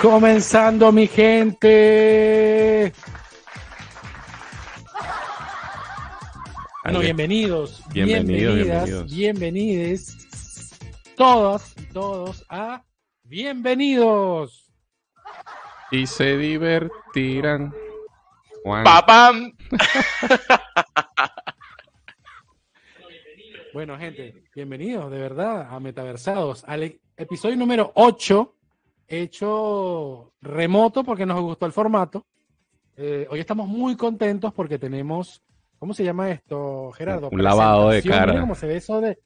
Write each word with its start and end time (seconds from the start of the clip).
Comenzando 0.00 0.92
mi 0.92 1.06
gente. 1.06 2.92
Bueno, 6.84 7.00
bienvenidos, 7.00 7.82
Bienvenidos, 7.92 8.54
bienvenidas, 8.54 8.84
bienvenidos. 8.86 9.14
bienvenides, 9.14 10.16
todas 11.16 11.74
y 11.78 11.82
todos 11.92 12.46
a 12.48 12.82
Bienvenidos. 13.24 14.72
Y 15.90 16.06
se 16.06 16.36
divertirán. 16.38 17.74
Juan. 18.64 18.84
¡Papam! 18.84 19.52
Bueno, 23.72 23.96
gente, 23.98 24.42
bienvenidos 24.52 25.12
de 25.12 25.18
verdad 25.18 25.68
a 25.70 25.78
Metaversados, 25.78 26.64
al 26.66 26.98
episodio 27.16 27.54
número 27.54 27.92
8, 27.94 28.56
hecho 29.10 30.32
remoto 30.40 31.04
porque 31.04 31.26
nos 31.26 31.40
gustó 31.40 31.66
el 31.66 31.72
formato. 31.72 32.24
Eh, 32.96 33.26
hoy 33.28 33.40
estamos 33.40 33.66
muy 33.68 33.96
contentos 33.96 34.52
porque 34.54 34.78
tenemos, 34.78 35.42
¿cómo 35.78 35.92
se 35.92 36.04
llama 36.04 36.30
esto, 36.30 36.92
Gerardo? 36.92 37.28
Un 37.30 37.42
lavado 37.42 37.90
de 37.90 38.02
cara. 38.02 38.26
Mira 38.32 38.40
cómo 38.40 38.54
se 38.54 38.66
ve 38.66 38.76
eso 38.76 39.00
de... 39.00 39.18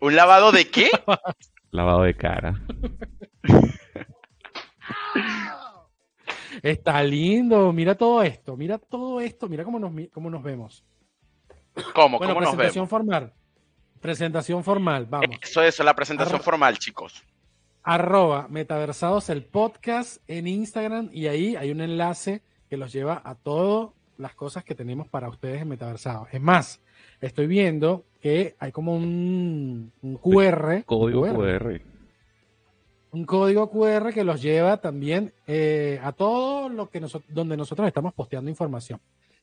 ¿Un 0.00 0.16
lavado 0.16 0.50
de 0.50 0.68
qué? 0.70 0.90
Lavado 1.72 2.02
de 2.02 2.16
cara. 2.16 2.60
Está 6.62 7.02
lindo, 7.02 7.72
mira 7.72 7.94
todo 7.94 8.22
esto, 8.22 8.56
mira 8.56 8.78
todo 8.78 9.20
esto, 9.20 9.48
mira 9.48 9.62
cómo 9.64 9.78
nos, 9.78 9.92
cómo 10.12 10.30
nos 10.30 10.42
vemos. 10.42 10.84
¿Cómo? 11.94 12.18
Bueno, 12.18 12.34
¿Cómo 12.34 12.40
nos 12.40 12.56
presentación 12.56 12.82
vemos? 12.82 12.90
formal. 12.90 13.32
Presentación 14.00 14.64
formal, 14.64 15.06
vamos. 15.06 15.36
Eso, 15.42 15.62
eso, 15.62 15.84
la 15.84 15.94
presentación 15.94 16.40
formal, 16.40 16.76
chicos. 16.78 17.22
Arroba 17.82 18.46
metaversados 18.48 19.30
el 19.30 19.44
podcast 19.44 20.22
en 20.28 20.46
Instagram 20.46 21.08
y 21.12 21.26
ahí 21.26 21.56
hay 21.56 21.70
un 21.70 21.80
enlace 21.80 22.42
que 22.68 22.76
los 22.76 22.92
lleva 22.92 23.20
a 23.24 23.34
todas 23.34 23.90
las 24.18 24.34
cosas 24.34 24.64
que 24.64 24.74
tenemos 24.74 25.08
para 25.08 25.28
ustedes 25.28 25.62
en 25.62 25.68
metaversados. 25.68 26.28
Es 26.32 26.40
más, 26.40 26.80
estoy 27.20 27.46
viendo 27.46 28.04
que 28.20 28.54
hay 28.58 28.70
como 28.70 28.94
un, 28.94 29.92
un 30.02 30.16
QR, 30.16 30.84
Código 30.84 31.22
QR, 31.22 31.58
QR. 31.58 31.80
un 33.12 33.24
código 33.24 33.70
QR 33.70 34.12
que 34.12 34.24
los 34.24 34.42
lleva 34.42 34.76
también 34.76 35.32
eh, 35.46 35.98
a 36.02 36.12
todo 36.12 36.68
lo 36.68 36.90
que 36.90 37.00
nosotros, 37.00 37.32
donde 37.32 37.56
nosotros 37.56 37.88
estamos 37.88 38.12
posteando 38.12 38.50
información, 38.50 39.00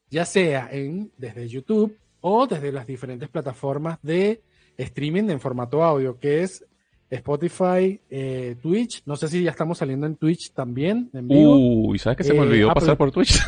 ya 0.09 0.25
sea 0.25 0.69
en 0.71 1.11
desde 1.17 1.49
YouTube 1.49 1.97
o 2.21 2.45
desde 2.45 2.71
las 2.71 2.85
diferentes 2.85 3.29
plataformas 3.29 3.97
de 4.03 4.41
streaming 4.77 5.29
en 5.29 5.39
formato 5.39 5.83
audio, 5.83 6.19
que 6.19 6.43
es 6.43 6.63
Spotify, 7.09 7.99
eh, 8.09 8.55
Twitch. 8.61 9.03
No 9.05 9.15
sé 9.15 9.27
si 9.27 9.43
ya 9.43 9.51
estamos 9.51 9.77
saliendo 9.77 10.05
en 10.07 10.15
Twitch 10.17 10.51
también, 10.51 11.09
en 11.13 11.27
vivo. 11.27 11.55
Uy, 11.57 11.99
¿sabes 11.99 12.17
que 12.17 12.23
se 12.23 12.33
me 12.33 12.39
Eh, 12.39 12.41
olvidó 12.41 12.71
Apple. 12.71 12.81
pasar 12.81 12.97
por 12.97 13.11
Twitch? 13.11 13.39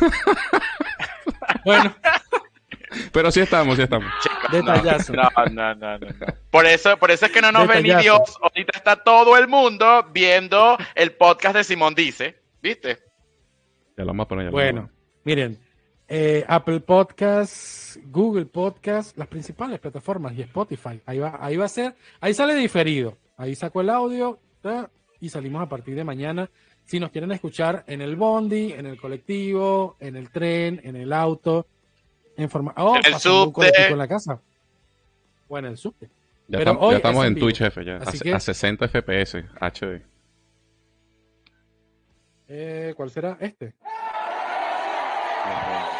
Bueno, 1.64 1.94
Pero 3.12 3.30
sí 3.30 3.40
estamos, 3.40 3.76
sí 3.76 3.82
estamos. 3.82 4.10
Chicos, 4.22 4.50
Detallazo. 4.52 5.12
No, 5.12 5.28
no, 5.52 5.74
no, 5.74 5.98
no, 5.98 6.06
no. 6.06 6.26
Por 6.50 6.64
eso, 6.66 6.96
por 6.96 7.10
eso 7.10 7.26
es 7.26 7.32
que 7.32 7.40
no 7.42 7.52
nos 7.52 7.68
ven. 7.68 7.82
Dios. 7.82 8.38
Ahorita 8.40 8.78
está 8.78 8.96
todo 8.96 9.36
el 9.36 9.46
mundo 9.46 10.06
viendo 10.12 10.76
el 10.94 11.12
podcast 11.12 11.56
de 11.56 11.64
Simón 11.64 11.94
Dice. 11.94 12.36
¿Viste? 12.62 12.98
Ya 13.96 14.04
lo 14.04 14.06
vamos 14.06 14.24
a 14.24 14.28
poner. 14.28 14.44
ya 14.46 14.50
bueno, 14.50 14.80
vamos 14.82 14.94
miren, 15.24 15.58
eh, 16.08 16.44
Apple 16.48 16.80
Podcasts, 16.80 18.00
Google 18.06 18.46
Podcasts, 18.46 19.12
las 19.16 19.28
principales 19.28 19.78
plataformas 19.78 20.32
y 20.36 20.42
Spotify. 20.42 21.00
Ahí 21.06 21.18
va, 21.18 21.38
ahí 21.40 21.56
va 21.56 21.66
a 21.66 21.68
ser, 21.68 21.94
ahí 22.20 22.32
sale 22.34 22.54
diferido. 22.54 23.18
Ahí 23.40 23.54
saco 23.54 23.80
el 23.80 23.88
audio 23.88 24.38
y 25.18 25.30
salimos 25.30 25.62
a 25.62 25.66
partir 25.68 25.94
de 25.94 26.04
mañana. 26.04 26.50
Si 26.84 27.00
nos 27.00 27.10
quieren 27.10 27.32
escuchar 27.32 27.84
en 27.86 28.02
el 28.02 28.14
bondi, 28.14 28.72
en 28.74 28.84
el 28.84 29.00
colectivo, 29.00 29.96
en 29.98 30.16
el 30.16 30.30
tren, 30.30 30.78
en 30.84 30.94
el 30.96 31.10
auto, 31.10 31.66
en 32.36 32.50
forma, 32.50 32.74
oh, 32.76 32.96
En 32.96 33.06
el 33.06 33.18
subte. 33.18 33.72
en 33.88 33.96
la 33.96 34.06
casa. 34.06 34.38
O 35.48 35.56
en 35.56 35.64
el 35.64 35.78
subte. 35.78 36.10
Ya, 36.48 36.58
Pero 36.58 36.72
tam- 36.74 36.78
hoy 36.80 36.90
ya 36.90 36.96
estamos 36.98 37.24
es 37.24 37.30
en. 37.30 37.38
Twitch, 37.38 37.58
jefe, 37.60 37.82
ya. 37.84 37.96
Así 37.96 38.18
A, 38.18 38.20
que- 38.20 38.34
a 38.34 38.40
60 38.40 38.88
FPS, 38.88 39.44
HD. 39.58 40.02
Eh, 42.48 42.92
¿Cuál 42.94 43.10
será 43.10 43.38
este? 43.40 43.72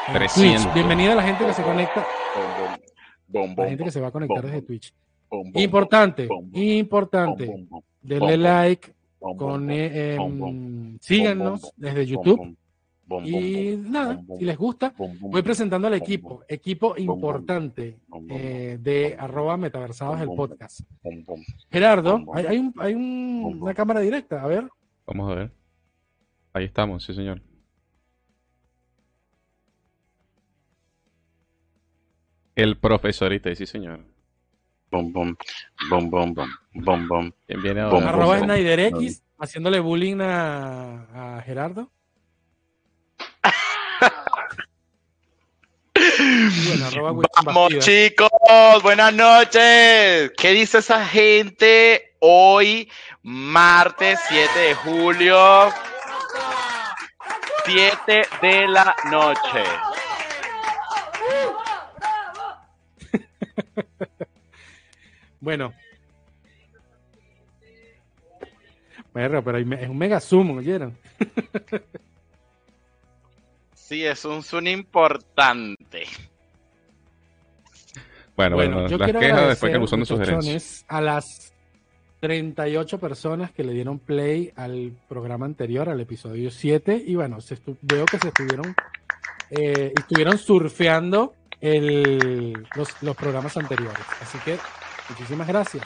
En 0.08 0.12
300. 0.14 0.62
Twitch. 0.64 0.74
Bienvenida 0.74 1.12
a 1.12 1.14
la 1.14 1.22
gente 1.22 1.46
que 1.46 1.54
se 1.54 1.62
conecta, 1.62 2.06
Bom, 3.28 3.48
la 3.50 3.54
bom, 3.54 3.66
gente 3.68 3.84
que 3.84 3.90
se 3.92 4.00
va 4.00 4.08
a 4.08 4.10
conectar 4.10 4.42
bom, 4.42 4.46
desde 4.50 4.62
Twitch. 4.66 4.92
Bom, 5.30 5.52
bom, 5.52 5.62
Importante, 5.62 6.26
bom, 6.26 6.50
importante. 6.52 7.66
Denle 8.02 8.36
like, 8.36 8.92
con, 9.36 9.68
eh, 9.70 10.16
síganos 11.00 11.72
desde 11.76 12.06
YouTube. 12.06 12.56
y 13.24 13.74
nada, 13.76 14.22
si 14.38 14.44
les 14.44 14.56
gusta, 14.56 14.94
voy 14.96 15.42
presentando 15.42 15.88
al 15.88 15.94
equipo, 15.94 16.44
equipo 16.48 16.94
importante 16.96 17.98
eh, 18.28 18.78
de 18.80 19.16
arroba 19.18 19.56
metaversados 19.56 20.20
el 20.20 20.28
podcast. 20.28 20.82
Gerardo, 21.70 22.24
hay, 22.34 22.46
hay 22.46 22.58
un- 22.58 22.74
hay 22.78 22.94
un- 22.94 23.42
bom, 23.42 23.52
bom. 23.54 23.62
una 23.64 23.74
cámara 23.74 23.98
directa, 24.00 24.40
a 24.42 24.46
ver. 24.46 24.68
Vamos 25.06 25.30
a 25.30 25.34
ver. 25.34 25.52
Ahí 26.52 26.64
estamos, 26.64 27.02
sí, 27.04 27.12
señor. 27.14 27.42
El 32.54 32.76
profesorita, 32.78 33.54
sí, 33.54 33.66
señor. 33.66 34.04
Bom, 34.90 35.12
bom, 35.12 35.36
bom, 35.88 36.10
bom, 36.10 36.34
bom, 36.34 36.48
bom, 36.74 37.08
bom. 37.08 37.30
¿Quién 37.46 37.62
viene 37.62 37.82
Bom, 37.82 38.02
ahora? 38.02 38.06
bom, 38.06 38.08
arroba 38.08 38.38
bom. 38.38 38.44
SnyderX, 38.44 39.22
haciéndole 39.38 39.78
bullying 39.78 40.20
a, 40.20 41.36
a 41.36 41.42
Gerardo. 41.42 41.92
Bueno, 46.66 46.86
arroba 46.86 47.12
Vamos 47.44 47.72
chicos, 47.78 48.82
buenas 48.82 49.14
noches. 49.14 50.32
¿Qué 50.36 50.50
dice 50.50 50.78
esa 50.78 51.06
gente 51.06 52.16
hoy, 52.18 52.90
martes 53.22 54.18
7 54.28 54.58
de 54.58 54.74
julio? 54.74 55.72
7 57.64 58.22
de 58.42 58.66
la 58.66 58.96
noche. 59.04 59.62
Bueno. 65.40 65.72
Perro, 69.12 69.42
pero 69.42 69.58
es 69.58 69.88
un 69.88 69.98
mega 69.98 70.20
zoom, 70.20 70.58
¿oyeron? 70.58 70.96
Sí, 73.74 74.04
es 74.06 74.24
un 74.24 74.44
zoom 74.44 74.68
importante. 74.68 76.04
Bueno, 78.36 78.54
bueno, 78.54 78.74
Bueno, 78.74 78.88
yo 78.88 78.98
las 78.98 79.06
quiero 79.06 79.18
quejas 79.18 79.48
después 79.48 79.72
que 79.72 79.78
buzón 79.78 79.98
de 80.00 80.06
sugerencias. 80.06 80.84
a 80.86 81.00
las 81.00 81.52
38 82.20 83.00
personas 83.00 83.50
que 83.50 83.64
le 83.64 83.72
dieron 83.72 83.98
play 83.98 84.52
al 84.54 84.92
programa 85.08 85.44
anterior, 85.46 85.88
al 85.88 86.00
episodio 86.00 86.52
7, 86.52 87.02
y 87.04 87.16
bueno, 87.16 87.40
se 87.40 87.56
estu- 87.56 87.76
veo 87.82 88.04
que 88.04 88.18
se 88.20 88.28
estuvieron, 88.28 88.76
eh, 89.50 89.92
estuvieron 89.96 90.38
surfeando 90.38 91.34
el- 91.60 92.52
los, 92.76 93.02
los 93.02 93.16
programas 93.16 93.56
anteriores. 93.56 94.04
Así 94.22 94.38
que 94.44 94.56
muchísimas 95.10 95.46
gracias. 95.46 95.84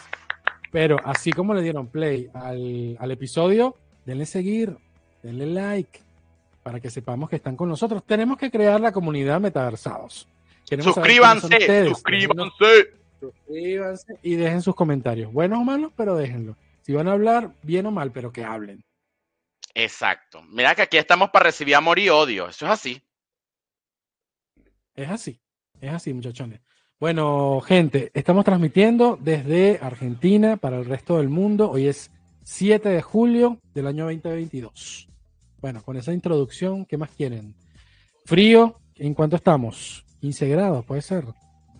Pero 0.71 0.97
así 1.05 1.33
como 1.33 1.55
le 1.55 1.63
dieron 1.63 1.89
play 1.89 2.31
al, 2.35 2.97
al 2.99 3.11
episodio, 3.11 3.77
denle 4.05 4.27
seguir, 4.27 4.77
denle 5.23 5.47
like, 5.47 6.01
para 6.63 6.81
que 6.81 6.91
sepamos 6.91 7.29
que 7.29 7.37
están 7.37 7.57
con 7.57 7.69
nosotros. 7.69 8.03
Tenemos 8.05 8.39
que 8.39 8.51
crear 8.51 8.81
la 8.81 8.93
comunidad 8.93 9.41
Metaversados. 9.41 10.27
Queremos 10.69 10.95
Suscríbanse, 10.95 11.47
ustedes. 11.47 11.89
suscríbanse. 11.91 12.95
Suscríbanse 13.21 14.19
y 14.23 14.35
dejen 14.37 14.63
sus 14.63 14.75
comentarios. 14.75 15.33
Buenos 15.33 15.61
o 15.61 15.65
malos, 15.65 15.93
pero 15.97 16.17
déjenlo. 16.17 16.57
Si 16.83 16.93
van 16.93 17.09
a 17.09 17.13
hablar, 17.13 17.53
bien 17.63 17.87
o 17.87 17.91
mal, 17.91 18.13
pero 18.13 18.33
que 18.33 18.45
hablen. 18.45 18.85
Exacto. 19.75 20.43
Mira 20.43 20.75
que 20.75 20.83
aquí 20.83 20.97
estamos 20.97 21.31
para 21.31 21.45
recibir 21.45 21.75
amor 21.75 21.99
y 21.99 22.09
odio. 22.09 22.49
Eso 22.49 22.67
es 22.67 22.73
así. 22.73 23.03
Es 24.95 25.11
así. 25.11 25.41
Es 25.81 25.93
así, 25.93 26.13
muchachones. 26.15 26.61
Bueno, 27.01 27.61
gente, 27.61 28.13
estamos 28.15 28.45
transmitiendo 28.45 29.19
desde 29.21 29.81
Argentina 29.83 30.57
para 30.57 30.79
el 30.79 30.85
resto 30.85 31.19
del 31.19 31.29
mundo. 31.29 31.71
Hoy 31.71 31.89
es 31.89 32.11
7 32.45 32.89
de 32.89 33.03
julio 33.03 33.59
del 33.75 33.89
año 33.89 34.05
2022. 34.05 35.09
Bueno, 35.61 35.83
con 35.83 35.97
esa 35.97 36.13
introducción, 36.13 36.87
¿qué 36.87 36.97
más 36.97 37.11
quieren? 37.11 37.57
Frío, 38.25 38.79
¿en 38.95 39.13
cuánto 39.13 39.35
estamos? 39.35 40.05
15 40.21 40.49
grados, 40.49 40.85
puede 40.85 41.03
ser. 41.03 41.25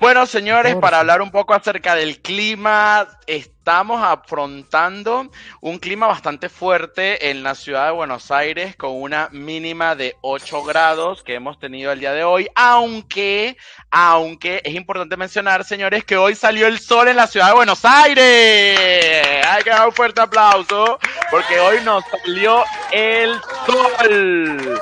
Bueno, 0.05 0.27
señores, 0.27 0.77
para 0.77 1.01
hablar 1.01 1.23
un 1.23 1.31
poco 1.31 1.55
acerca 1.55 1.95
del 1.95 2.21
clima, 2.21 3.09
estamos 3.27 4.03
afrontando 4.03 5.31
un 5.63 5.79
clima 5.79 6.07
bastante 6.07 6.51
fuerte 6.51 7.31
en 7.31 7.43
la 7.43 7.55
ciudad 7.55 7.87
de 7.87 7.93
Buenos 7.93 8.31
Aires 8.31 8.77
con 8.77 9.01
una 9.01 9.31
mínima 9.33 9.95
de 9.97 10.15
8 10.21 10.63
grados 10.65 11.23
que 11.23 11.37
hemos 11.37 11.59
tenido 11.59 11.91
el 11.91 12.01
día 12.01 12.13
de 12.13 12.23
hoy, 12.23 12.49
aunque, 12.55 13.57
aunque 13.91 14.61
es 14.63 14.75
importante 14.75 15.17
mencionar, 15.17 15.65
señores, 15.65 16.05
que 16.05 16.19
hoy 16.19 16.35
salió 16.35 16.67
el 16.67 16.81
sol 16.81 17.09
en 17.09 17.17
la 17.17 17.27
ciudad 17.27 17.47
de 17.47 17.55
Buenos 17.55 17.83
Aires. 17.87 19.47
Hay 19.49 19.63
que 19.63 19.71
dar 19.71 19.89
un 19.89 19.95
fuerte 19.95 20.21
aplauso 20.21 20.99
porque 21.31 21.59
hoy 21.59 21.79
nos 21.83 22.05
salió 22.05 22.63
el 22.93 23.41
sol. 23.65 24.81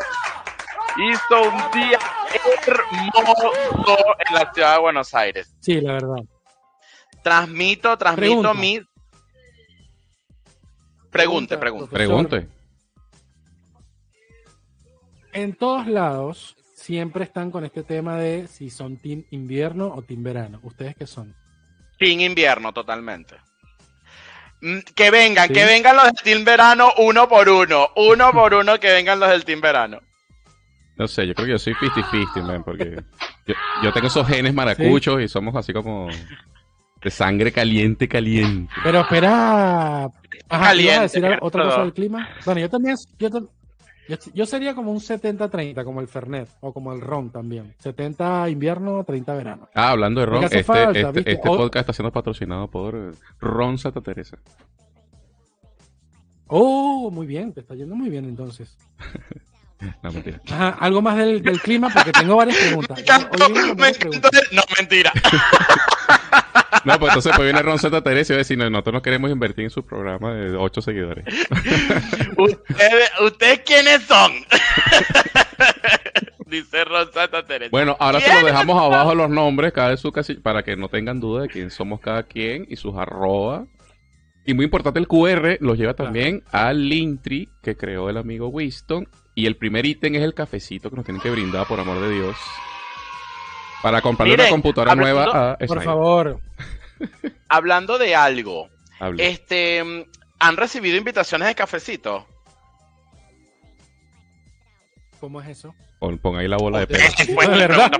Hizo 0.97 1.43
un 1.43 1.71
día 1.71 2.01
hermoso 2.35 3.53
en 4.29 4.35
la 4.35 4.53
ciudad 4.53 4.75
de 4.75 4.81
Buenos 4.81 5.15
Aires. 5.15 5.55
Sí, 5.61 5.81
la 5.81 5.93
verdad. 5.95 6.17
Transmito, 7.23 7.97
transmito 7.97 8.41
Pregunta. 8.43 8.55
mi. 8.55 8.81
Pregunte, 11.11 11.59
pregunte. 11.59 11.93
Pregunte. 11.95 12.49
En 15.33 15.55
todos 15.55 15.87
lados 15.87 16.57
siempre 16.75 17.25
están 17.25 17.51
con 17.51 17.65
este 17.65 17.83
tema 17.85 18.17
de 18.17 18.49
si 18.49 18.71
son 18.71 18.97
team 18.99 19.25
invierno 19.31 19.93
o 19.95 20.03
team 20.03 20.23
verano. 20.23 20.61
¿Ustedes 20.63 20.97
qué 20.97 21.07
son? 21.07 21.35
Sin 21.99 22.21
invierno, 22.21 22.73
totalmente. 22.73 23.37
Mm, 24.61 24.79
Que 24.95 25.11
vengan, 25.11 25.49
Sí. 25.49 25.55
que 25.55 25.65
vengan 25.65 25.97
los 25.97 26.05
del 26.07 26.15
Team 26.23 26.45
Verano 26.45 26.93
uno 26.99 27.29
por 27.29 27.49
uno. 27.49 27.89
Uno 27.97 28.33
por 28.33 28.55
uno 28.55 28.79
que 28.79 28.93
vengan 28.93 29.19
los 29.21 29.29
del 29.31 29.45
Team 29.45 29.61
Verano. 29.61 30.01
No 31.03 31.09
sé, 31.09 31.27
yo 31.27 31.35
creo 31.35 31.47
que 31.47 31.53
yo 31.53 31.59
soy 31.59 31.75
50-50, 31.75 32.43
man, 32.45 32.63
porque 32.63 33.03
yo, 33.45 33.55
yo 33.83 33.93
tengo 33.93 34.07
esos 34.07 34.25
genes 34.25 34.55
maracuchos 34.55 35.21
y 35.21 35.27
somos 35.27 35.53
así 35.57 35.73
como 35.73 36.07
de 37.03 37.11
sangre 37.11 37.51
caliente, 37.51 38.07
caliente. 38.07 38.73
Pero 38.85 39.01
espera. 39.01 40.09
Ajá, 40.49 40.75
¿ibas 40.77 40.99
a 40.99 41.03
decir 41.03 41.25
otra 41.41 41.65
cosa 41.65 41.81
del 41.83 41.93
clima? 41.93 42.29
Bueno, 42.45 42.61
yo 42.61 42.69
también. 42.71 42.97
Yo, 43.19 43.31
tam- 43.31 43.49
yo, 44.09 44.17
yo 44.33 44.47
sería 44.47 44.77
como 44.77 44.93
un 44.93 45.01
70-30, 45.01 45.83
como 45.83 46.01
el 46.01 46.07
Fernet 46.07 46.49
o 46.61 46.73
como 46.73 46.93
el 46.93 47.01
ron 47.01 47.31
también. 47.31 47.75
70 47.79 48.49
invierno, 48.49 49.03
30 49.03 49.35
verano. 49.35 49.69
Ah, 49.75 49.91
hablando 49.91 50.21
de 50.21 50.27
ron, 50.27 50.45
este, 50.45 50.63
falta, 50.63 51.01
este, 51.01 51.19
este 51.19 51.37
podcast 51.39 51.77
está 51.83 51.93
siendo 51.93 52.13
patrocinado 52.13 52.71
por 52.71 53.17
Ron 53.41 53.77
Santa 53.77 54.01
Teresa. 54.01 54.39
Oh, 56.47 57.11
muy 57.11 57.27
bien, 57.27 57.53
te 57.53 57.59
está 57.59 57.75
yendo 57.75 57.97
muy 57.97 58.09
bien 58.09 58.25
entonces. 58.27 58.77
No, 60.03 60.13
mentira. 60.13 60.41
Ajá, 60.51 60.69
algo 60.81 61.03
más 61.03 61.17
del, 61.17 61.43
del 61.43 61.61
clima 61.61 61.89
porque 61.93 62.13
tengo 62.13 62.37
varias 62.37 62.57
preguntas. 62.59 62.97
Me 62.97 63.03
encantó, 63.03 63.45
Hoy 63.47 63.53
vienen 63.53 63.69
con 63.69 63.77
me 63.77 63.81
varias 63.83 63.97
encantó. 63.97 64.31
preguntas. 64.31 64.53
No, 64.53 64.63
mentira. 64.79 65.13
No, 66.85 66.99
pues 66.99 67.11
entonces 67.11 67.33
pues 67.37 67.45
viene 67.45 67.63
Ron 67.63 67.79
Santa 67.79 68.03
Teresa 68.03 68.33
y 68.33 68.35
va 68.35 68.39
a 68.39 68.39
decir, 68.39 68.59
no, 68.59 68.69
nosotros 68.69 68.95
no 68.95 69.03
queremos 69.03 69.31
invertir 69.31 69.65
en 69.65 69.71
su 69.71 69.85
programa 69.85 70.35
de 70.35 70.57
8 70.57 70.83
seguidores. 70.83 71.25
¿Ustedes, 72.37 73.11
¿Ustedes 73.21 73.61
quiénes 73.61 74.03
son? 74.03 74.33
Dice 76.47 76.85
Rosata 76.85 77.45
Teresa. 77.47 77.71
Bueno, 77.71 77.97
ahora 78.01 78.19
se 78.19 78.25
¿Quiénes 78.27 78.43
lo 78.43 78.49
dejamos 78.49 78.83
abajo 78.83 79.15
los 79.15 79.31
nombres, 79.31 79.73
cada 79.73 79.91
de 79.91 79.97
su 79.97 80.11
casilla, 80.13 80.41
para 80.43 80.63
que 80.63 80.77
no 80.77 80.89
tengan 80.89 81.21
duda 81.21 81.43
de 81.43 81.49
quién 81.49 81.71
somos 81.71 82.01
cada 82.01 82.25
quien 82.25 82.67
y 82.69 82.77
sus 82.77 82.97
arroba. 82.97 83.67
Y 84.45 84.55
muy 84.55 84.65
importante, 84.65 84.99
el 84.99 85.07
QR 85.07 85.59
los 85.61 85.79
lleva 85.79 85.95
también 85.95 86.43
al 86.51 86.89
Linktree 86.89 87.49
que 87.63 87.77
creó 87.77 88.11
el 88.11 88.17
amigo 88.17 88.49
Winston. 88.49 89.07
Y 89.35 89.47
el 89.47 89.57
primer 89.57 89.87
ítem 89.87 90.15
es 90.15 90.23
el 90.23 90.35
cafecito 90.35 90.91
que 90.91 90.97
nos 90.97 91.05
tienen 91.05 91.23
que 91.23 91.31
brindar, 91.31 91.67
por 91.67 91.81
amor 91.81 92.01
de 92.01 92.11
Dios. 92.11 92.37
Para 93.83 94.01
comprarle 94.03 94.35
Miren, 94.35 94.47
una 94.47 94.51
computadora 94.51 94.93
hablando- 94.93 95.15
nueva 95.33 95.53
a 95.53 95.57
Por 95.59 95.67
Snyder. 95.69 95.85
favor. 95.85 96.41
Hablando 97.49 97.99
de 97.99 98.15
algo, 98.15 98.69
Hable. 99.01 99.27
este, 99.29 100.07
¿han 100.39 100.57
recibido 100.57 100.97
invitaciones 100.97 101.49
de 101.49 101.55
cafecito? 101.55 102.27
¿Cómo 105.21 105.41
es 105.41 105.49
eso? 105.49 105.75
Pon, 105.99 106.19
pon 106.19 106.37
ahí 106.37 106.49
la 106.49 106.57
bola 106.57 106.81
de 106.81 106.87
pelo. 106.89 107.05
Para 107.37 107.91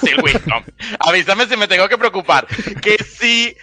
Sir 0.00 0.22
Winston. 0.22 0.64
Avísame 1.00 1.46
si 1.46 1.56
me 1.56 1.68
tengo 1.68 1.86
que 1.88 1.98
preocupar. 1.98 2.46
Que 2.80 2.96
si, 3.04 3.54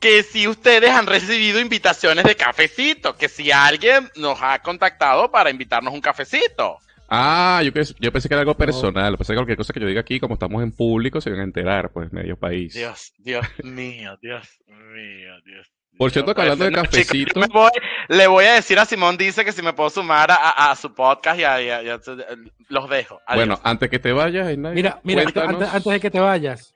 que 0.00 0.22
si 0.22 0.46
ustedes 0.48 0.90
han 0.90 1.06
recibido 1.06 1.60
invitaciones 1.60 2.24
de 2.24 2.36
cafecito, 2.36 3.16
que 3.16 3.28
si 3.28 3.50
alguien 3.50 4.10
nos 4.16 4.38
ha 4.42 4.58
contactado 4.60 5.30
para 5.30 5.50
invitarnos 5.50 5.92
un 5.94 6.00
cafecito. 6.00 6.78
Ah, 7.08 7.62
yo, 7.64 7.70
pens- 7.72 7.94
yo 8.00 8.10
pensé 8.10 8.28
que 8.28 8.34
era 8.34 8.40
algo 8.40 8.56
personal. 8.56 9.16
Pensé 9.16 9.32
que 9.32 9.36
cualquier 9.36 9.56
cosa 9.56 9.72
que 9.72 9.78
yo 9.80 9.86
diga 9.86 10.00
aquí, 10.00 10.18
como 10.18 10.34
estamos 10.34 10.62
en 10.62 10.72
público, 10.72 11.20
se 11.20 11.30
van 11.30 11.40
a 11.40 11.44
enterar, 11.44 11.90
pues, 11.90 12.12
medio 12.12 12.36
país. 12.36 12.74
Dios, 12.74 13.12
Dios 13.18 13.46
mío, 13.62 14.18
Dios 14.20 14.48
mío, 14.66 15.34
Dios. 15.44 15.68
Por 15.96 16.10
cierto, 16.10 16.34
que 16.34 16.42
hablando 16.42 16.64
de 16.66 16.72
No, 16.72 16.82
chicos, 16.84 17.06
cafecito- 17.06 17.48
voy- 17.52 17.70
le 18.08 18.26
voy 18.26 18.44
a 18.44 18.54
decir 18.54 18.78
a 18.78 18.84
Simón 18.84 19.16
Dice 19.16 19.44
que 19.46 19.52
si 19.52 19.62
me 19.62 19.72
puedo 19.72 19.88
sumar 19.88 20.30
a, 20.30 20.34
a- 20.34 20.70
a 20.72 20.76
su 20.76 20.92
podcast 20.92 21.38
y 21.40 21.44
a, 21.44 21.62
y 21.62 21.70
a- 21.70 21.82
y 21.84 21.88
a- 21.88 22.00
los 22.68 22.90
dejo. 22.90 23.20
Adiós. 23.26 23.46
Bueno, 23.46 23.60
antes 23.62 23.88
que 23.88 23.98
te 23.98 24.12
vayas, 24.12 24.54
Mira, 24.58 25.00
mira, 25.04 25.22
antes, 25.22 25.42
antes- 25.70 25.84
de 25.84 26.00
que 26.00 26.10
te 26.10 26.20
vayas. 26.20 26.74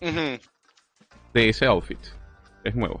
De 0.00 1.48
ese 1.48 1.66
outfit. 1.66 1.98
Es 2.66 2.74
nuevo. 2.74 3.00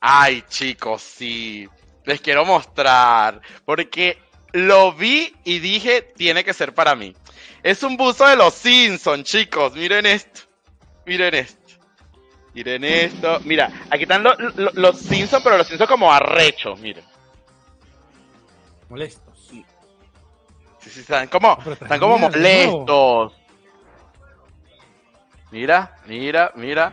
Ay, 0.00 0.42
chicos, 0.48 1.02
sí. 1.02 1.68
Les 2.04 2.20
quiero 2.20 2.44
mostrar. 2.46 3.40
Porque 3.66 4.18
lo 4.52 4.92
vi 4.94 5.34
y 5.44 5.58
dije, 5.58 6.00
tiene 6.16 6.42
que 6.42 6.54
ser 6.54 6.72
para 6.74 6.94
mí. 6.94 7.14
Es 7.62 7.82
un 7.82 7.96
buzo 7.98 8.26
de 8.26 8.36
los 8.36 8.54
Simpsons, 8.54 9.24
chicos. 9.24 9.74
Miren 9.74 10.06
esto. 10.06 10.40
Miren 11.04 11.34
esto. 11.34 11.60
Miren 12.54 12.84
esto. 12.84 13.38
Mira, 13.44 13.70
aquí 13.90 14.04
están 14.04 14.22
lo- 14.22 14.34
lo- 14.34 14.70
los 14.72 14.98
Simpsons, 14.98 15.42
pero 15.44 15.58
los 15.58 15.66
Simpsons 15.66 15.90
como 15.90 16.10
arrechos, 16.10 16.80
miren. 16.80 17.04
Molestos. 18.88 19.38
Sí, 19.46 19.64
sí, 20.90 21.00
están 21.00 21.28
como, 21.28 21.58
están 21.70 22.00
como 22.00 22.16
molestos. 22.18 23.34
Mira, 25.50 25.96
mira, 26.06 26.52
mira. 26.56 26.92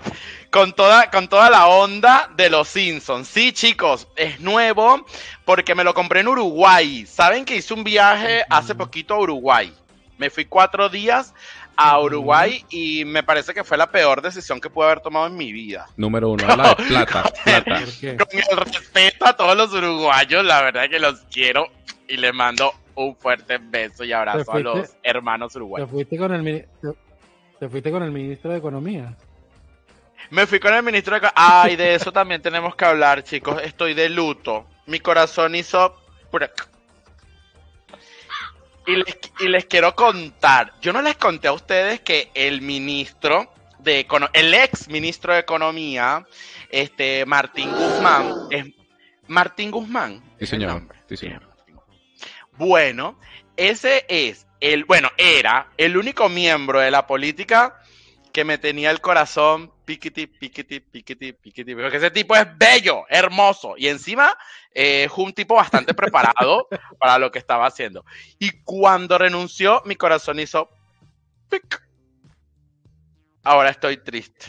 Con 0.57 0.73
toda, 0.73 1.11
con 1.11 1.27
toda 1.27 1.51
la 1.51 1.67
onda 1.67 2.31
de 2.35 2.49
los 2.49 2.67
Simpsons. 2.67 3.27
Sí, 3.27 3.51
chicos, 3.51 4.07
es 4.15 4.39
nuevo 4.39 5.05
porque 5.45 5.75
me 5.75 5.83
lo 5.83 5.93
compré 5.93 6.21
en 6.21 6.29
Uruguay. 6.29 7.05
Saben 7.05 7.45
que 7.45 7.57
hice 7.57 7.75
un 7.75 7.83
viaje 7.83 8.43
hace 8.49 8.73
poquito 8.73 9.13
a 9.13 9.19
Uruguay. 9.19 9.71
Me 10.17 10.31
fui 10.31 10.45
cuatro 10.45 10.89
días 10.89 11.35
a. 11.75 11.99
Uruguay 11.99 12.65
y 12.71 13.05
me 13.05 13.21
parece 13.21 13.53
que 13.53 13.63
fue 13.63 13.77
la 13.77 13.91
peor 13.91 14.23
decisión 14.23 14.59
que 14.59 14.67
pude 14.67 14.87
haber 14.87 15.01
tomado 15.01 15.27
en 15.27 15.35
mi 15.35 15.51
vida. 15.51 15.85
Número 15.95 16.31
uno, 16.31 16.43
de 16.47 16.75
plata, 16.87 17.31
plata. 17.43 17.81
Con 18.01 18.27
el 18.31 18.57
respeto 18.57 19.27
a 19.27 19.37
todos 19.37 19.55
los 19.55 19.71
uruguayos, 19.71 20.43
la 20.43 20.63
verdad 20.63 20.89
que 20.89 20.97
los 20.97 21.19
quiero 21.31 21.67
y 22.07 22.17
les 22.17 22.33
mando 22.33 22.73
un 22.95 23.15
fuerte 23.15 23.59
beso 23.61 24.03
y 24.03 24.11
abrazo 24.11 24.51
a 24.51 24.59
los 24.59 24.89
hermanos 25.03 25.53
Te 25.53 25.59
uruguayos. 25.59 25.87
fuiste 25.91 26.17
con 26.17 26.33
el 26.33 26.67
te 27.59 27.69
fuiste 27.69 27.91
con 27.91 28.01
el 28.01 28.11
ministro 28.11 28.49
de 28.49 28.57
Economía. 28.57 29.15
Me 30.29 30.45
fui 30.45 30.59
con 30.59 30.73
el 30.73 30.83
ministro 30.83 31.19
de... 31.19 31.29
Ay, 31.35 31.75
de 31.75 31.95
eso 31.95 32.11
también 32.11 32.41
tenemos 32.41 32.75
que 32.75 32.85
hablar, 32.85 33.23
chicos. 33.23 33.61
Estoy 33.63 33.93
de 33.93 34.09
luto. 34.09 34.67
Mi 34.85 34.99
corazón 34.99 35.55
hizo... 35.55 36.01
Y 38.85 38.95
les, 38.95 39.17
y 39.39 39.47
les 39.49 39.65
quiero 39.65 39.95
contar. 39.95 40.73
Yo 40.81 40.93
no 40.93 41.01
les 41.01 41.17
conté 41.17 41.47
a 41.47 41.53
ustedes 41.53 42.01
que 42.01 42.31
el 42.33 42.61
ministro 42.61 43.53
de 43.79 44.07
Econo- 44.07 44.29
el 44.33 44.53
ex 44.53 44.87
ministro 44.87 45.33
de 45.33 45.39
Economía, 45.39 46.25
este 46.69 47.25
Martín 47.25 47.71
Guzmán, 47.71 48.33
es 48.49 48.65
Martín 49.27 49.71
Guzmán. 49.71 50.23
Sí, 50.39 50.45
señor. 50.45 50.83
Sí, 51.09 51.17
señor. 51.17 51.41
Bueno, 52.53 53.19
ese 53.57 54.05
es 54.07 54.47
el, 54.61 54.85
bueno, 54.85 55.09
era 55.17 55.67
el 55.77 55.97
único 55.97 56.29
miembro 56.29 56.79
de 56.79 56.91
la 56.91 57.07
política 57.07 57.81
que 58.37 58.45
me 58.45 58.59
tenía 58.59 58.91
el 58.91 59.01
corazón 59.01 59.73
piquiti, 59.83 60.27
piquiti, 60.27 60.79
piquiti, 60.79 61.33
piquiti, 61.33 61.73
porque 61.73 61.97
ese 61.97 62.11
tipo 62.11 62.35
es 62.35 62.45
bello, 62.55 63.03
hermoso, 63.09 63.73
y 63.75 63.87
encima 63.87 64.37
eh, 64.75 65.05
es 65.05 65.11
un 65.17 65.33
tipo 65.33 65.55
bastante 65.55 65.95
preparado 65.95 66.67
para 66.99 67.17
lo 67.17 67.31
que 67.31 67.39
estaba 67.39 67.65
haciendo. 67.65 68.05
Y 68.37 68.61
cuando 68.61 69.17
renunció, 69.17 69.81
mi 69.85 69.95
corazón 69.95 70.39
hizo 70.39 70.69
pic. 71.49 71.81
Ahora 73.43 73.71
estoy 73.71 73.97
triste. 73.97 74.45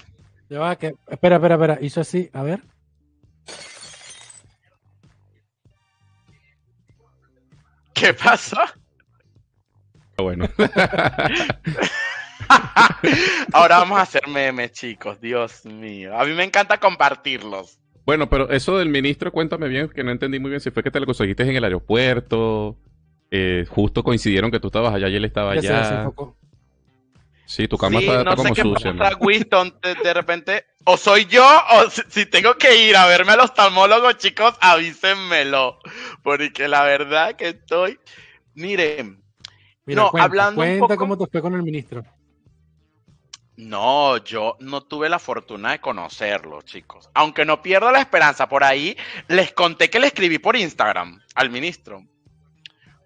Ya 0.51 0.59
va, 0.59 0.77
que, 0.77 0.93
espera, 1.07 1.37
espera, 1.37 1.55
espera. 1.55 1.79
Hizo 1.81 2.03
así, 2.03 2.29
a 2.35 2.43
ver. 2.43 2.61
¿Qué 7.95 8.13
pasó? 8.13 8.61
Bueno. 10.19 10.47
Ahora 13.53 13.79
vamos 13.79 13.99
a 13.99 14.03
hacer 14.03 14.27
memes, 14.29 14.73
chicos. 14.73 15.21
Dios 15.21 15.65
mío. 15.65 16.19
A 16.19 16.25
mí 16.25 16.33
me 16.33 16.45
encanta 16.45 16.79
compartirlos. 16.79 17.79
bueno, 18.05 18.29
pero 18.29 18.51
eso 18.51 18.79
del 18.79 18.89
ministro, 18.89 19.33
cuéntame 19.33 19.69
bien, 19.69 19.89
que 19.89 20.03
no 20.05 20.11
entendí 20.11 20.39
muy 20.39 20.51
bien 20.51 20.61
si 20.61 20.71
fue 20.71 20.83
que 20.83 20.91
te 20.91 21.01
lo 21.01 21.07
conseguiste 21.07 21.43
en 21.43 21.57
el 21.57 21.65
aeropuerto, 21.65 22.77
eh, 23.31 23.67
justo 23.69 24.03
coincidieron 24.03 24.51
que 24.51 24.61
tú 24.61 24.69
estabas 24.69 24.95
allá 24.95 25.09
y 25.09 25.17
él 25.17 25.25
estaba 25.25 25.55
Ya 25.57 25.63
se 25.63 25.69
allá. 25.95 26.11
Sí, 27.45 27.67
tu 27.67 27.79
cama 27.79 27.99
Sí, 28.01 28.05
está, 28.07 28.25
no 28.25 28.31
está 28.31 28.37
sé 28.37 28.37
como 28.43 28.55
qué 28.55 28.63
sucia. 28.63 28.93
¿no? 28.93 28.99
pasa, 28.99 29.17
Winston, 29.21 29.75
de, 29.83 29.95
de 29.95 30.15
repente, 30.15 30.65
o 30.85 30.99
soy 30.99 31.25
yo, 31.25 31.47
o 31.73 31.89
si, 31.89 32.03
si 32.09 32.27
tengo 32.27 32.55
que 32.57 32.87
ir 32.89 32.95
a 32.95 33.07
verme 33.07 33.33
al 33.33 33.41
oftalmólogo, 33.41 34.13
chicos, 34.13 34.55
avísenmelo, 34.61 35.79
porque 36.23 36.69
la 36.69 36.83
verdad 36.85 37.37
que 37.37 37.49
estoy, 37.49 37.99
miren, 38.55 39.23
Mira, 39.87 40.03
No, 40.03 40.11
cuenta, 40.11 40.27
hablando 40.27 40.61
un 40.61 40.67
cuenta 40.67 40.81
poco- 40.81 40.97
cómo 40.99 41.17
te 41.17 41.27
fue 41.27 41.41
con 41.41 41.55
el 41.55 41.63
ministro. 41.63 42.05
No, 43.59 44.19
yo 44.19 44.57
no 44.61 44.83
tuve 44.83 45.09
la 45.09 45.19
fortuna 45.19 45.73
de 45.73 45.81
conocerlo, 45.81 46.63
chicos, 46.63 47.11
aunque 47.13 47.45
no 47.45 47.61
pierdo 47.61 47.91
la 47.91 48.01
esperanza, 48.01 48.49
por 48.49 48.63
ahí 48.63 48.97
les 49.27 49.53
conté 49.53 49.91
que 49.91 49.99
le 49.99 50.07
escribí 50.07 50.39
por 50.39 50.55
Instagram 50.55 51.21
al 51.35 51.51
ministro, 51.51 52.05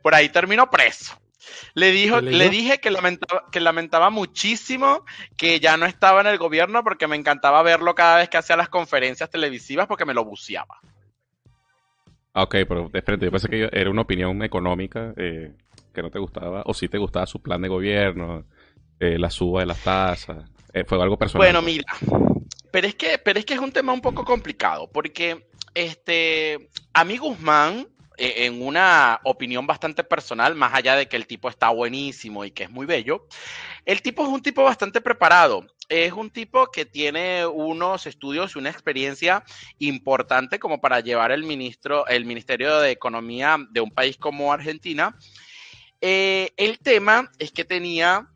por 0.03 0.15
ahí 0.15 0.29
terminó 0.29 0.69
preso. 0.69 1.19
Le, 1.75 1.91
dijo, 1.91 2.21
le 2.21 2.51
dije 2.51 2.79
que 2.81 2.91
lamentaba, 2.91 3.47
que 3.51 3.61
lamentaba 3.61 4.11
muchísimo 4.11 5.05
que 5.39 5.59
ya 5.59 5.77
no 5.79 5.87
estaba 5.87 6.21
en 6.21 6.27
el 6.27 6.37
gobierno 6.39 6.85
porque 6.85 7.09
me 7.09 7.17
encantaba 7.17 7.63
verlo 7.63 7.95
cada 7.95 8.19
vez 8.19 8.29
que 8.29 8.37
hacía 8.37 8.57
las 8.57 8.69
conferencias 8.69 9.31
televisivas 9.31 9.87
porque 9.87 10.05
me 10.05 10.15
lo 10.15 10.25
buceaba. 10.25 10.81
Ah, 12.35 12.43
ok, 12.43 12.57
pero 12.69 12.89
de 12.91 13.03
frente, 13.03 13.25
yo 13.25 13.31
pensé 13.31 13.49
que 13.49 13.71
era 13.73 13.91
una 13.91 14.03
opinión 14.03 14.43
económica 14.43 15.15
eh, 15.17 15.53
que 15.95 16.03
no 16.03 16.11
te 16.11 16.19
gustaba, 16.19 16.63
o 16.67 16.75
si 16.75 16.89
te 16.89 16.99
gustaba 16.99 17.27
su 17.27 17.41
plan 17.41 17.63
de 17.63 17.69
gobierno, 17.69 18.45
eh, 19.03 19.19
la 19.19 19.31
suba 19.31 19.61
de 19.61 19.67
las 19.67 19.83
tasas. 19.83 20.49
Eh, 20.73 20.85
fue 20.85 21.03
algo 21.03 21.19
personal. 21.19 21.45
Bueno, 21.45 21.61
mira, 21.61 21.85
pero 22.71 22.87
es 22.87 22.95
que, 22.95 23.19
pero 23.19 23.39
es 23.39 23.45
que 23.45 23.55
es 23.55 23.61
un 23.61 23.73
tema 23.73 23.93
un 23.93 24.01
poco 24.01 24.25
complicado, 24.25 24.89
porque 24.91 25.49
este, 25.75 26.71
a 26.93 27.05
mí 27.05 27.19
Guzmán, 27.19 27.89
eh, 28.17 28.47
en 28.47 28.63
una 28.63 29.21
opinión 29.25 29.67
bastante 29.67 30.05
personal, 30.05 30.55
más 30.55 30.73
allá 30.73 30.95
de 30.95 31.09
que 31.09 31.17
el 31.17 31.27
tipo 31.27 31.49
está 31.49 31.71
buenísimo 31.71 32.45
y 32.45 32.53
que 32.53 32.63
es 32.63 32.71
muy 32.71 32.87
bello, 32.87 33.27
el 33.85 34.03
tipo 34.03 34.23
es 34.23 34.29
un 34.29 34.41
tipo 34.41 34.63
bastante 34.63 35.01
preparado. 35.01 35.67
Es 35.89 36.13
un 36.13 36.31
tipo 36.31 36.71
que 36.71 36.87
tiene 36.87 37.45
unos 37.45 38.07
estudios 38.07 38.55
y 38.55 38.59
una 38.59 38.71
experiencia 38.71 39.45
importante 39.79 40.59
como 40.59 40.81
para 40.81 41.01
llevar 41.01 41.33
el 41.33 41.43
ministro, 41.43 42.07
el 42.07 42.25
Ministerio 42.25 42.79
de 42.79 42.93
Economía 42.93 43.59
de 43.71 43.81
un 43.81 43.91
país 43.91 44.17
como 44.17 44.53
Argentina. 44.53 45.19
Eh, 46.01 46.53
el 46.57 46.79
tema 46.79 47.31
es 47.39 47.53
que 47.53 47.65
tenía 47.65 48.32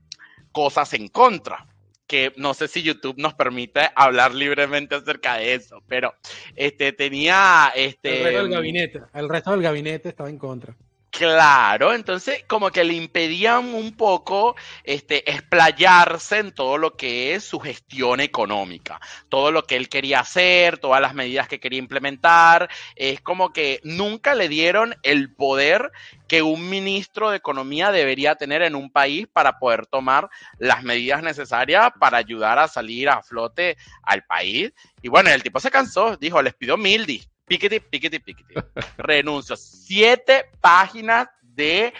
cosas 0.56 0.94
en 0.94 1.08
contra 1.08 1.66
que 2.06 2.32
no 2.38 2.54
sé 2.54 2.66
si 2.66 2.82
YouTube 2.82 3.18
nos 3.18 3.34
permite 3.34 3.90
hablar 3.94 4.34
libremente 4.34 4.94
acerca 4.94 5.36
de 5.36 5.52
eso, 5.52 5.82
pero 5.86 6.14
este 6.54 6.92
tenía 6.92 7.70
este 7.76 8.22
gabinete. 8.48 9.02
El 9.12 9.28
resto 9.28 9.50
del 9.50 9.60
gabinete 9.60 10.08
estaba 10.08 10.30
en 10.30 10.38
contra. 10.38 10.74
Claro, 11.10 11.94
entonces 11.94 12.44
como 12.46 12.70
que 12.70 12.84
le 12.84 12.92
impedían 12.92 13.72
un 13.74 13.96
poco 13.96 14.54
este, 14.84 15.30
explayarse 15.30 16.38
en 16.38 16.52
todo 16.52 16.76
lo 16.76 16.94
que 16.94 17.34
es 17.34 17.42
su 17.42 17.58
gestión 17.58 18.20
económica, 18.20 19.00
todo 19.30 19.50
lo 19.50 19.62
que 19.62 19.76
él 19.76 19.88
quería 19.88 20.20
hacer, 20.20 20.76
todas 20.76 21.00
las 21.00 21.14
medidas 21.14 21.48
que 21.48 21.58
quería 21.58 21.78
implementar, 21.78 22.68
es 22.96 23.22
como 23.22 23.50
que 23.54 23.80
nunca 23.82 24.34
le 24.34 24.50
dieron 24.50 24.94
el 25.02 25.34
poder 25.34 25.90
que 26.28 26.42
un 26.42 26.68
ministro 26.68 27.30
de 27.30 27.38
Economía 27.38 27.92
debería 27.92 28.34
tener 28.34 28.60
en 28.60 28.74
un 28.74 28.90
país 28.90 29.26
para 29.32 29.58
poder 29.58 29.86
tomar 29.86 30.28
las 30.58 30.82
medidas 30.82 31.22
necesarias 31.22 31.92
para 31.98 32.18
ayudar 32.18 32.58
a 32.58 32.68
salir 32.68 33.08
a 33.08 33.22
flote 33.22 33.78
al 34.02 34.22
país. 34.24 34.70
Y 35.00 35.08
bueno, 35.08 35.30
el 35.30 35.42
tipo 35.42 35.60
se 35.60 35.70
cansó, 35.70 36.18
dijo, 36.18 36.42
les 36.42 36.52
pido 36.52 36.76
mildi, 36.76 37.26
piquete, 37.46 37.80
piquete, 37.80 38.20
piquete 38.20 38.54
renuncio. 38.98 39.56
Siete 39.56 40.50
páginas 40.60 41.28
de 41.42 41.92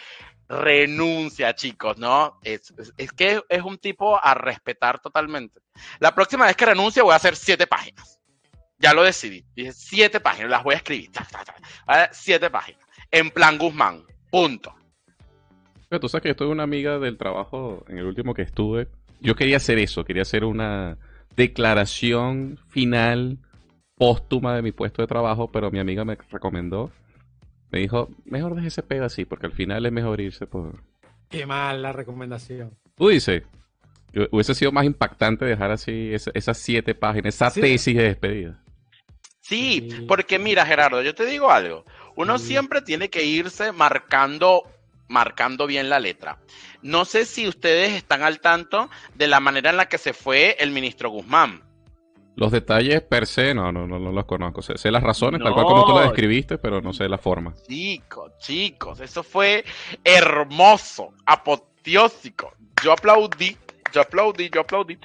renuncia, 0.49 1.55
chicos, 1.55 1.99
¿no? 1.99 2.39
Es, 2.43 2.73
es- 2.97 3.13
que 3.13 3.41
es 3.49 3.63
un 3.63 3.79
tipo 3.79 4.23
a 4.23 4.35
respetar 4.35 5.01
totalmente. 5.01 5.61
La 5.99 6.15
próxima 6.15 6.47
vez 6.47 6.57
que 6.57 6.67
renuncie 6.67 7.03
voy 7.03 7.13
a 7.13 7.17
hacer 7.17 7.37
siete 7.37 7.67
páginas. 7.67 8.21
Ya 8.79 8.93
lo 8.93 9.03
decidí. 9.03 9.45
Dije, 9.55 9.73
siete 9.73 10.21
páginas, 10.21 10.51
las 10.51 10.63
voy 10.63 10.75
a 10.75 10.79
escribir. 10.79 11.11
Siete 12.13 12.51
páginas. 12.51 12.81
En 13.11 13.31
plan 13.31 13.57
Guzmán. 13.57 14.05
Punto. 14.31 14.75
Pero 15.89 16.01
tú 16.01 16.09
sabes 16.09 16.23
que 16.23 16.35
yo 16.39 16.51
una 16.51 16.65
amiga 16.65 16.99
del 16.99 17.17
trabajo 17.17 17.85
en 17.89 17.99
el 17.99 18.05
último 18.05 18.35
que 18.35 18.43
estuve. 18.43 18.89
Yo 19.21 19.35
quería 19.35 19.57
hacer 19.57 19.79
eso, 19.79 20.05
quería 20.05 20.23
hacer 20.23 20.45
una 20.45 20.99
declaración 21.37 22.59
final 22.69 23.39
póstuma 23.97 24.55
de 24.55 24.63
mi 24.63 24.73
puesto 24.73 25.03
de 25.03 25.09
trabajo, 25.09 25.51
pero 25.51 25.71
mi 25.71 25.79
amiga 25.79 26.05
me 26.05 26.17
recomendó, 26.31 26.91
me 27.71 27.81
dijo, 27.81 28.09
mejor 28.25 28.55
deje 28.55 28.69
ese 28.69 28.83
pedo 28.83 29.05
así, 29.05 29.25
porque 29.25 29.47
al 29.47 29.53
final 29.53 29.85
es 29.87 29.93
mejor 29.93 30.21
irse 30.21 30.47
por... 30.47 30.83
Qué 31.29 31.47
mal 31.47 31.83
la 31.83 31.93
recomendación. 31.93 32.73
Tú 32.95 33.09
dices, 33.09 33.43
hubiese 34.31 34.55
sido 34.55 34.71
más 34.73 34.85
impactante 34.85 35.45
dejar 35.45 35.71
así 35.73 36.13
esa- 36.15 36.31
esas 36.35 36.59
siete 36.59 36.95
páginas, 36.95 37.35
esa 37.35 37.51
Sí. 37.51 37.61
tesis 37.61 37.97
de 37.97 38.03
despedida. 38.05 38.63
Sí, 39.41 39.89
Sí. 39.91 40.05
porque 40.09 40.39
mira, 40.39 40.67
Gerardo, 40.67 41.03
yo 41.03 41.15
te 41.15 41.25
digo 41.27 41.51
algo. 41.51 41.85
Uno 42.17 42.39
Sí. 42.39 42.47
siempre 42.49 42.83
tiene 42.83 43.11
que 43.11 43.25
irse 43.25 43.73
marcando, 43.73 44.63
marcando 45.09 45.67
bien 45.67 45.89
la 45.89 46.01
letra. 46.01 46.39
No 46.83 47.05
sé 47.05 47.25
si 47.25 47.47
ustedes 47.49 47.93
están 47.93 48.23
al 48.23 48.41
tanto 48.41 48.89
de 49.15 49.27
la 49.29 49.41
manera 49.41 49.71
en 49.71 49.77
la 49.77 49.89
que 49.89 49.99
se 49.99 50.13
fue 50.13 50.57
el 50.61 50.71
ministro 50.71 51.11
Guzmán. 51.11 51.63
Los 52.37 52.53
detalles 52.53 53.01
per 53.01 53.27
se, 53.27 53.55
no, 53.55 53.73
no, 53.73 53.87
no, 53.87 53.99
no 53.99 54.13
los 54.13 54.27
conozco. 54.27 54.61
Sé, 54.61 54.77
sé 54.77 54.91
las 54.91 55.03
razones, 55.03 55.43
tal 55.43 55.55
cual 55.55 55.65
como 55.65 55.87
tú 55.87 55.95
las 55.95 56.05
describiste, 56.05 56.59
pero 56.59 56.83
no 56.83 56.93
sé 56.93 57.09
la 57.09 57.17
forma. 57.17 57.55
Chicos, 57.67 58.33
chicos, 58.39 59.01
eso 59.01 59.23
fue 59.23 59.65
hermoso, 60.05 61.15
apoteósico. 61.25 62.53
Yo 62.85 62.93
aplaudí, 62.93 63.57
yo 63.91 64.03
aplaudí, 64.03 64.51
yo 64.53 64.61
aplaudí. 64.61 64.99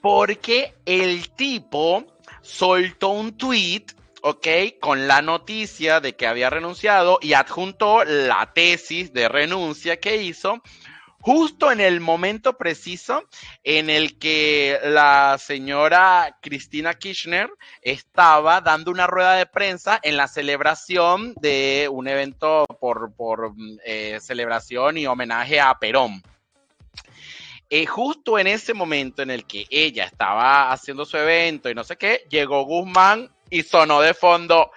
Porque 0.00 0.74
el 0.86 1.30
tipo 1.30 2.04
soltó 2.42 3.08
un 3.08 3.36
tweet, 3.36 3.86
¿ok? 4.22 4.46
Con 4.80 5.08
la 5.08 5.20
noticia 5.20 5.98
de 5.98 6.14
que 6.14 6.28
había 6.28 6.48
renunciado 6.48 7.18
y 7.22 7.32
adjuntó 7.32 8.04
la 8.04 8.52
tesis 8.54 9.12
de 9.12 9.28
renuncia 9.28 9.98
que 9.98 10.22
hizo 10.22 10.62
justo 11.24 11.72
en 11.72 11.80
el 11.80 12.00
momento 12.00 12.58
preciso 12.58 13.24
en 13.62 13.88
el 13.88 14.18
que 14.18 14.78
la 14.84 15.38
señora 15.38 16.36
Cristina 16.42 16.92
Kirchner 16.92 17.48
estaba 17.80 18.60
dando 18.60 18.90
una 18.90 19.06
rueda 19.06 19.32
de 19.36 19.46
prensa 19.46 19.98
en 20.02 20.18
la 20.18 20.28
celebración 20.28 21.32
de 21.40 21.88
un 21.90 22.08
evento 22.08 22.66
por, 22.78 23.14
por 23.14 23.54
eh, 23.86 24.18
celebración 24.20 24.98
y 24.98 25.06
homenaje 25.06 25.62
a 25.62 25.78
Perón. 25.78 26.22
Eh, 27.70 27.86
justo 27.86 28.38
en 28.38 28.46
ese 28.46 28.74
momento 28.74 29.22
en 29.22 29.30
el 29.30 29.46
que 29.46 29.64
ella 29.70 30.04
estaba 30.04 30.72
haciendo 30.72 31.06
su 31.06 31.16
evento 31.16 31.70
y 31.70 31.74
no 31.74 31.84
sé 31.84 31.96
qué, 31.96 32.26
llegó 32.28 32.66
Guzmán 32.66 33.30
y 33.48 33.62
sonó 33.62 34.02
de 34.02 34.12
fondo, 34.12 34.72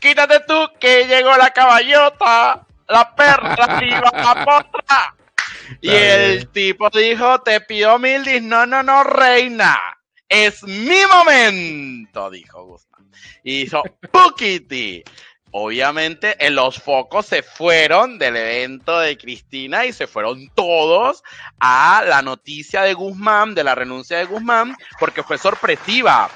quítate 0.00 0.40
tú 0.48 0.68
que 0.80 1.06
llegó 1.06 1.36
la 1.36 1.50
caballota, 1.50 2.66
la 2.88 3.14
perra 3.14 3.54
la. 3.56 5.14
Y 5.80 5.90
el 5.90 6.48
tipo 6.48 6.90
dijo, 6.90 7.40
te 7.40 7.60
pido 7.60 7.98
mil 7.98 8.24
dis, 8.24 8.42
no, 8.42 8.66
no, 8.66 8.82
no, 8.82 9.04
reina, 9.04 9.78
es 10.28 10.62
mi 10.62 11.06
momento, 11.12 12.30
dijo 12.30 12.64
Guzmán. 12.64 13.10
Y 13.44 13.62
hizo, 13.62 13.82
Pukiti. 14.10 15.02
Obviamente 15.54 16.34
eh, 16.44 16.48
los 16.48 16.80
focos 16.80 17.26
se 17.26 17.42
fueron 17.42 18.18
del 18.18 18.36
evento 18.36 18.98
de 18.98 19.18
Cristina 19.18 19.84
y 19.84 19.92
se 19.92 20.06
fueron 20.06 20.48
todos 20.54 21.22
a 21.60 22.02
la 22.08 22.22
noticia 22.22 22.80
de 22.82 22.94
Guzmán, 22.94 23.54
de 23.54 23.62
la 23.62 23.74
renuncia 23.74 24.16
de 24.16 24.24
Guzmán, 24.24 24.74
porque 24.98 25.22
fue 25.22 25.36
sorpresiva. 25.36 26.30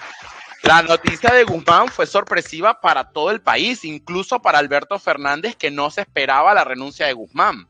La 0.63 0.83
noticia 0.83 1.31
de 1.31 1.45
Guzmán 1.45 1.89
fue 1.89 2.07
sorpresiva 2.07 2.79
para 2.83 3.09
todo 3.11 3.31
el 3.31 3.41
país, 3.41 3.85
incluso 3.87 4.43
para 4.43 4.59
Alberto 4.59 4.99
Fernández, 4.99 5.57
que 5.57 5.71
no 5.71 5.91
se 5.91 6.03
esperaba 6.03 6.53
la 6.53 6.65
renuncia 6.65 7.07
de 7.07 7.15
Guzmán. 7.15 7.67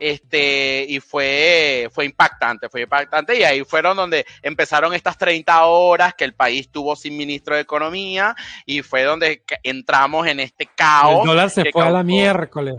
Este, 0.00 0.86
y 0.88 0.98
fue, 0.98 1.88
fue 1.92 2.06
impactante, 2.06 2.68
fue 2.68 2.82
impactante. 2.82 3.38
Y 3.38 3.44
ahí 3.44 3.62
fueron 3.64 3.96
donde 3.96 4.26
empezaron 4.42 4.94
estas 4.94 5.18
30 5.18 5.64
horas 5.66 6.14
que 6.14 6.24
el 6.24 6.34
país 6.34 6.70
tuvo 6.70 6.96
sin 6.96 7.16
ministro 7.16 7.54
de 7.54 7.60
Economía, 7.60 8.34
y 8.66 8.82
fue 8.82 9.04
donde 9.04 9.42
entramos 9.62 10.26
en 10.26 10.40
este 10.40 10.66
caos 10.66 11.20
el 11.20 11.26
dólar 11.28 11.50
se 11.50 11.70
fue 11.70 11.86
a 11.86 11.90
la 11.90 12.02
miércoles. 12.02 12.76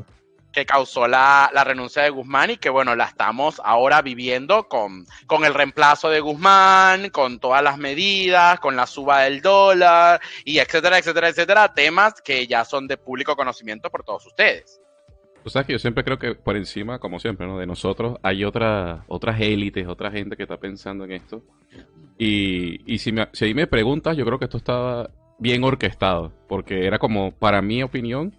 que 0.51 0.65
causó 0.65 1.07
la, 1.07 1.49
la 1.53 1.63
renuncia 1.63 2.01
de 2.01 2.09
Guzmán 2.09 2.51
y 2.51 2.57
que 2.57 2.69
bueno, 2.69 2.95
la 2.95 3.05
estamos 3.05 3.61
ahora 3.63 4.01
viviendo 4.01 4.67
con, 4.67 5.05
con 5.27 5.45
el 5.45 5.53
reemplazo 5.53 6.09
de 6.09 6.19
Guzmán, 6.19 7.09
con 7.09 7.39
todas 7.39 7.63
las 7.63 7.77
medidas, 7.77 8.59
con 8.59 8.75
la 8.75 8.87
suba 8.87 9.21
del 9.21 9.41
dólar 9.41 10.19
y 10.43 10.59
etcétera, 10.59 10.97
etcétera, 10.97 11.29
etcétera, 11.29 11.73
temas 11.73 12.15
que 12.21 12.47
ya 12.47 12.65
son 12.65 12.87
de 12.87 12.97
público 12.97 13.35
conocimiento 13.35 13.89
por 13.89 14.03
todos 14.03 14.25
ustedes. 14.25 14.80
Tú 15.43 15.49
sabes 15.49 15.65
que 15.67 15.73
yo 15.73 15.79
siempre 15.79 16.03
creo 16.03 16.19
que 16.19 16.35
por 16.35 16.55
encima, 16.55 16.99
como 16.99 17.19
siempre, 17.19 17.47
¿no? 17.47 17.57
de 17.57 17.65
nosotros 17.65 18.17
hay 18.21 18.43
otra, 18.43 19.05
otras 19.07 19.41
élites, 19.41 19.87
otra 19.87 20.11
gente 20.11 20.37
que 20.37 20.43
está 20.43 20.57
pensando 20.57 21.03
en 21.05 21.13
esto. 21.13 21.43
Y, 22.17 22.81
y 22.91 22.99
si, 22.99 23.11
me, 23.11 23.27
si 23.33 23.53
me 23.55 23.65
preguntas, 23.65 24.15
yo 24.15 24.25
creo 24.25 24.37
que 24.37 24.45
esto 24.45 24.57
estaba 24.57 25.09
bien 25.39 25.63
orquestado, 25.63 26.31
porque 26.47 26.85
era 26.85 26.99
como, 26.99 27.31
para 27.31 27.63
mi 27.63 27.81
opinión, 27.81 28.35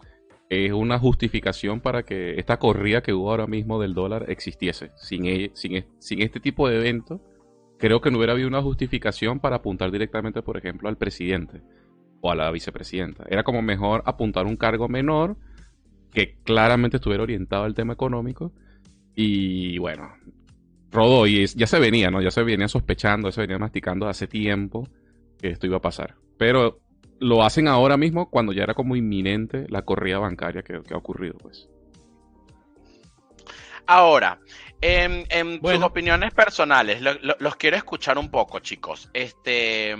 es 0.49 0.71
una 0.73 0.99
justificación 0.99 1.80
para 1.80 2.04
que 2.04 2.38
esta 2.38 2.59
corrida 2.59 3.02
que 3.02 3.12
hubo 3.12 3.30
ahora 3.30 3.47
mismo 3.49 3.80
del 3.80 3.94
dólar 3.94 4.26
existiese. 4.28 4.92
Sin, 4.97 5.26
e- 5.26 5.50
sin, 5.54 5.76
e- 5.76 5.87
sin 5.99 6.23
este 6.23 6.38
tipo 6.38 6.68
de 6.68 6.76
evento, 6.76 7.21
creo 7.78 8.00
que 8.00 8.12
no 8.12 8.18
hubiera 8.18 8.35
habido 8.35 8.47
una 8.49 8.62
justificación 8.62 9.40
para 9.40 9.56
apuntar 9.56 9.90
directamente, 9.90 10.42
por 10.42 10.56
ejemplo, 10.56 10.88
al 10.88 10.97
presidente 10.97 11.62
o 12.21 12.30
a 12.30 12.37
la 12.37 12.50
vicepresidenta. 12.52 13.25
Era 13.28 13.42
como 13.42 13.62
mejor 13.62 14.02
apuntar 14.06 14.47
un 14.47 14.56
cargo 14.56 14.88
menor 14.88 15.37
que 16.12 16.37
claramente 16.45 16.99
estuviera 16.99 17.23
orientado 17.23 17.64
al 17.64 17.75
tema 17.75 17.95
económico. 17.95 18.52
Y 19.14 19.78
bueno, 19.78 20.14
rodó 20.90 21.26
y 21.26 21.47
ya 21.47 21.66
se 21.66 21.78
venía, 21.78 22.11
¿no? 22.11 22.21
Ya 22.23 22.31
se 22.31 22.42
venía 22.42 22.69
sospechando, 22.69 23.28
ya 23.28 23.33
se 23.33 23.40
venía 23.42 23.59
masticando 23.59 24.09
hace 24.09 24.26
tiempo 24.26 24.88
que 25.40 25.49
esto 25.49 25.66
iba 25.66 25.78
a 25.78 25.83
pasar. 25.83 26.16
Pero 26.38 26.81
lo 27.19 27.42
hacen 27.45 27.69
ahora 27.69 27.97
mismo 27.97 28.31
cuando 28.31 28.52
ya 28.52 28.64
era 28.64 28.75
como 28.75 28.97
inminente 28.97 29.66
la 29.69 29.83
corrida 29.83 30.19
bancaria 30.19 30.62
que, 30.62 30.83
que 30.83 30.95
ha 30.95 30.99
ocurrido, 30.99 31.37
pues. 31.38 31.69
Ahora, 33.87 34.38
en, 34.81 35.26
en 35.28 35.61
sus 35.64 35.83
opiniones 35.83 36.33
personales, 36.33 37.00
lo- 37.02 37.14
lo- 37.14 37.37
los 37.38 37.57
quiero 37.57 37.76
escuchar 37.76 38.16
un 38.19 38.31
poco, 38.31 38.61
chicos. 38.61 39.11
Este, 39.12 39.95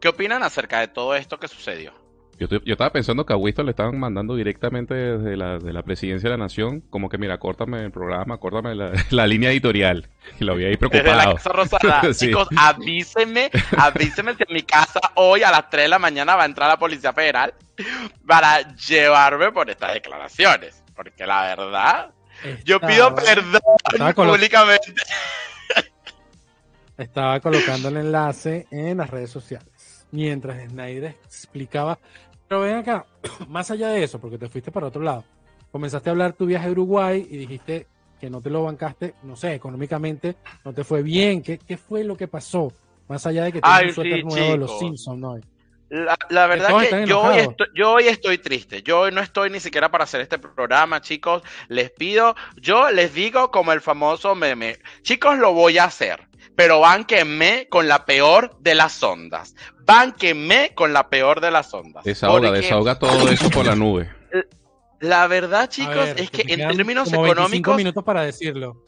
¿qué 0.00 0.08
opinan 0.08 0.42
acerca 0.42 0.80
de 0.80 0.88
todo 0.88 1.14
esto 1.14 1.38
que 1.38 1.48
sucedió? 1.48 1.92
Yo, 2.40 2.48
estaba 2.64 2.90
pensando 2.90 3.26
que 3.26 3.34
a 3.34 3.36
Winston 3.36 3.66
le 3.66 3.72
estaban 3.72 3.98
mandando 3.98 4.34
directamente 4.34 4.94
desde 4.94 5.36
la, 5.36 5.58
de 5.58 5.74
la 5.74 5.82
presidencia 5.82 6.30
de 6.30 6.38
la 6.38 6.42
nación, 6.42 6.80
como 6.88 7.10
que 7.10 7.18
mira, 7.18 7.38
córtame 7.38 7.84
el 7.84 7.90
programa, 7.90 8.38
córtame 8.38 8.74
la, 8.74 8.92
la 9.10 9.26
línea 9.26 9.50
editorial. 9.50 10.08
Y 10.40 10.44
lo 10.44 10.54
había 10.54 10.68
ahí 10.68 10.76
Desde 10.76 10.88
la 10.88 11.34
preocupado. 11.34 11.34
Casa 11.34 11.52
Rosada. 11.52 12.00
Sí. 12.14 12.28
Chicos, 12.28 12.48
avísenme, 12.56 13.50
avísenme 13.76 14.34
si 14.36 14.44
en 14.48 14.54
mi 14.54 14.62
casa 14.62 15.00
hoy 15.16 15.42
a 15.42 15.50
las 15.50 15.68
3 15.68 15.84
de 15.84 15.88
la 15.88 15.98
mañana 15.98 16.34
va 16.34 16.44
a 16.44 16.46
entrar 16.46 16.70
la 16.70 16.78
Policía 16.78 17.12
Federal 17.12 17.52
para 18.26 18.74
llevarme 18.74 19.52
por 19.52 19.68
estas 19.68 19.92
declaraciones. 19.92 20.82
Porque 20.96 21.26
la 21.26 21.42
verdad, 21.42 22.10
yo 22.64 22.80
pido 22.80 23.14
perdón 23.14 23.60
públicamente. 24.14 24.94
Estaba 26.96 27.40
colocando 27.40 27.88
el 27.88 27.98
enlace 27.98 28.66
en 28.70 28.96
las 28.96 29.10
redes 29.10 29.30
sociales. 29.30 30.06
Mientras 30.10 30.70
Snyder 30.70 31.16
explicaba. 31.24 31.98
Pero 32.50 32.62
ven 32.62 32.78
acá, 32.78 33.06
más 33.48 33.70
allá 33.70 33.90
de 33.90 34.02
eso, 34.02 34.20
porque 34.20 34.36
te 34.36 34.48
fuiste 34.48 34.72
para 34.72 34.88
otro 34.88 35.00
lado. 35.00 35.22
Comenzaste 35.70 36.10
a 36.10 36.12
hablar 36.12 36.32
tu 36.32 36.46
viaje 36.46 36.66
a 36.66 36.70
Uruguay 36.72 37.24
y 37.30 37.36
dijiste 37.36 37.86
que 38.20 38.28
no 38.28 38.40
te 38.40 38.50
lo 38.50 38.64
bancaste, 38.64 39.14
no 39.22 39.36
sé, 39.36 39.54
económicamente 39.54 40.34
no 40.64 40.72
te 40.72 40.82
fue 40.82 41.04
bien. 41.04 41.42
¿Qué, 41.42 41.58
qué 41.58 41.76
fue 41.76 42.02
lo 42.02 42.16
que 42.16 42.26
pasó? 42.26 42.72
Más 43.06 43.24
allá 43.24 43.44
de 43.44 43.52
que 43.52 43.60
tienes 43.60 43.86
un 43.86 43.94
suéter 43.94 44.18
sí, 44.18 44.24
nuevo 44.24 44.50
de 44.50 44.58
los. 44.58 44.78
Simpsons, 44.80 45.20
¿no? 45.20 45.38
La, 45.90 46.18
la 46.28 46.46
verdad 46.48 46.76
que 46.76 46.84
están 46.84 47.06
yo 47.06 47.20
hoy, 47.20 47.38
estoy, 47.38 47.66
yo 47.72 47.92
hoy 47.92 48.08
estoy 48.08 48.38
triste. 48.38 48.82
Yo 48.82 48.98
hoy 48.98 49.12
no 49.12 49.20
estoy 49.20 49.50
ni 49.50 49.60
siquiera 49.60 49.92
para 49.92 50.02
hacer 50.02 50.20
este 50.20 50.40
programa, 50.40 51.00
chicos. 51.00 51.44
Les 51.68 51.92
pido, 51.92 52.34
yo 52.56 52.90
les 52.90 53.14
digo 53.14 53.52
como 53.52 53.72
el 53.72 53.80
famoso 53.80 54.34
meme, 54.34 54.78
chicos, 55.02 55.38
lo 55.38 55.52
voy 55.52 55.78
a 55.78 55.84
hacer, 55.84 56.26
pero 56.60 56.78
bánquenme 56.78 57.68
con 57.70 57.88
la 57.88 58.04
peor 58.04 58.54
de 58.60 58.74
las 58.74 59.02
ondas. 59.02 59.54
Bánquenme 59.86 60.74
con 60.74 60.92
la 60.92 61.08
peor 61.08 61.40
de 61.40 61.50
las 61.50 61.72
ondas. 61.72 62.04
Desahoga, 62.04 62.48
Porque 62.48 62.60
desahoga 62.60 62.98
todo 62.98 63.30
eso 63.30 63.48
por 63.48 63.64
la 63.64 63.74
nube. 63.74 64.10
La 65.00 65.26
verdad, 65.26 65.70
chicos, 65.70 65.94
ver, 65.94 66.20
es 66.20 66.30
que 66.30 66.42
en 66.52 66.68
términos 66.68 67.08
como 67.08 67.22
25 67.22 67.26
económicos, 67.32 67.76
minutos 67.78 68.04
para 68.04 68.24
decirlo. 68.24 68.84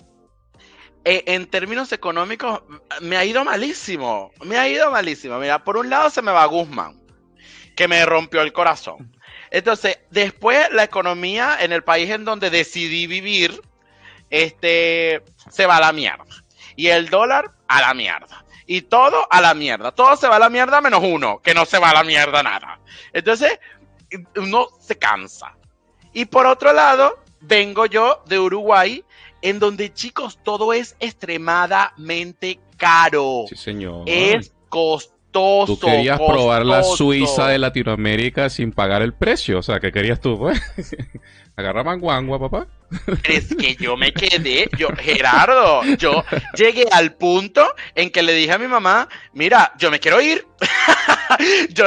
eh, 1.07 1.25
en 1.29 1.47
términos 1.47 1.91
económicos, 1.93 2.61
me 3.01 3.17
ha 3.17 3.25
ido 3.25 3.43
malísimo. 3.43 4.33
Me 4.45 4.59
ha 4.59 4.69
ido 4.69 4.91
malísimo. 4.91 5.39
Mira, 5.39 5.65
por 5.65 5.79
un 5.79 5.89
lado 5.89 6.11
se 6.11 6.21
me 6.21 6.31
va 6.31 6.45
Guzmán, 6.45 7.01
que 7.75 7.89
me 7.89 8.05
rompió 8.05 8.43
el 8.43 8.53
corazón. 8.53 9.17
Entonces, 9.51 9.99
después 10.11 10.71
la 10.73 10.85
economía 10.85 11.57
en 11.59 11.73
el 11.73 11.83
país 11.83 12.11
en 12.11 12.27
donde 12.27 12.51
decidí 12.51 13.07
vivir, 13.07 13.63
este, 14.29 15.23
se 15.51 15.65
va 15.65 15.79
a 15.79 15.81
la 15.81 15.93
mierda. 15.95 16.27
Y 16.77 16.89
el 16.89 17.09
dólar 17.09 17.53
a 17.69 17.81
la 17.81 17.95
mierda. 17.95 18.45
Y 18.67 18.83
todo 18.83 19.27
a 19.31 19.41
la 19.41 19.55
mierda. 19.55 19.93
Todo 19.93 20.17
se 20.17 20.29
va 20.29 20.37
a 20.37 20.39
la 20.39 20.49
mierda 20.49 20.81
menos 20.81 21.03
uno, 21.03 21.41
que 21.43 21.55
no 21.55 21.65
se 21.65 21.79
va 21.79 21.91
a 21.91 21.95
la 21.95 22.05
mierda 22.05 22.43
nada. 22.43 22.81
Entonces, 23.13 23.59
uno 24.37 24.69
se 24.81 24.97
cansa. 24.97 25.57
Y 26.13 26.27
por 26.27 26.47
otro 26.47 26.73
lado, 26.73 27.19
vengo 27.41 27.87
yo 27.87 28.23
de 28.27 28.39
Uruguay, 28.39 29.05
en 29.41 29.59
donde, 29.59 29.93
chicos, 29.93 30.39
todo 30.43 30.73
es 30.73 30.97
extremadamente 31.01 32.61
caro. 32.77 33.45
Sí, 33.49 33.57
señor. 33.57 34.05
Es 34.07 34.53
costoso. 34.69 35.67
Tú 35.67 35.79
querías 35.79 36.19
probar 36.19 36.65
la. 36.65 36.83
Suiza 36.83 37.49
de 37.49 37.59
Latinoamérica 37.59 38.51
sin 38.51 38.73
pagar 38.73 39.03
el 39.03 39.15
precio. 39.15 39.59
O 39.59 39.63
sea, 39.63 39.81
¿qué 39.81 39.91
querías 39.91 40.21
tú? 40.21 40.39
pues? 40.39 40.61
Agarra 41.57 41.85
manguangua, 41.85 42.39
papá. 42.39 42.67
Es 43.25 43.55
que 43.55 43.75
yo 43.77 43.97
me 43.97 44.13
quedé, 44.13 44.69
yo, 44.79 44.89
Gerardo, 44.97 45.83
yo 45.97 46.25
llegué 46.55 46.87
al 46.91 47.15
punto 47.15 47.67
en 47.95 48.11
que 48.11 48.23
le 48.23 48.33
dije 48.35 48.53
a 48.53 48.59
mi 48.59 48.69
mamá, 48.69 49.09
mira, 49.33 49.73
yo 49.79 49.91
me 49.91 50.01
quiero 50.01 50.21
ir. 50.21 50.47
yo, 51.71 51.85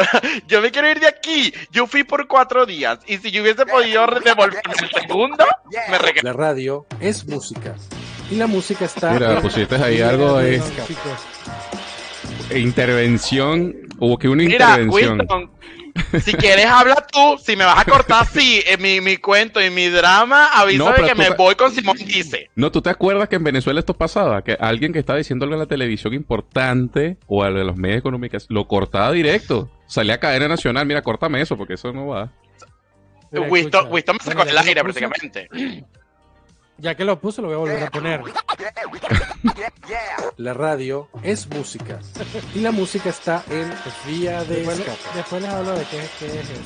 yo 0.48 0.62
me 0.62 0.72
quiero 0.72 0.90
ir 0.90 1.00
de 1.00 1.08
aquí. 1.08 1.54
Yo 1.72 1.88
fui 1.88 2.04
por 2.04 2.28
cuatro 2.28 2.66
días 2.66 3.00
y 3.08 3.18
si 3.18 3.32
yo 3.32 3.42
hubiese 3.42 3.66
podido 3.66 4.06
devolverme 4.24 4.74
el 4.82 5.02
segundo, 5.02 5.46
me 5.90 5.98
regreso. 5.98 6.26
La 6.26 6.34
radio 6.34 6.86
es 7.00 7.26
música. 7.28 7.76
Y 8.30 8.36
la 8.36 8.48
música 8.48 8.86
está. 8.86 9.12
Mira, 9.12 9.42
pusiste 9.42 9.76
ahí 9.76 10.02
algo. 10.02 10.42
Chicos, 10.88 11.26
Intervención. 12.54 13.76
Hubo 14.00 14.18
que 14.18 14.28
una 14.28 14.44
Mira, 14.44 14.70
intervención. 14.80 15.20
Winston, 15.20 15.52
si 16.22 16.34
quieres 16.34 16.66
habla 16.66 17.06
tú, 17.12 17.38
si 17.44 17.56
me 17.56 17.66
vas 17.66 17.80
a 17.80 17.86
cortar 17.86 18.24
así 18.24 18.62
en 18.66 18.82
mi, 18.82 19.02
mi 19.02 19.18
cuento 19.18 19.64
y 19.64 19.70
mi 19.70 19.88
drama, 19.88 20.48
avísame 20.48 20.92
pero 20.96 21.08
que 21.08 21.16
me 21.16 21.30
voy 21.32 21.56
con 21.56 21.72
Simón 21.72 21.98
Dice. 21.98 22.50
No, 22.56 22.72
¿tú 22.72 22.82
te 22.82 22.90
acuerdas 22.90 23.30
que 23.30 23.38
en 23.38 23.44
Venezuela 23.44 23.80
esto 23.80 23.94
pasaba? 23.94 24.44
Que 24.44 24.58
alguien 24.60 24.94
que 24.94 25.00
estaba 25.00 25.18
diciendo 25.18 25.46
algo 25.46 25.56
en 25.56 25.60
la 25.60 25.68
televisión 25.68 26.14
importante 26.14 27.18
o 27.28 27.44
a 27.44 27.50
lo 27.50 27.60
de 27.60 27.66
los 27.66 27.78
medios 27.78 28.00
económicos 28.00 28.46
lo 28.50 28.68
cortaba 28.68 29.12
directo. 29.12 29.70
Salía 29.88 30.16
a 30.16 30.20
cadena 30.20 30.48
nacional, 30.48 30.86
mira, 30.86 31.02
córtame 31.02 31.42
eso 31.42 31.58
porque 31.58 31.74
eso 31.74 31.92
no 31.92 32.08
va. 32.08 32.32
Winston 33.32 33.90
me 33.92 34.24
sacó 34.24 34.46
del 34.46 34.58
aire 34.58 34.82
prácticamente. 34.82 35.50
Ya 36.78 36.96
que 36.96 37.06
lo 37.06 37.20
puso, 37.20 37.42
lo 37.42 37.48
voy 37.48 37.56
a 37.56 37.60
volver 37.60 37.84
a 37.84 37.90
poner. 37.90 38.22
La 40.38 40.54
radio 40.54 41.08
es 41.24 41.48
música. 41.48 42.00
Y 42.54 42.60
la 42.60 42.72
música 42.72 43.10
está 43.10 43.44
en 43.50 43.72
vía 44.06 44.44
de 44.44 44.58
Después, 44.58 44.80
escape. 44.80 45.00
después 45.16 45.42
les 45.42 45.52
hablo 45.52 45.72
de 45.72 45.84
qué, 45.86 46.02
qué 46.20 46.26
es 46.26 46.50
eso. 46.50 46.62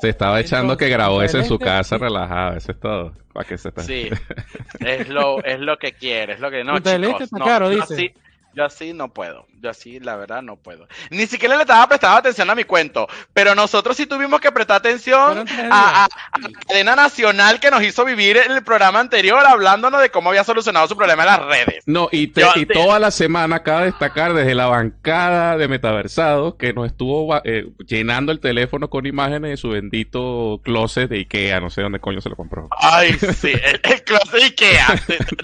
Se 0.00 0.08
estaba 0.10 0.40
echando 0.40 0.72
Entonces, 0.74 0.86
que 0.86 0.92
grabó 0.92 1.22
eso 1.22 1.38
en 1.38 1.44
su 1.44 1.58
casa 1.58 1.98
relajado, 1.98 2.56
eso 2.56 2.72
es 2.72 2.80
todo. 2.80 3.12
Para 3.32 3.46
que 3.48 3.58
se 3.58 3.70
Sí, 3.82 4.08
es 4.80 5.08
lo, 5.08 5.42
es 5.44 5.60
lo 5.60 5.76
que 5.76 5.92
quiere, 5.92 6.34
es 6.34 6.40
lo 6.40 6.50
que 6.50 6.64
no, 6.64 6.78
del 6.80 7.02
chicos, 7.02 7.12
Este 7.14 7.24
está 7.24 7.38
no, 7.38 7.44
caro, 7.44 7.70
yo 7.70 7.80
dice. 7.80 7.94
así, 7.94 8.14
yo 8.54 8.64
así 8.64 8.92
no 8.92 9.12
puedo, 9.12 9.46
yo 9.60 9.70
así 9.70 10.00
la 10.00 10.16
verdad 10.16 10.42
no 10.42 10.56
puedo. 10.56 10.86
Ni 11.10 11.26
siquiera 11.26 11.56
le 11.56 11.62
estaba 11.62 11.86
prestando 11.88 12.16
atención 12.18 12.48
a 12.50 12.54
mi 12.54 12.64
cuento, 12.64 13.06
pero 13.32 13.54
nosotros 13.54 13.96
sí 13.96 14.06
tuvimos 14.06 14.40
que 14.40 14.52
prestar 14.52 14.76
atención 14.78 15.46
a, 15.70 16.04
a- 16.04 16.08
a 16.32 16.38
la 16.38 16.48
cadena 16.66 16.96
nacional 16.96 17.60
que 17.60 17.70
nos 17.70 17.82
hizo 17.82 18.04
vivir 18.04 18.36
en 18.36 18.52
el 18.52 18.62
programa 18.62 19.00
anterior 19.00 19.42
hablándonos 19.46 20.00
de 20.00 20.10
cómo 20.10 20.30
había 20.30 20.44
solucionado 20.44 20.86
su 20.88 20.96
problema 20.96 21.22
en 21.22 21.26
las 21.28 21.40
redes. 21.44 21.82
No, 21.86 22.08
y, 22.12 22.28
te- 22.28 22.40
Yo- 22.42 22.52
y 22.56 22.66
toda 22.66 22.98
la 22.98 23.10
semana 23.10 23.56
acaba 23.56 23.80
de 23.80 23.86
destacar 23.86 24.34
desde 24.34 24.54
la 24.54 24.66
bancada 24.66 25.56
de 25.56 25.68
Metaversado 25.68 26.56
que 26.56 26.72
nos 26.72 26.86
estuvo 26.86 27.36
eh, 27.44 27.66
llenando 27.86 28.32
el 28.32 28.40
teléfono 28.40 28.88
con 28.90 29.06
imágenes 29.06 29.50
de 29.50 29.56
su 29.56 29.70
bendito 29.70 30.60
closet 30.64 31.08
de 31.10 31.16
Ikea, 31.18 31.60
no 31.60 31.70
sé 31.70 31.82
dónde 31.82 32.00
coño 32.00 32.20
se 32.20 32.28
lo 32.28 32.36
compró. 32.36 32.68
Ay, 32.78 33.12
sí, 33.40 33.52
el, 33.52 33.80
el 33.82 34.02
closet 34.04 34.42
Ikea. 34.42 34.86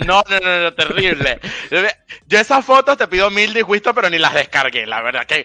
No, 0.07 0.23
no, 0.29 0.41
no, 0.41 0.63
no, 0.63 0.75
terrible. 0.75 1.41
Yo 2.27 2.39
esas 2.39 2.65
fotos 2.65 2.97
te 2.97 3.07
pido 3.09 3.31
mil 3.31 3.53
disgustos, 3.55 3.93
pero 3.95 4.04
ni 4.11 4.19
las 4.19 4.35
descargué, 4.35 4.87
la 4.87 5.03
verdad. 5.03 5.27
¿Qué, 5.27 5.45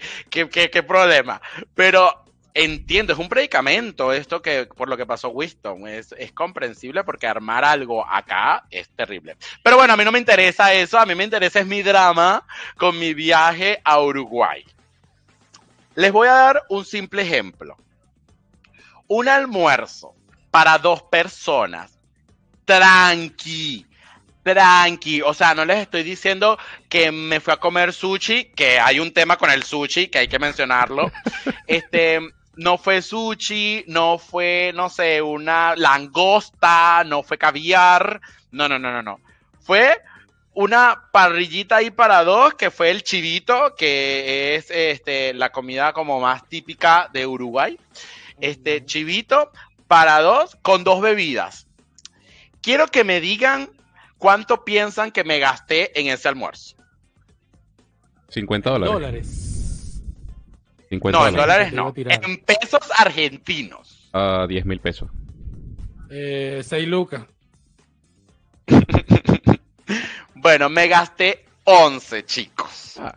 qué, 0.50 0.84
problema? 0.84 1.42
Pero 1.76 2.26
entiendo, 2.54 3.14
es 3.14 3.20
un 3.20 3.30
predicamento 3.30 4.12
esto 4.12 4.42
que 4.42 4.66
por 4.66 4.90
lo 4.90 4.98
que 4.98 5.06
pasó 5.06 5.30
Winston. 5.30 5.88
Es, 5.88 6.14
es 6.18 6.32
comprensible 6.32 7.04
porque 7.04 7.28
armar 7.28 7.66
algo 7.66 8.06
acá 8.06 8.66
es 8.70 8.90
terrible. 8.90 9.38
Pero 9.64 9.78
bueno, 9.78 9.94
a 9.94 9.98
mí 9.98 10.04
no 10.04 10.12
me 10.12 10.20
interesa 10.20 10.74
eso. 10.74 11.00
A 11.00 11.06
mí 11.06 11.16
me 11.16 11.24
interesa 11.24 11.60
es 11.60 11.68
mi 11.68 11.82
drama 11.82 12.46
con 12.78 12.98
mi 12.98 13.14
viaje 13.14 13.82
a 13.84 14.00
Uruguay. 14.02 14.66
Les 15.96 16.12
voy 16.12 16.28
a 16.28 16.34
dar 16.34 16.64
un 16.70 16.86
simple 16.86 17.24
ejemplo. 17.24 17.78
Un 19.08 19.28
almuerzo 19.28 20.14
para 20.52 20.78
dos 20.78 21.04
personas. 21.04 21.98
Tranqui. 22.66 23.89
Tranqui, 24.44 25.22
o 25.22 25.34
sea, 25.34 25.54
no 25.54 25.66
les 25.66 25.80
estoy 25.80 26.04
diciendo 26.04 26.58
que 26.88 27.12
me 27.12 27.40
fui 27.40 27.54
a 27.54 27.58
comer 27.58 27.94
sushi, 27.94 28.46
que 28.56 28.80
hay 28.80 29.00
un 29.00 29.12
tema 29.12 29.38
con 29.38 29.52
el 29.52 29.64
sushi, 29.64 30.08
que 30.08 30.20
hay 30.20 30.28
que 30.28 30.40
mencionarlo. 30.40 31.12
Este, 31.68 32.20
no 32.56 32.78
fue 32.78 33.02
sushi, 33.02 33.86
no 33.88 34.18
fue, 34.18 34.72
no 34.74 34.90
sé, 34.90 35.22
una 35.22 35.76
langosta, 35.76 37.04
no 37.06 37.22
fue 37.22 37.38
caviar, 37.38 38.20
no, 38.52 38.68
no, 38.68 38.80
no, 38.80 38.92
no, 38.92 39.04
no. 39.04 39.20
Fue 39.62 40.02
una 40.54 41.04
parrillita 41.12 41.78
ahí 41.78 41.92
para 41.92 42.24
dos, 42.24 42.56
que 42.56 42.72
fue 42.72 42.90
el 42.90 43.04
chivito, 43.04 43.76
que 43.76 44.56
es 44.56 44.72
este, 44.72 45.34
la 45.34 45.52
comida 45.52 45.94
como 45.94 46.20
más 46.20 46.48
típica 46.50 47.10
de 47.14 47.28
Uruguay. 47.28 47.78
Este 48.42 48.84
chivito, 48.86 49.52
para 49.88 50.20
dos 50.22 50.58
con 50.62 50.84
dos 50.84 51.02
bebidas. 51.02 51.68
Quiero 52.62 52.88
que 52.88 53.04
me 53.04 53.22
digan 53.22 53.70
cuánto 54.20 54.64
piensan 54.64 55.10
que 55.12 55.24
me 55.24 55.40
gasté 55.40 56.00
en 56.00 56.08
ese 56.08 56.28
almuerzo. 56.28 56.76
50 58.30 58.70
dólares. 58.70 58.94
Dólares. 58.94 60.02
50 60.90 61.20
No, 61.20 61.28
en 61.28 61.36
dólares. 61.36 61.74
no. 61.74 61.94
En 61.96 62.38
pesos 62.44 62.82
argentinos. 62.98 64.10
A 64.14 64.46
10 64.48 64.66
mil 64.66 64.80
pesos. 64.80 65.10
Eh, 66.12 66.62
6 66.64 66.88
lucas. 66.88 67.24
Bueno, 70.36 70.70
me 70.70 70.88
gasté 70.88 71.44
11, 71.66 72.26
chicos. 72.26 72.96
Ah. 72.98 73.14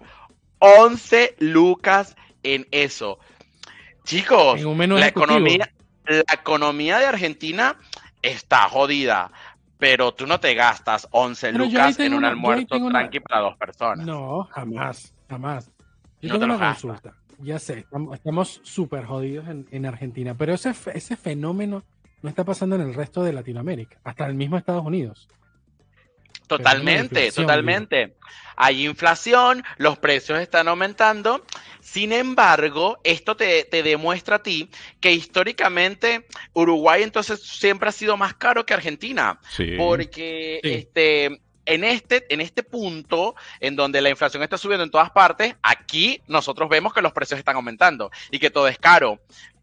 11 0.59 1.37
lucas 1.39 2.17
en 2.43 2.67
eso. 2.73 3.21
Chicos, 4.05 4.61
En 4.61 4.77
la 4.77 4.85
ejecutivo. 5.01 5.07
economía, 5.07 5.73
la 6.07 6.35
economía 6.35 6.99
de 6.99 7.07
Argentina 7.07 7.79
está 8.23 8.69
jodida, 8.69 9.31
pero 9.83 10.15
tú 10.15 10.29
no 10.29 10.39
te 10.39 10.55
gastas 10.55 11.09
11 11.11 11.51
Pero 11.51 11.65
yo 11.65 11.81
ahí 11.83 11.89
lucas 11.91 11.99
en 12.07 12.13
un 12.13 12.19
una- 12.19 12.29
almuerzo 12.29 12.77
una- 12.77 13.01
tranqui 13.01 13.19
para 13.19 13.41
dos 13.41 13.57
personas. 13.57 14.07
No, 14.07 14.45
jamás, 14.45 15.13
jamás. 15.29 15.73
Yo 16.21 16.29
No 16.29 16.35
tengo 16.35 16.39
te 16.39 16.47
lo 16.47 16.55
una 16.55 16.67
gastas. 16.67 16.83
consulta. 16.83 17.15
Ya 17.41 17.59
sé, 17.59 17.85
estamos- 18.13 18.61
súper 18.63 19.07
jodidos 19.07 19.49
en, 19.49 19.67
en 19.73 19.85
Argentina, 19.85 20.35
pero 20.39 20.55
ese, 20.55 20.73
ese 20.95 21.17
fenómeno 21.17 21.83
no 22.23 22.29
está 22.29 22.45
pasando 22.45 22.77
en 22.77 22.83
el 22.83 22.95
resto 22.95 23.25
de 23.25 23.33
Latinoamérica, 23.33 23.97
hasta 24.05 24.25
el 24.27 24.35
mismo 24.35 24.57
Estados 24.57 24.85
Unidos. 24.87 25.29
Totalmente, 26.47 27.33
totalmente. 27.33 28.15
Hay 28.57 28.87
inflación, 28.87 29.65
los 29.79 29.99
precios 29.99 30.39
están 30.39 30.69
aumentando. 30.69 31.45
Sin 31.81 32.13
embargo, 32.13 33.01
esto 33.05 33.37
te, 33.37 33.65
te 33.65 33.83
demuestra 33.83 34.37
a 34.37 34.43
ti 34.43 34.71
que 35.01 35.13
históricamente 35.13 36.27
Uruguay 36.53 37.03
entonces 37.03 37.43
siempre 37.43 37.89
ha 37.89 37.93
sido 37.93 38.17
más 38.17 38.35
caro 38.35 38.65
que 38.65 38.75
Argentina. 38.75 39.41
Sí. 39.51 39.75
Porque 39.77 40.61
Sí. 40.63 40.71
este, 40.73 41.41
en, 41.65 41.85
este, 41.85 42.33
en 42.33 42.41
este 42.41 42.63
punto, 42.63 43.35
en 43.61 43.77
donde 43.77 44.01
la 44.01 44.11
inflación 44.11 44.43
está 44.43 44.59
subiendo 44.59 44.85
en 44.85 44.91
todas 44.91 45.11
partes, 45.11 45.55
aquí 45.63 46.21
nosotros 46.27 46.69
vemos 46.69 46.93
que 46.93 47.03
los 47.03 47.13
precios 47.13 47.39
están 47.39 47.57
aumentando 47.57 48.11
y 48.31 48.39
que 48.39 48.51
todo 48.51 48.69
es 48.69 48.79
caro. 48.79 49.21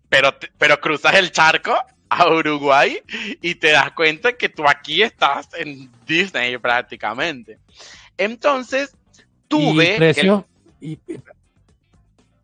Pero, 0.10 0.36
pero 0.58 0.80
cruzas 0.82 1.14
el 1.16 1.32
charco 1.32 1.76
a 2.10 2.28
Uruguay 2.34 3.00
y 3.42 3.56
te 3.56 3.72
das 3.72 3.92
cuenta 3.92 4.34
que 4.34 4.50
tú 4.50 4.68
aquí 4.68 5.02
estás 5.02 5.50
en 5.58 5.90
Disney 6.08 6.58
prácticamente. 6.58 7.60
Entonces, 8.18 8.96
tuve... 9.48 9.96
y 10.82 10.96
que- 10.98 11.14
y- 11.14 11.20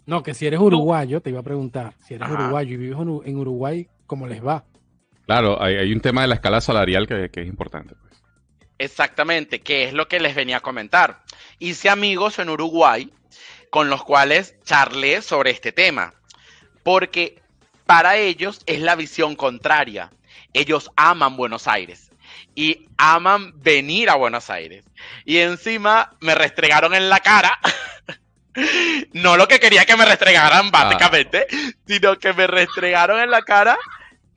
no, 0.05 0.21
que 0.21 0.33
si 0.35 0.45
eres 0.45 0.59
uruguayo, 0.59 1.19
te 1.21 1.31
iba 1.31 1.39
a 1.39 1.43
preguntar, 1.43 1.93
si 2.05 2.13
eres 2.13 2.27
Ajá. 2.27 2.35
uruguayo 2.43 2.73
y 2.75 2.77
vives 2.77 2.97
en 3.25 3.37
Uruguay, 3.37 3.87
¿cómo 4.05 4.27
les 4.27 4.45
va? 4.45 4.63
Claro, 5.25 5.59
hay, 5.61 5.77
hay 5.77 5.91
un 5.91 5.99
tema 5.99 6.21
de 6.21 6.27
la 6.27 6.35
escala 6.35 6.61
salarial 6.61 7.07
que, 7.07 7.29
que 7.31 7.41
es 7.41 7.47
importante. 7.47 7.95
pues. 7.99 8.13
Exactamente, 8.77 9.61
que 9.61 9.85
es 9.85 9.93
lo 9.93 10.07
que 10.07 10.19
les 10.19 10.35
venía 10.35 10.57
a 10.57 10.61
comentar. 10.61 11.23
Hice 11.57 11.89
amigos 11.89 12.37
en 12.37 12.49
Uruguay 12.49 13.11
con 13.71 13.89
los 13.89 14.03
cuales 14.03 14.55
charlé 14.63 15.23
sobre 15.23 15.49
este 15.49 15.71
tema, 15.71 16.13
porque 16.83 17.41
para 17.85 18.17
ellos 18.17 18.61
es 18.65 18.79
la 18.79 18.95
visión 18.95 19.35
contraria. 19.35 20.11
Ellos 20.53 20.91
aman 20.95 21.37
Buenos 21.37 21.67
Aires 21.67 22.11
y 22.55 22.87
aman 22.97 23.53
venir 23.61 24.09
a 24.09 24.15
Buenos 24.15 24.49
Aires. 24.49 24.85
Y 25.25 25.37
encima 25.37 26.15
me 26.21 26.35
restregaron 26.35 26.93
en 26.93 27.09
la 27.09 27.19
cara. 27.19 27.59
No 29.11 29.35
lo 29.35 29.49
que 29.49 29.59
quería 29.59 29.83
que 29.83 29.97
me 29.97 30.05
restregaran, 30.05 30.71
básicamente, 30.71 31.45
sino 31.85 32.17
que 32.17 32.31
me 32.31 32.47
restregaron 32.47 33.19
en 33.19 33.29
la 33.29 33.41
cara 33.41 33.77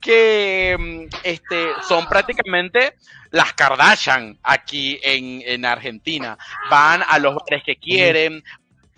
que 0.01 0.75
mm, 0.77 1.15
este, 1.23 1.69
son 1.87 2.05
prácticamente 2.05 2.95
las 3.31 3.53
Kardashian 3.53 4.37
aquí 4.43 4.99
en, 5.03 5.41
en 5.45 5.63
Argentina. 5.63 6.37
Van 6.69 7.01
a 7.07 7.17
los 7.17 7.35
bares 7.35 7.63
que 7.63 7.77
quieren, 7.77 8.43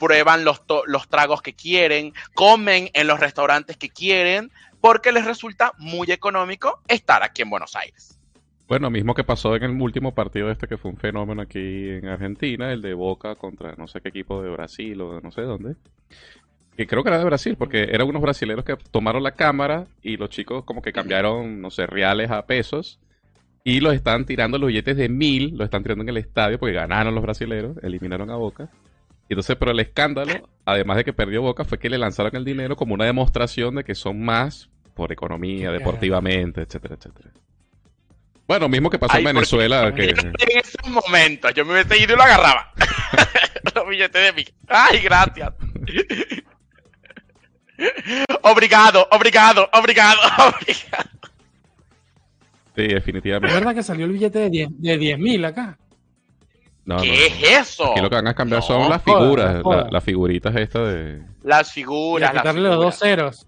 prueban 0.01 0.43
los, 0.43 0.63
los 0.87 1.07
tragos 1.09 1.43
que 1.43 1.53
quieren, 1.53 2.13
comen 2.33 2.89
en 2.93 3.05
los 3.05 3.19
restaurantes 3.19 3.77
que 3.77 3.89
quieren, 3.89 4.51
porque 4.81 5.11
les 5.11 5.25
resulta 5.25 5.73
muy 5.77 6.11
económico 6.11 6.81
estar 6.87 7.21
aquí 7.21 7.43
en 7.43 7.51
Buenos 7.51 7.75
Aires. 7.75 8.17
Bueno, 8.67 8.89
mismo 8.89 9.13
que 9.13 9.23
pasó 9.23 9.55
en 9.55 9.63
el 9.63 9.79
último 9.79 10.15
partido 10.15 10.49
este 10.49 10.67
que 10.67 10.77
fue 10.77 10.89
un 10.89 10.97
fenómeno 10.97 11.43
aquí 11.43 11.89
en 11.89 12.07
Argentina, 12.07 12.73
el 12.73 12.81
de 12.81 12.95
Boca 12.95 13.35
contra 13.35 13.75
no 13.75 13.87
sé 13.87 14.01
qué 14.01 14.09
equipo 14.09 14.41
de 14.41 14.49
Brasil 14.49 14.99
o 15.01 15.13
de 15.13 15.21
no 15.21 15.31
sé 15.31 15.41
dónde. 15.41 15.75
Que 16.75 16.87
creo 16.87 17.03
que 17.03 17.09
era 17.09 17.19
de 17.19 17.25
Brasil, 17.25 17.55
porque 17.55 17.83
eran 17.83 18.07
unos 18.07 18.23
brasileños 18.23 18.65
que 18.65 18.77
tomaron 18.89 19.21
la 19.21 19.33
cámara 19.33 19.85
y 20.01 20.17
los 20.17 20.31
chicos 20.31 20.63
como 20.63 20.81
que 20.81 20.93
cambiaron, 20.93 21.61
no 21.61 21.69
sé, 21.69 21.85
reales 21.85 22.31
a 22.31 22.47
pesos 22.47 22.99
y 23.63 23.81
los 23.81 23.93
están 23.93 24.25
tirando 24.25 24.57
los 24.57 24.69
billetes 24.69 24.97
de 24.97 25.09
mil, 25.09 25.51
los 25.57 25.65
están 25.65 25.83
tirando 25.83 26.01
en 26.01 26.09
el 26.09 26.17
estadio 26.17 26.57
porque 26.57 26.73
ganaron 26.73 27.13
los 27.13 27.21
brasileños, 27.21 27.77
eliminaron 27.83 28.31
a 28.31 28.35
Boca. 28.35 28.69
Y 29.31 29.33
entonces, 29.33 29.55
pero 29.55 29.71
el 29.71 29.79
escándalo, 29.79 30.49
además 30.65 30.97
de 30.97 31.05
que 31.05 31.13
perdió 31.13 31.41
Boca, 31.41 31.63
fue 31.63 31.79
que 31.79 31.89
le 31.89 31.97
lanzaron 31.97 32.35
el 32.35 32.43
dinero 32.43 32.75
como 32.75 32.95
una 32.95 33.05
demostración 33.05 33.75
de 33.75 33.85
que 33.85 33.95
son 33.95 34.21
más 34.21 34.69
por 34.93 35.13
economía, 35.13 35.71
deportivamente, 35.71 36.59
etcétera, 36.59 36.95
etcétera. 36.95 37.29
Bueno, 38.45 38.67
mismo 38.67 38.89
que 38.89 38.99
pasó 38.99 39.13
Ay, 39.15 39.19
en 39.23 39.33
Venezuela, 39.33 39.95
que... 39.95 40.09
En 40.09 40.57
esos 40.57 40.85
momentos 40.89 41.53
yo 41.53 41.63
me 41.63 41.71
hubiese 41.71 41.97
ido 41.97 42.13
y 42.13 42.17
lo 42.17 42.23
agarraba. 42.23 42.73
Los 43.73 43.87
billetes 43.87 44.21
de 44.21 44.33
mí. 44.33 44.45
Ay, 44.67 44.99
gracias. 44.99 45.53
Obrigado, 48.41 49.07
obrigado, 49.11 49.69
obrigado, 49.71 50.19
obrigado. 50.39 51.09
Sí, 52.75 52.81
¿Es 52.81 52.93
definitivamente. 52.95 53.55
verdad 53.55 53.75
que 53.75 53.83
salió 53.83 54.07
el 54.07 54.11
billete 54.11 54.39
de 54.39 54.49
10 54.49 54.69
de 54.77 54.97
10 54.97 55.19
mil 55.19 55.45
acá? 55.45 55.77
No, 56.95 57.01
¿Qué 57.01 57.07
no. 57.07 57.13
es 57.13 57.69
eso? 57.69 57.91
Aquí 57.91 58.01
lo 58.01 58.09
que 58.09 58.15
van 58.15 58.27
a 58.27 58.33
cambiar 58.33 58.61
No, 58.61 58.65
son 58.67 58.89
las 58.89 59.03
figuras, 59.03 59.61
la- 59.65 59.87
las 59.91 60.03
figuritas 60.03 60.55
estas 60.55 60.87
de... 60.93 61.21
Las 61.43 61.67
Y 61.67 61.71
a 61.71 61.73
figuras, 61.73 62.33
las 62.33 62.41
quitarle 62.43 62.61
los 62.61 62.75
dos 62.77 62.95
figuras. 62.99 62.99
ceros. 62.99 63.47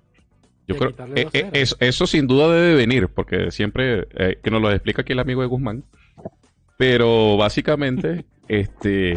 Yo 0.67 0.77
creo 0.77 0.91
quitarle 0.91 1.21
eh, 1.21 1.23
dos 1.25 1.33
eh, 1.35 1.37
ceros. 1.39 1.51
eso, 1.53 1.75
eso 1.79 2.07
sin 2.07 2.27
duda 2.27 2.49
debe 2.53 2.75
venir, 2.75 3.09
porque 3.09 3.51
siempre, 3.51 4.07
eh, 4.15 4.39
que 4.41 4.49
nos 4.51 4.61
lo 4.61 4.71
explica 4.71 5.01
aquí 5.01 5.13
el 5.13 5.19
amigo 5.19 5.41
de 5.41 5.47
Guzmán, 5.47 5.83
pero 6.77 7.37
básicamente, 7.37 8.25
este, 8.47 9.13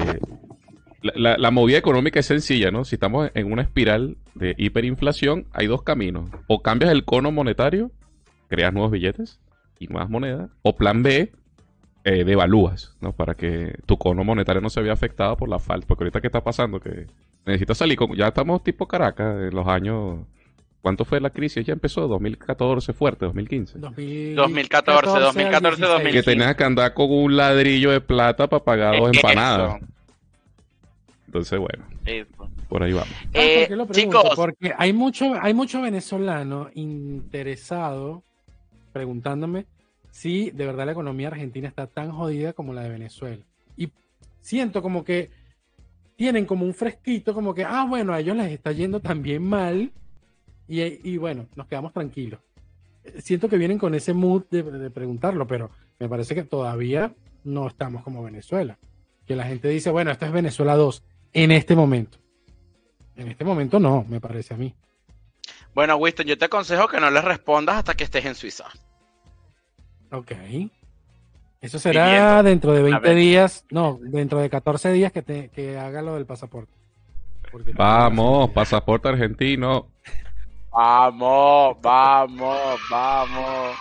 la, 1.03 1.13
la- 1.15 1.37
la 1.39 1.51
movida 1.51 1.79
económica 1.79 2.21
es 2.21 2.27
sencilla, 2.27 2.71
¿no? 2.71 2.85
Si 2.85 2.97
estamos 2.97 3.31
en 3.35 3.51
una 3.53 3.63
espiral 3.63 4.17
de 4.35 4.55
hiperinflación, 4.59 5.47
hay 5.53 5.67
dos 5.67 5.83
caminos. 5.83 6.31
O 6.49 6.63
cambias 6.63 6.91
el 6.93 7.05
cono 7.05 7.31
monetario, 7.33 7.91
creas 8.49 8.73
nuevos 8.73 8.91
billetes 8.91 9.41
y 9.79 9.87
nuevas 9.89 10.11
monedas, 10.11 10.51
o 10.63 10.75
plan 10.77 11.03
B, 11.03 11.33
eh, 12.09 12.23
devalúas, 12.25 12.95
¿no? 13.01 13.11
Para 13.13 13.35
que 13.35 13.75
tu 13.85 13.99
cono 13.99 14.23
monetario 14.23 14.61
no 14.63 14.71
se 14.71 14.81
vea 14.81 14.93
afectado 14.93 15.37
por 15.37 15.49
la 15.49 15.59
falta. 15.59 15.87
Porque 15.89 16.05
ahorita, 16.05 16.21
¿qué 16.21 16.29
está 16.29 16.43
pasando? 16.45 16.79
Que 16.79 17.07
necesitas 17.45 17.79
salir, 17.79 17.97
con- 17.99 18.15
ya 18.15 18.29
estamos 18.29 18.63
tipo 18.63 18.87
Caracas, 18.87 19.37
en 19.49 19.55
los 19.55 19.67
años... 19.67 20.21
¿Cuánto 20.83 21.05
fue 21.05 21.21
la 21.21 21.31
crisis? 21.31 21.67
Ya 21.67 21.73
empezó 21.73 22.07
2014 22.07 22.93
fuerte, 22.93 23.25
2015. 23.25 23.81
2014, 23.81 25.19
2014, 25.19 25.83
Que 25.83 25.89
2015. 25.89 26.23
tenías 26.31 26.55
que 26.55 26.63
andar 26.63 26.95
con 26.95 27.11
un 27.11 27.37
ladrillo 27.37 27.91
de 27.91 28.01
plata 28.01 28.47
para 28.47 28.63
pagar 28.63 28.97
dos 28.97 29.11
Eso. 29.11 29.19
empanadas. 29.27 29.81
Entonces, 31.27 31.59
bueno, 31.59 31.85
Eso. 32.05 32.49
por 32.69 32.85
ahí 32.85 32.93
vamos. 32.93 33.09
Ah, 33.11 33.29
Eh, 33.33 33.59
¿por 33.59 33.69
qué 33.69 33.77
lo 33.77 33.87
pregunto? 33.87 34.21
chicos, 34.23 34.37
Porque 34.37 34.73
hay 34.79 34.93
mucho, 34.93 35.35
hay 35.41 35.55
mucho 35.55 35.83
venezolano 35.83 36.71
interesado 36.75 38.23
preguntándome 38.93 39.67
si 40.17 40.51
de 40.51 40.65
verdad 40.65 40.87
la 40.87 40.93
economía 40.93 41.29
argentina 41.29 41.69
está 41.69 41.87
tan 41.87 42.11
jodida 42.11 42.55
como 42.55 42.73
la 42.73 42.81
de 42.81 42.89
Venezuela. 42.89 43.45
Y 43.77 43.93
siento 44.41 44.81
como 44.81 45.05
que 45.05 45.31
tienen 46.17 46.47
como 46.47 46.65
un 46.65 46.73
fresquito, 46.73 47.35
como 47.35 47.55
que, 47.55 47.65
ah, 47.65 47.85
bueno, 47.87 48.15
a 48.15 48.21
ellos 48.21 48.35
les 48.35 48.51
está 48.51 48.73
yendo 48.73 49.01
también 49.01 49.43
mal. 49.43 49.93
Y, 50.69 51.19
bueno, 51.19 51.47
nos 51.55 51.67
quedamos 51.67 51.93
tranquilos. 51.93 52.41
Siento 53.19 53.51
que 53.51 53.59
vienen 53.59 53.77
con 53.77 53.95
ese 53.95 54.15
mood 54.15 54.45
de, 54.51 54.63
de 54.63 54.91
preguntarlo, 54.91 55.47
pero 55.47 55.71
me 55.99 56.09
parece 56.09 56.35
que 56.35 56.45
todavía 56.45 57.15
no 57.45 57.69
estamos 57.69 58.03
como 58.03 58.25
Venezuela. 58.25 58.79
Que 59.27 59.37
la 59.37 59.45
gente 59.45 59.69
dice, 59.69 59.91
bueno, 59.91 60.11
esto 60.11 60.25
es 60.25 60.33
Venezuela 60.33 60.77
2 60.77 61.05
en 61.35 61.53
este 61.53 61.77
momento. 61.77 62.17
En 63.17 63.29
este 63.29 63.45
momento 63.45 63.79
no, 63.79 64.07
me 64.09 64.23
parece 64.23 64.55
a 64.55 64.57
mí. 64.57 64.75
Bueno, 65.75 65.97
Winston, 65.97 66.27
yo 66.27 66.39
te 66.39 66.47
aconsejo 66.47 66.89
que 66.89 67.01
no 67.01 67.11
les 67.11 67.23
respondas 67.23 67.77
hasta 67.77 67.93
que 67.93 68.05
estés 68.05 68.25
en 68.25 68.35
Suiza. 68.35 68.65
Ok. 70.13 70.33
Eso 71.61 71.79
será 71.79 72.07
Viviendo. 72.07 72.43
dentro 72.45 72.73
de 72.73 72.83
20 72.83 73.01
ver. 73.01 73.17
días, 73.17 73.65
no, 73.71 73.99
dentro 74.03 74.39
de 74.39 74.49
14 74.51 74.93
días 74.93 75.11
que, 75.13 75.23
te, 75.23 75.49
que 75.49 75.79
haga 75.79 76.03
lo 76.03 76.15
del 76.15 76.27
pasaporte. 76.27 76.73
Porque 77.51 77.73
Vamos, 77.73 78.51
pasaporte 78.51 79.09
argentino. 79.09 79.89
Vamos, 80.71 81.77
vamos, 81.81 82.59
vamos. 82.91 83.77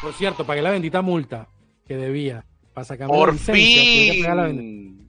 Por 0.00 0.12
cierto, 0.14 0.44
pagué 0.44 0.60
la 0.62 0.70
bendita 0.70 1.00
multa 1.02 1.46
que 1.86 1.96
debía 1.96 2.44
para 2.74 2.84
sacarme 2.84 3.12
la 3.14 3.18
Por 3.18 3.32
licencia. 3.32 4.34
la 4.34 4.48
fin. 4.48 5.08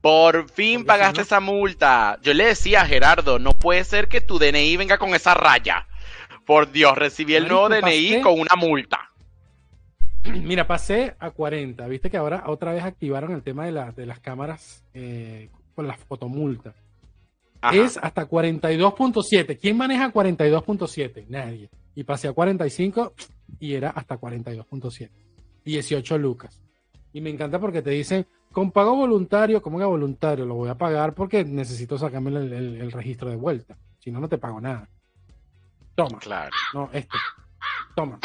Por 0.00 0.48
fin 0.50 0.84
pagaste 0.84 1.16
si 1.16 1.18
no- 1.20 1.22
esa 1.24 1.40
multa. 1.40 2.18
Yo 2.22 2.32
le 2.34 2.46
decía 2.46 2.80
a 2.82 2.86
Gerardo, 2.86 3.38
no 3.38 3.52
puede 3.58 3.84
ser 3.84 4.08
que 4.08 4.20
tu 4.20 4.38
DNI 4.38 4.76
venga 4.78 4.98
con 4.98 5.14
esa 5.14 5.34
raya. 5.34 5.86
Por 6.46 6.72
Dios, 6.72 6.96
recibí 6.96 7.34
el 7.34 7.46
nuevo 7.46 7.68
DNI 7.68 7.82
pasé- 8.14 8.22
con 8.22 8.40
una 8.40 8.56
multa. 8.56 9.10
Mira, 10.42 10.66
pasé 10.66 11.14
a 11.18 11.30
40. 11.30 11.86
Viste 11.88 12.10
que 12.10 12.16
ahora 12.16 12.44
otra 12.46 12.72
vez 12.72 12.84
activaron 12.84 13.32
el 13.32 13.42
tema 13.42 13.64
de, 13.66 13.72
la- 13.72 13.92
de 13.92 14.06
las 14.06 14.20
cámaras 14.20 14.84
eh, 14.94 15.50
con 15.74 15.86
las 15.86 15.98
fotomultas. 15.98 16.74
Ajá. 17.60 17.76
Es 17.76 17.96
hasta 17.96 18.28
42.7. 18.28 19.58
¿Quién 19.60 19.76
maneja 19.76 20.12
42.7? 20.12 21.26
Nadie. 21.28 21.70
Y 21.94 22.04
pasé 22.04 22.28
a 22.28 22.32
45 22.32 23.12
y 23.60 23.74
era 23.74 23.90
hasta 23.90 24.18
42.7. 24.18 25.10
18 25.64 26.18
lucas. 26.18 26.60
Y 27.12 27.20
me 27.20 27.30
encanta 27.30 27.58
porque 27.60 27.82
te 27.82 27.90
dicen, 27.90 28.26
con 28.50 28.70
pago 28.72 28.96
voluntario, 28.96 29.62
¿cómo 29.62 29.78
que 29.78 29.84
voluntario? 29.84 30.44
Lo 30.46 30.54
voy 30.54 30.70
a 30.70 30.74
pagar 30.76 31.14
porque 31.14 31.44
necesito 31.44 31.98
sacarme 31.98 32.30
el, 32.30 32.52
el- 32.52 32.80
el 32.80 32.90
registro 32.92 33.28
de 33.30 33.36
vuelta. 33.36 33.76
Si 34.00 34.10
no, 34.10 34.18
no 34.20 34.28
te 34.28 34.38
pago 34.38 34.60
nada. 34.60 34.88
Toma. 35.94 36.18
Claro. 36.18 36.50
No, 36.74 36.88
este. 36.92 37.16
Toma. 37.94 38.18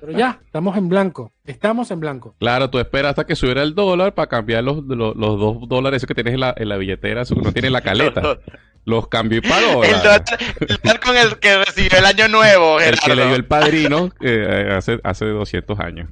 Pero 0.00 0.12
ya, 0.12 0.40
estamos 0.44 0.76
en 0.76 0.88
blanco. 0.88 1.32
Estamos 1.44 1.90
en 1.90 2.00
blanco. 2.00 2.34
Claro, 2.38 2.70
tú 2.70 2.78
esperas 2.78 3.10
hasta 3.10 3.24
que 3.24 3.36
subiera 3.36 3.62
el 3.62 3.74
dólar 3.74 4.14
para 4.14 4.28
cambiar 4.28 4.64
los, 4.64 4.84
los, 4.84 5.16
los 5.16 5.38
dos 5.38 5.68
dólares 5.68 5.98
esos 5.98 6.08
que 6.08 6.14
tienes 6.14 6.34
en 6.34 6.40
la, 6.40 6.54
en 6.56 6.68
la 6.68 6.76
billetera, 6.76 7.22
eso 7.22 7.34
que 7.34 7.42
no 7.42 7.52
tiene 7.52 7.68
en 7.68 7.72
la 7.72 7.80
caleta. 7.80 8.38
Los 8.86 9.08
cambio 9.08 9.38
y 9.38 9.40
pago. 9.40 9.82
El 9.82 9.96
dólar, 9.96 10.24
el 10.60 10.76
dólar 10.76 11.00
con 11.00 11.16
el 11.16 11.38
que 11.38 11.56
recibió 11.56 11.98
el 11.98 12.04
año 12.04 12.28
nuevo, 12.28 12.78
El 12.80 13.00
que 13.00 13.16
le 13.16 13.24
dio 13.24 13.34
el 13.34 13.46
padrino 13.46 14.10
eh, 14.20 14.74
hace, 14.76 15.00
hace 15.02 15.24
200 15.24 15.80
años. 15.80 16.10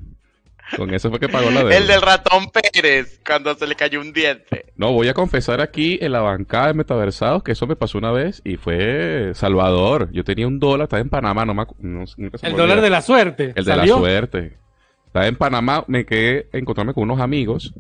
Con 0.77 0.93
eso 0.95 1.11
fue 1.11 1.21
que 1.21 1.29
pagó 1.29 1.51
la 1.51 1.61
deuda. 1.61 1.77
El 1.77 1.87
del 1.87 2.01
ratón 2.03 2.47
Pérez, 2.51 3.21
cuando 3.27 3.55
se 3.55 3.67
le 3.67 3.75
cayó 3.75 4.01
un 4.01 4.13
diente. 4.13 4.67
No, 4.77 4.93
voy 4.93 5.09
a 5.09 5.15
confesar 5.15 5.61
aquí 5.61 5.99
en 6.01 6.13
la 6.13 6.21
bancada 6.21 6.69
de 6.69 6.75
Metaversados 6.75 7.43
que 7.43 7.53
eso 7.53 7.67
me 7.67 7.77
pasó 7.77 7.99
una 7.99 8.11
vez 8.13 8.41
y 8.45 8.57
fue 8.57 9.33
Salvador. 9.35 10.09
Yo 10.13 10.25
tenía 10.25 10.47
un 10.47 10.59
dólar, 10.59 10.85
estaba 10.85 11.01
en 11.01 11.09
Panamá, 11.11 11.45
no 11.45 11.55
me 11.55 11.65
no- 11.81 12.05
nunca 12.17 12.39
se 12.39 12.47
me 12.47 12.51
El 12.53 12.57
dólar 12.57 12.81
de 12.81 12.91
la 12.91 13.03
suerte. 13.03 13.45
El 13.55 13.65
de 13.65 13.65
¿Salió? 13.65 13.95
la 13.97 14.01
suerte. 14.01 14.57
Estaba 15.07 15.27
en 15.27 15.37
Panamá, 15.37 15.85
me 15.89 16.07
quedé 16.07 16.49
a 16.53 16.57
encontrarme 16.59 16.95
con 16.95 17.03
unos 17.05 17.21
amigos. 17.21 17.75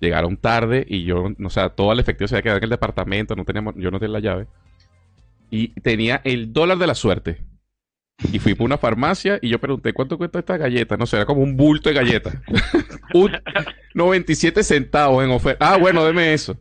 Llegaron 0.00 0.36
tarde 0.36 0.86
y 0.88 1.04
yo, 1.04 1.24
o 1.44 1.50
sea, 1.50 1.70
todo 1.70 1.92
el 1.92 2.00
efectivo 2.00 2.28
se 2.28 2.36
había 2.36 2.42
quedado 2.44 2.58
en 2.58 2.64
el 2.64 2.70
departamento, 2.70 3.34
no 3.36 3.44
teníamos, 3.44 3.74
yo 3.76 3.90
no 3.90 3.98
tenía 3.98 4.12
la 4.14 4.20
llave. 4.20 4.46
Y 5.50 5.68
tenía 5.80 6.20
el 6.24 6.52
dólar 6.52 6.78
de 6.78 6.86
la 6.86 6.94
suerte. 6.94 7.42
Y 8.32 8.38
fui 8.40 8.54
por 8.54 8.64
una 8.64 8.78
farmacia 8.78 9.38
y 9.40 9.48
yo 9.48 9.60
pregunté, 9.60 9.92
¿cuánto 9.92 10.18
cuesta 10.18 10.40
esta 10.40 10.56
galleta? 10.56 10.96
No 10.96 11.06
sé, 11.06 11.16
era 11.16 11.26
como 11.26 11.40
un 11.40 11.56
bulto 11.56 11.88
de 11.88 11.94
galleta. 11.94 12.42
un 13.14 13.32
97 13.94 14.64
centavos 14.64 15.24
en 15.24 15.30
oferta. 15.30 15.72
Ah, 15.72 15.76
bueno, 15.76 16.04
deme 16.04 16.34
eso. 16.34 16.56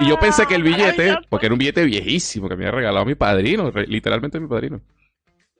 Y 0.00 0.08
yo 0.08 0.18
pensé 0.18 0.46
que 0.46 0.54
el 0.54 0.62
billete, 0.62 1.16
porque 1.28 1.46
era 1.46 1.54
un 1.54 1.58
billete 1.58 1.84
viejísimo 1.84 2.48
que 2.48 2.56
me 2.56 2.64
había 2.64 2.76
regalado 2.76 3.06
mi 3.06 3.14
padrino, 3.14 3.72
literalmente 3.86 4.38
mi 4.38 4.46
padrino. 4.46 4.80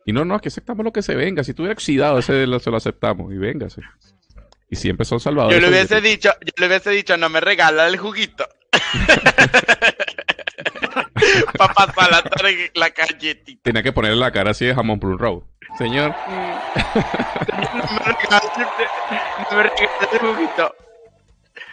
Y 0.04 0.12
no, 0.12 0.24
no, 0.24 0.34
aquí 0.34 0.48
aceptamos 0.48 0.84
lo 0.84 0.92
que 0.92 1.02
se 1.02 1.14
venga. 1.14 1.42
Si 1.42 1.52
estuviera 1.52 1.72
oxidado, 1.72 2.18
ese 2.18 2.46
lo, 2.46 2.58
se 2.60 2.70
lo 2.70 2.76
aceptamos. 2.76 3.32
Y 3.32 3.38
véngase. 3.38 3.82
Y 4.70 4.76
siempre 4.76 5.04
son 5.06 5.18
salvadores. 5.18 5.58
Yo 5.58 5.60
le 5.60 5.70
hubiese 5.70 6.00
dicho, 6.00 6.30
yo 6.40 6.52
le 6.58 6.66
hubiese 6.66 6.90
dicho, 6.90 7.16
no 7.16 7.28
me 7.30 7.40
regala 7.40 7.86
el 7.88 7.96
juguito. 7.96 8.46
Para 11.56 11.74
pasar 11.74 12.10
la, 12.10 12.50
la 12.74 12.88
galletita. 12.90 13.60
Tenía 13.62 13.82
que 13.82 13.92
ponerle 13.92 14.16
la 14.18 14.30
cara 14.32 14.50
así 14.52 14.64
de 14.66 14.74
jamón 14.74 14.98
Plum 15.00 15.18
Road. 15.18 15.42
Señor, 15.78 16.14
No 19.50 19.56
me 19.56 19.62
el 19.62 20.34
juguito. 20.34 20.74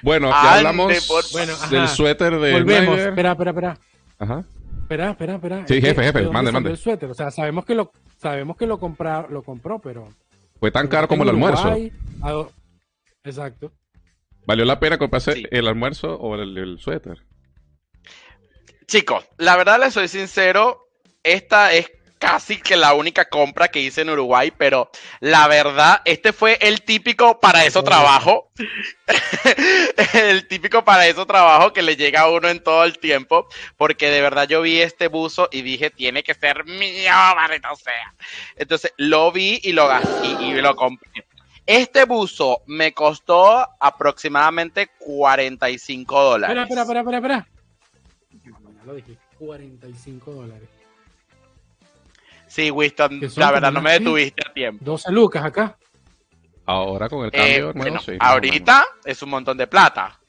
bueno, 0.01 0.29
ya 0.29 0.39
Ande, 0.41 0.57
hablamos 0.57 1.07
por- 1.07 1.23
Bueno, 1.31 1.53
del 1.69 1.87
suéter 1.87 2.37
de 2.39 2.53
Volvemos. 2.53 2.95
Snyder. 2.95 3.09
Espera, 3.09 3.31
espera, 3.31 3.51
espera. 3.51 3.77
Ajá. 4.19 4.43
Espera, 4.81 5.09
espera, 5.11 5.35
espera. 5.35 5.67
Sí, 5.67 5.81
jefe, 5.81 6.03
jefe, 6.03 6.19
¿de 6.19 6.25
dónde 6.25 6.33
mande, 6.33 6.51
mande. 6.51 6.69
El 6.71 6.77
suéter. 6.77 7.09
O 7.09 7.13
sea, 7.13 7.31
sabemos 7.31 7.65
que 7.65 7.73
lo, 7.75 7.91
sabemos 8.17 8.55
que 8.57 8.67
lo, 8.67 8.79
compra, 8.79 9.25
lo 9.29 9.41
compró, 9.43 9.79
pero. 9.79 10.07
Fue 10.59 10.71
tan 10.71 10.87
caro 10.87 11.07
como 11.07 11.23
el 11.23 11.29
almuerzo. 11.29 11.63
Uruguay, 11.63 11.91
a 12.21 12.31
do- 12.31 12.51
Exacto. 13.23 13.71
¿Valió 14.45 14.63
la 14.65 14.79
pena 14.79 14.97
comprarse 14.99 15.33
Sí. 15.33 15.43
el 15.49 15.67
almuerzo 15.67 16.15
o 16.15 16.35
el, 16.35 16.55
el 16.57 16.79
suéter? 16.79 17.17
Chicos, 18.87 19.25
la 19.37 19.55
verdad 19.55 19.79
les 19.79 19.93
soy 19.93 20.07
sincero, 20.07 20.87
esta 21.23 21.73
es 21.73 21.91
casi 22.19 22.57
que 22.57 22.75
la 22.75 22.93
única 22.93 23.25
compra 23.25 23.67
que 23.67 23.79
hice 23.79 24.01
en 24.01 24.09
Uruguay, 24.09 24.51
pero 24.55 24.89
la 25.19 25.47
verdad, 25.47 26.01
este 26.05 26.33
fue 26.33 26.57
el 26.61 26.81
típico 26.81 27.39
para 27.39 27.65
eso 27.65 27.83
trabajo. 27.83 28.51
el 30.13 30.47
típico 30.47 30.83
para 30.83 31.07
eso 31.07 31.25
trabajo 31.25 31.73
que 31.73 31.81
le 31.81 31.95
llega 31.95 32.21
a 32.21 32.29
uno 32.29 32.47
en 32.47 32.63
todo 32.63 32.83
el 32.83 32.99
tiempo, 32.99 33.47
porque 33.77 34.09
de 34.09 34.21
verdad 34.21 34.47
yo 34.47 34.61
vi 34.61 34.81
este 34.81 35.07
buzo 35.07 35.49
y 35.51 35.61
dije, 35.61 35.89
tiene 35.89 36.23
que 36.23 36.33
ser 36.33 36.65
mío, 36.65 37.11
maldito 37.35 37.75
sea. 37.75 38.13
Entonces 38.55 38.93
lo 38.97 39.31
vi 39.31 39.59
y 39.63 39.73
lo 39.73 39.87
gasté 39.87 40.27
y, 40.39 40.51
y 40.51 40.61
lo 40.61 40.75
compré. 40.75 41.25
Este 41.65 42.05
buzo 42.05 42.61
me 42.67 42.93
costó 42.93 43.67
aproximadamente 43.79 44.89
45 44.99 46.23
dólares. 46.23 46.55
Espera, 46.55 46.81
espera, 46.81 46.99
espera, 46.99 47.17
espera, 47.17 47.47
lo 48.85 48.93
dije. 48.93 49.17
45 49.39 50.31
dólares. 50.31 50.69
Sí, 52.47 52.71
Winston, 52.71 53.19
la 53.37 53.51
verdad 53.51 53.71
no 53.71 53.81
me 53.81 53.93
detuviste 53.93 54.43
a 54.47 54.53
tiempo. 54.53 54.83
12 54.85 55.11
lucas 55.11 55.43
acá. 55.43 55.77
Ahora 56.67 57.09
con 57.09 57.25
el 57.25 57.27
Eh, 57.27 57.31
cambio, 57.37 57.69
hermano, 57.69 57.73
bueno, 57.75 57.99
sí, 57.99 58.13
ahorita 58.19 58.85
es 59.03 59.21
un 59.21 59.29
montón 59.29 59.57
de 59.57 59.67
plata. 59.67 60.19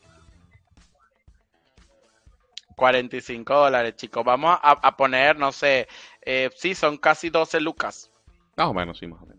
45 2.75 3.55
dólares, 3.55 3.97
chicos. 3.97 4.25
Vamos 4.25 4.59
a, 4.63 4.71
a 4.73 4.97
poner, 4.97 5.39
no 5.39 5.51
sé, 5.53 5.89
eh, 6.23 6.51
sí, 6.55 6.75
son 6.75 6.99
casi 6.99 7.31
12 7.31 7.61
lucas. 7.61 8.11
Más 8.57 8.67
o 8.67 8.75
menos, 8.75 8.99
sí, 8.99 9.07
más 9.07 9.23
o 9.23 9.27
menos. 9.27 9.36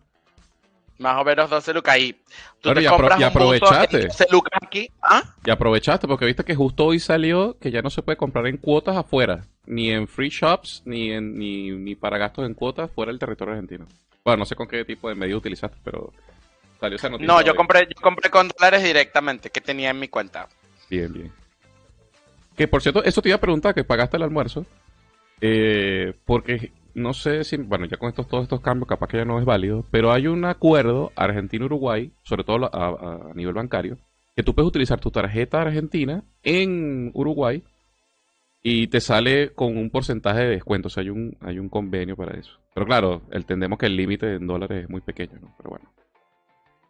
Más 0.99 1.21
o 1.21 1.23
menos 1.23 1.49
12 1.49 1.73
lucas. 1.73 1.97
Y 1.99 2.13
tú 2.59 2.73
te 2.73 2.81
y 2.81 2.85
apro- 2.85 2.89
compras 2.97 3.19
y 3.19 3.23
un 3.23 3.29
buzo 3.33 3.45
en 3.45 3.55
aprovechaste. 3.55 4.07
12 4.07 4.25
lucas 4.31 4.59
aquí. 4.65 4.89
¿Ah? 5.01 5.21
Y 5.45 5.49
aprovechaste 5.51 6.07
porque 6.07 6.25
viste 6.25 6.43
que 6.43 6.55
justo 6.55 6.85
hoy 6.85 6.99
salió 6.99 7.57
que 7.59 7.69
ya 7.71 7.81
no 7.81 7.89
se 7.89 8.01
puede 8.01 8.17
comprar 8.17 8.47
en 8.47 8.57
cuotas 8.57 8.95
afuera, 8.97 9.45
ni 9.67 9.91
en 9.91 10.07
free 10.07 10.29
shops, 10.29 10.81
ni 10.85 11.11
en 11.11 11.37
ni, 11.37 11.69
ni 11.71 11.95
para 11.95 12.17
gastos 12.17 12.45
en 12.45 12.53
cuotas 12.55 12.89
fuera 12.91 13.11
del 13.11 13.19
territorio 13.19 13.53
argentino. 13.53 13.85
Bueno, 14.25 14.39
no 14.39 14.45
sé 14.45 14.55
con 14.55 14.67
qué 14.67 14.83
tipo 14.85 15.07
de 15.07 15.15
medio 15.15 15.37
utilizaste, 15.37 15.77
pero 15.83 16.11
salió 16.79 16.95
esa 16.97 17.09
noticia. 17.09 17.27
No, 17.33 17.41
yo 17.41 17.51
hoy. 17.51 17.57
compré, 17.57 17.87
yo 17.87 18.01
compré 18.01 18.29
con 18.31 18.47
dólares 18.49 18.83
directamente 18.83 19.49
que 19.51 19.61
tenía 19.61 19.91
en 19.91 19.99
mi 19.99 20.07
cuenta. 20.07 20.47
Bien, 20.89 21.13
bien. 21.13 21.31
Que 22.57 22.67
por 22.67 22.81
cierto, 22.81 23.03
eso 23.03 23.21
te 23.21 23.29
iba 23.29 23.35
a 23.35 23.41
preguntar, 23.41 23.75
que 23.75 23.83
pagaste 23.83 24.17
el 24.17 24.23
almuerzo. 24.23 24.65
eh, 25.41 26.13
porque 26.25 26.71
no 26.97 27.13
sé 27.13 27.43
si, 27.43 27.57
bueno, 27.57 27.85
ya 27.85 27.97
con 27.97 28.09
estos, 28.09 28.27
todos 28.27 28.43
estos 28.43 28.59
cambios, 28.59 28.87
capaz 28.87 29.07
que 29.07 29.17
ya 29.17 29.25
no 29.25 29.39
es 29.39 29.45
válido, 29.45 29.85
pero 29.91 30.11
hay 30.11 30.25
un 30.25 30.45
acuerdo 30.45 31.11
Argentina-Uruguay, 31.15 32.11
sobre 32.23 32.43
todo 32.43 32.65
a, 32.73 33.33
nivel 33.35 33.53
bancario, 33.53 33.99
que 34.35 34.41
tú 34.41 34.55
puedes 34.55 34.67
utilizar 34.67 34.99
tu 34.99 35.11
tarjeta 35.11 35.61
argentina 35.61 36.23
en 36.41 37.11
Uruguay 37.13 37.63
y 38.63 38.87
te 38.87 38.99
sale 38.99 39.51
con 39.53 39.77
un 39.77 39.91
porcentaje 39.91 40.39
de 40.39 40.49
descuento. 40.49 40.87
O 40.87 40.89
sea, 40.89 41.03
hay 41.03 41.11
un, 41.11 41.37
hay 41.41 41.59
un 41.59 41.69
convenio 41.69 42.15
para 42.15 42.37
eso. 42.37 42.57
Pero 42.73 42.87
claro, 42.87 43.21
entendemos 43.31 43.77
que 43.77 43.85
el 43.85 43.95
límite 43.95 44.33
en 44.33 44.47
dólares 44.47 44.83
es 44.83 44.89
muy 44.89 45.01
pequeño, 45.01 45.37
¿no? 45.39 45.53
Pero 45.57 45.69
bueno. 45.69 45.89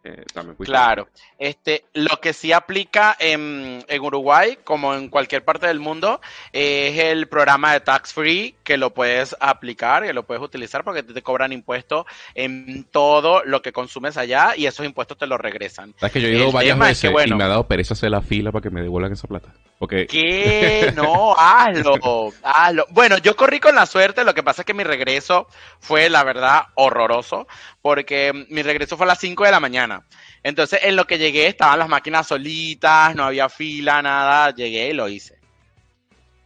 Eh, 0.08 0.24
también 0.32 0.56
Claro. 0.56 1.08
Este, 1.38 1.84
lo 1.92 2.18
que 2.20 2.32
sí 2.32 2.52
aplica 2.52 3.14
en, 3.18 3.84
en 3.86 4.00
Uruguay, 4.02 4.58
como 4.64 4.94
en 4.94 5.08
cualquier 5.10 5.44
parte 5.44 5.66
del 5.66 5.80
mundo, 5.80 6.20
es 6.52 6.98
el 6.98 7.28
programa 7.28 7.74
de 7.74 7.80
tax 7.80 8.14
free 8.14 8.54
que 8.64 8.78
lo 8.78 8.94
puedes 8.94 9.36
aplicar, 9.38 10.04
que 10.04 10.14
lo 10.14 10.22
puedes 10.22 10.42
utilizar 10.42 10.82
porque 10.82 11.02
te, 11.02 11.20
cobran 11.22 11.52
impuestos 11.52 12.06
en 12.34 12.84
todo 12.84 13.42
lo 13.44 13.60
que 13.60 13.72
consumes 13.72 14.16
allá 14.16 14.54
y 14.56 14.64
esos 14.64 14.86
impuestos 14.86 15.18
te 15.18 15.26
los 15.26 15.38
regresan. 15.38 15.94
Sabes 15.98 16.12
que 16.14 16.20
yo 16.22 16.28
he 16.28 16.36
ido 16.36 16.46
El 16.46 16.52
varias 16.52 16.76
es 16.76 16.80
veces 16.80 17.00
que, 17.02 17.08
bueno. 17.08 17.34
y 17.34 17.38
me 17.38 17.44
ha 17.44 17.48
dado 17.48 17.66
pereza 17.68 17.92
hacer 17.92 18.10
la 18.10 18.22
fila 18.22 18.50
para 18.50 18.62
que 18.62 18.70
me 18.70 18.80
devuelvan 18.80 19.12
esa 19.12 19.28
plata. 19.28 19.52
Porque 19.78 20.06
¿Qué? 20.06 20.92
No, 20.96 21.34
hazlo, 21.38 22.32
hazlo. 22.42 22.86
Bueno, 22.90 23.18
yo 23.18 23.36
corrí 23.36 23.60
con 23.60 23.74
la 23.74 23.86
suerte, 23.86 24.24
lo 24.24 24.34
que 24.34 24.42
pasa 24.42 24.62
es 24.62 24.66
que 24.66 24.74
mi 24.74 24.82
regreso 24.82 25.46
fue, 25.78 26.10
la 26.10 26.24
verdad, 26.24 26.64
horroroso, 26.74 27.46
porque 27.80 28.46
mi 28.50 28.62
regreso 28.62 28.96
fue 28.96 29.06
a 29.06 29.08
las 29.08 29.20
5 29.20 29.44
de 29.44 29.50
la 29.50 29.60
mañana. 29.60 30.04
Entonces, 30.42 30.80
en 30.82 30.96
lo 30.96 31.06
que 31.06 31.18
llegué 31.18 31.46
estaban 31.46 31.78
las 31.78 31.88
máquinas 31.88 32.26
solitas, 32.26 33.14
no 33.14 33.24
había 33.24 33.48
fila, 33.48 34.02
nada, 34.02 34.52
llegué 34.52 34.88
y 34.90 34.94
lo 34.94 35.08
hice. 35.08 35.38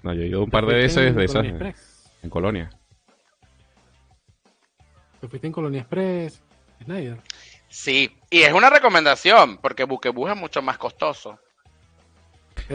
No, 0.02 0.12
yo 0.12 0.22
he 0.22 0.26
ido 0.26 0.42
un 0.42 0.50
par 0.50 0.66
de 0.66 0.74
veces 0.74 1.08
en 1.08 1.16
de 1.16 1.24
esas 1.24 1.36
Colonia 1.36 1.50
en, 1.50 1.66
Express. 1.66 2.10
en 2.22 2.30
Colonia. 2.30 2.70
Te 5.20 5.28
fuiste 5.28 5.46
en 5.46 5.52
Colonia 5.52 5.80
Express. 5.80 6.42
Snyder. 6.84 7.16
Sí, 7.68 8.14
y 8.28 8.42
es 8.42 8.52
una 8.52 8.68
recomendación, 8.68 9.56
porque 9.58 9.84
Buquebus 9.84 10.30
es 10.30 10.36
mucho 10.36 10.60
más 10.60 10.76
costoso. 10.76 11.38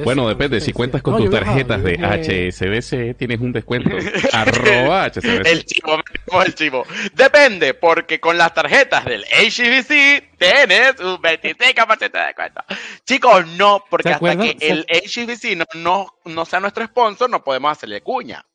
Bueno, 0.03 0.27
depende. 0.27 0.61
Si 0.61 0.73
cuentas 0.73 1.01
con 1.01 1.13
No, 1.13 1.19
tus 1.19 1.29
tarjetas 1.31 1.83
de 1.83 1.95
HSBC, 1.97 3.17
tienes 3.17 3.39
un 3.39 3.51
descuento. 3.51 3.89
Arroba 4.33 5.05
HSBC. 5.05 5.45
El 5.47 5.65
chivo, 5.65 5.97
el 6.45 6.55
chivo. 6.55 6.85
Depende, 7.13 7.73
porque 7.73 8.19
con 8.19 8.37
las 8.37 8.53
tarjetas 8.53 9.05
del 9.05 9.23
HBC 9.23 10.37
tienes 10.37 10.99
un 10.99 11.17
26% 11.17 12.11
de 12.11 12.19
descuento. 12.25 12.61
Chicos, 13.05 13.47
no, 13.57 13.83
porque 13.89 14.09
¿Se 14.09 14.15
hasta 14.15 14.37
que 14.37 14.57
el 14.61 14.85
HBC 14.87 15.55
no, 15.57 15.65
no, 15.75 16.07
no 16.25 16.45
sea 16.45 16.59
nuestro 16.59 16.85
sponsor, 16.85 17.29
no 17.29 17.43
podemos 17.43 17.71
hacerle 17.71 18.01
cuña. 18.01 18.45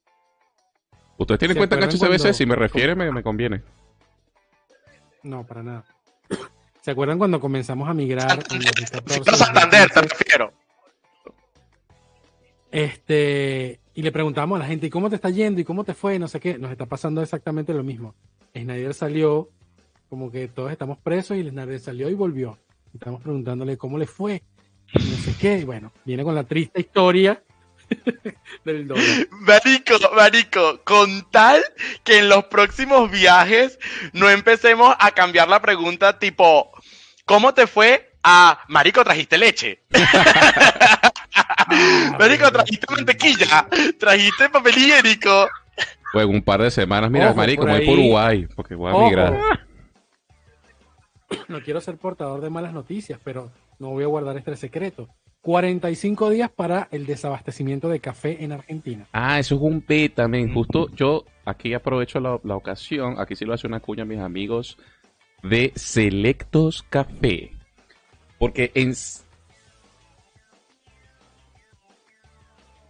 Ustedes 1.16 1.38
tienen 1.38 1.54
¿Se 1.54 1.58
cuenta 1.58 1.76
en 1.76 1.80
cuando- 1.80 2.32
si 2.32 2.46
me 2.46 2.56
refiere, 2.56 2.94
me, 2.94 3.10
me 3.12 3.22
conviene. 3.22 3.62
No, 5.22 5.46
para 5.46 5.62
nada. 5.62 5.84
¿Se 6.80 6.90
acuerdan 6.90 7.16
cuando 7.18 7.38
comenzamos 7.40 7.88
a 7.88 7.94
migrar 7.94 8.30
en 8.32 8.38
2014? 8.40 9.14
Cito 9.14 9.36
Santander, 9.36 9.88
te 9.88 9.94
2015? 10.00 10.16
refiero. 10.24 10.52
Este, 12.72 13.80
y 13.94 14.02
le 14.02 14.10
preguntamos 14.10 14.56
a 14.56 14.60
la 14.60 14.66
gente, 14.66 14.86
¿y 14.86 14.90
cómo 14.90 15.10
te 15.10 15.16
está 15.16 15.28
yendo? 15.28 15.60
¿Y 15.60 15.64
cómo 15.64 15.84
te 15.84 15.94
fue? 15.94 16.18
No 16.18 16.26
sé 16.26 16.40
qué. 16.40 16.58
Nos 16.58 16.72
está 16.72 16.86
pasando 16.86 17.22
exactamente 17.22 17.74
lo 17.74 17.84
mismo. 17.84 18.14
Snyder 18.54 18.94
salió, 18.94 19.50
como 20.08 20.32
que 20.32 20.48
todos 20.48 20.72
estamos 20.72 20.98
presos, 20.98 21.36
y 21.36 21.48
Snyder 21.48 21.78
salió 21.78 22.08
y 22.08 22.14
volvió. 22.14 22.58
Estamos 22.94 23.22
preguntándole 23.22 23.76
cómo 23.76 23.98
le 23.98 24.06
fue. 24.06 24.42
Y 24.94 24.98
no 24.98 25.16
sé 25.18 25.34
qué. 25.38 25.58
Y 25.58 25.64
bueno, 25.64 25.92
viene 26.04 26.24
con 26.24 26.34
la 26.34 26.44
triste 26.44 26.80
historia 26.80 27.42
del 28.64 28.88
dólar. 28.88 29.28
Marico, 29.30 29.94
marico, 30.16 30.80
con 30.82 31.30
tal 31.30 31.62
que 32.04 32.20
en 32.20 32.30
los 32.30 32.44
próximos 32.44 33.10
viajes 33.10 33.78
no 34.14 34.30
empecemos 34.30 34.96
a 34.98 35.10
cambiar 35.10 35.48
la 35.48 35.60
pregunta 35.60 36.18
tipo, 36.18 36.72
¿cómo 37.26 37.52
te 37.52 37.66
fue? 37.66 38.12
A, 38.22 38.64
marico, 38.68 39.04
trajiste 39.04 39.36
leche. 39.36 39.82
marico, 42.18 42.50
trajiste 42.50 42.86
mantequilla. 42.94 43.66
Trajiste 43.98 44.48
papel 44.48 44.78
higiénico. 44.78 45.48
Pues 46.12 46.26
en 46.26 46.34
un 46.34 46.42
par 46.42 46.62
de 46.62 46.70
semanas, 46.70 47.10
mira, 47.10 47.28
Ojo, 47.28 47.36
marico, 47.36 47.62
por 47.62 47.70
voy 47.70 47.86
por 47.86 47.98
Uruguay, 47.98 48.46
porque 48.54 48.74
voy 48.74 48.90
a 48.90 48.94
Ojo. 48.94 49.04
migrar. 49.06 49.40
No 51.48 51.60
quiero 51.62 51.80
ser 51.80 51.96
portador 51.96 52.40
de 52.40 52.50
malas 52.50 52.74
noticias, 52.74 53.18
pero 53.24 53.50
no 53.78 53.90
voy 53.90 54.04
a 54.04 54.08
guardar 54.08 54.36
este 54.36 54.56
secreto. 54.56 55.08
45 55.40 56.30
días 56.30 56.50
para 56.50 56.88
el 56.92 57.04
desabastecimiento 57.04 57.88
de 57.88 58.00
café 58.00 58.44
en 58.44 58.52
Argentina. 58.52 59.06
Ah, 59.12 59.38
eso 59.40 59.56
es 59.56 59.60
un 59.60 59.84
B 59.86 60.08
también. 60.08 60.52
Justo 60.54 60.88
yo 60.94 61.24
aquí 61.44 61.74
aprovecho 61.74 62.20
la, 62.20 62.38
la 62.44 62.54
ocasión, 62.54 63.16
aquí 63.18 63.34
sí 63.34 63.44
lo 63.44 63.54
hace 63.54 63.66
una 63.66 63.80
cuña 63.80 64.04
a 64.04 64.06
mis 64.06 64.20
amigos 64.20 64.78
de 65.42 65.72
Selectos 65.74 66.84
Café. 66.88 67.52
Porque 68.38 68.70
en... 68.74 68.94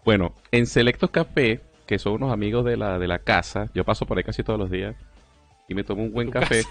Bueno, 0.04 0.34
en 0.50 0.66
Selectos 0.66 1.10
Café, 1.10 1.60
que 1.86 1.98
son 1.98 2.14
unos 2.14 2.32
amigos 2.32 2.64
de 2.64 2.76
la, 2.76 2.98
de 2.98 3.06
la 3.08 3.18
casa, 3.20 3.70
yo 3.74 3.84
paso 3.84 4.06
por 4.06 4.18
ahí 4.18 4.24
casi 4.24 4.42
todos 4.42 4.58
los 4.58 4.70
días 4.70 4.96
y 5.68 5.74
me 5.74 5.84
tomo 5.84 6.02
un 6.02 6.12
buen 6.12 6.30
café. 6.30 6.62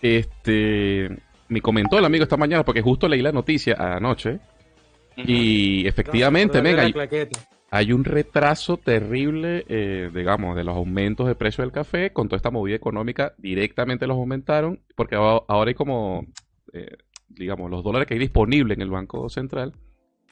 Este, 0.00 1.10
me 1.48 1.60
comentó 1.60 1.98
el 1.98 2.04
amigo 2.04 2.22
esta 2.22 2.36
mañana 2.36 2.64
porque 2.64 2.82
justo 2.82 3.08
leí 3.08 3.22
la 3.22 3.32
noticia 3.32 3.74
anoche 3.96 4.38
y 5.16 5.86
efectivamente, 5.86 6.58
venga, 6.62 6.82
hay- 6.82 6.92
hay 7.70 7.92
un 7.92 8.04
retraso 8.04 8.76
terrible, 8.78 9.64
eh, 9.68 10.10
digamos, 10.14 10.56
de 10.56 10.64
los 10.64 10.76
aumentos 10.76 11.26
de 11.26 11.34
precio 11.34 11.62
del 11.62 11.72
café. 11.72 12.12
Con 12.12 12.28
toda 12.28 12.36
esta 12.38 12.50
movida 12.50 12.76
económica, 12.76 13.34
directamente 13.36 14.06
los 14.06 14.16
aumentaron, 14.16 14.80
porque 14.96 15.16
ahora 15.16 15.44
ahora 15.48 15.68
hay 15.70 15.74
como, 15.74 16.24
eh, 16.72 16.96
digamos, 17.28 17.70
los 17.70 17.82
dólares 17.84 18.06
que 18.08 18.14
hay 18.14 18.20
disponibles 18.20 18.78
en 18.78 18.82
el 18.82 18.90
Banco 18.90 19.28
Central 19.28 19.74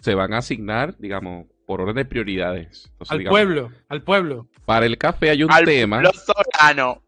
se 0.01 0.15
van 0.15 0.33
a 0.33 0.39
asignar, 0.39 0.97
digamos, 0.99 1.47
por 1.67 1.81
orden 1.81 1.97
de 1.97 2.05
prioridades. 2.05 2.87
Entonces, 2.93 3.13
Al 3.13 3.19
digamos, 3.19 3.35
pueblo, 3.41 3.71
al 3.89 4.03
pueblo. 4.03 4.49
Para 4.65 4.87
el 4.87 4.97
café 4.99 5.31
hay 5.31 5.43
un 5.43 5.51
Al 5.53 5.65
tema 5.65 5.97
pueblo 6.01 6.13
soberano. 6.13 7.03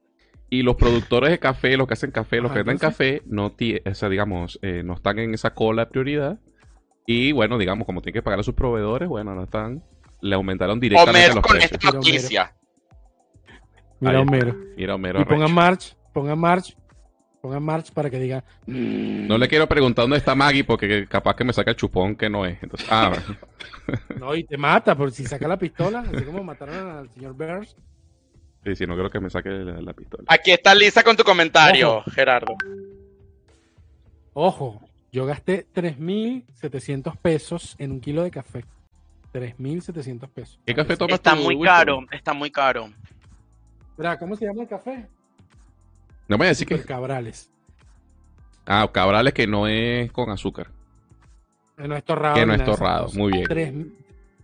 y 0.51 0.63
los 0.63 0.77
productores 0.77 1.31
de 1.31 1.39
café, 1.39 1.77
los 1.77 1.87
que 1.87 1.95
hacen 1.95 2.11
café, 2.11 2.37
los 2.41 2.47
Ajá, 2.51 2.55
que 2.55 2.63
venden 2.65 2.79
café, 2.79 3.23
no, 3.27 3.47
o 3.47 3.95
sea, 3.95 4.09
digamos, 4.09 4.59
eh, 4.63 4.83
no 4.85 4.95
están 4.95 5.19
en 5.21 5.33
esa 5.35 5.55
cola 5.55 5.85
de 5.85 5.91
prioridad. 5.91 6.39
Y 7.07 7.33
bueno, 7.33 7.57
digamos, 7.57 7.87
como 7.87 8.03
tienen 8.03 8.15
que 8.21 8.23
pagar 8.23 8.41
a 8.41 8.43
sus 8.43 8.55
proveedores, 8.55 9.09
bueno, 9.09 9.35
no 9.35 9.45
están, 9.45 9.83
le 10.21 10.35
aumentaron 10.35 10.79
directamente 10.81 11.21
Homer 11.21 11.35
los 11.37 11.43
con 11.45 11.53
precios. 11.53 11.73
esta 11.73 11.93
noticia. 11.93 12.55
Mira. 14.01 14.21
Homero. 14.21 14.57
Mira, 14.77 14.95
Homero 14.95 15.21
Y 15.21 15.25
pongan 15.25 15.43
arrecho. 15.43 15.55
March, 15.55 15.97
pongan 16.13 16.39
March, 16.39 16.77
pongan 17.41 17.63
March 17.63 17.93
para 17.93 18.11
que 18.11 18.19
diga. 18.19 18.45
No 18.67 19.39
le 19.39 19.49
quiero 19.49 19.67
preguntar 19.69 20.05
dónde 20.05 20.17
está 20.19 20.35
Maggie 20.35 20.65
porque 20.65 21.07
capaz 21.07 21.37
que 21.37 21.45
me 21.45 21.53
saca 21.53 21.71
el 21.71 21.77
chupón 21.77 22.17
que 22.17 22.29
no 22.29 22.45
es. 22.47 22.63
Entonces, 22.63 22.89
ah, 22.91 23.13
No, 24.19 24.35
y 24.35 24.45
te 24.45 24.57
mata, 24.57 24.95
por 24.97 25.11
si 25.13 25.25
saca 25.27 25.47
la 25.49 25.59
pistola, 25.59 26.01
así 26.01 26.25
como 26.25 26.43
mataron 26.45 26.91
al 26.91 27.11
señor 27.11 27.35
Burns. 27.35 27.77
sí, 28.65 28.77
sí, 28.77 28.87
no 28.87 28.95
creo 28.97 29.11
que 29.11 29.21
me 29.21 29.31
saque 29.31 29.49
la, 29.51 29.81
la 29.81 29.93
pistola. 29.93 30.25
Aquí 30.29 30.51
está 30.51 30.75
Lisa 30.75 31.03
con 31.03 31.17
tu 31.17 31.25
comentario, 31.25 31.99
Ojo. 31.99 32.11
Gerardo. 32.11 32.55
Ojo, 34.35 34.81
yo 35.11 35.27
gasté 35.27 35.67
3.700 35.75 37.17
pesos 37.17 37.75
en 37.79 37.93
un 37.93 38.01
kilo 38.01 38.23
de 38.23 38.31
café. 38.31 38.65
3.700 39.33 40.29
pesos. 40.29 40.59
¿Qué 40.65 40.75
café 40.75 40.97
tomas 40.97 41.15
Está 41.17 41.35
tú, 41.35 41.43
muy 41.43 41.55
Wilson? 41.55 41.65
caro, 41.77 42.01
está 42.13 42.33
muy 42.33 42.51
caro. 42.51 42.91
¿Cómo 44.21 44.37
se 44.37 44.47
llama 44.47 44.63
el 44.63 44.69
café? 44.69 45.07
No 46.29 46.35
me 46.35 46.39
voy 46.39 46.47
a 46.47 46.49
decir 46.51 46.67
que... 46.67 46.81
Cabrales. 46.83 47.51
Ah, 48.67 48.89
cabrales 48.93 49.33
que 49.33 49.47
no 49.47 49.67
es 49.67 50.13
con 50.13 50.31
azúcar. 50.31 50.71
Que 51.77 51.89
no 51.89 51.97
es 51.97 52.05
torrado. 52.05 52.35
Que 52.35 52.47
no 52.47 52.55
es 52.55 52.65
torrado. 52.65 53.09
Muy 53.15 53.33
bien. 53.33 53.45
Tres- 53.49 53.73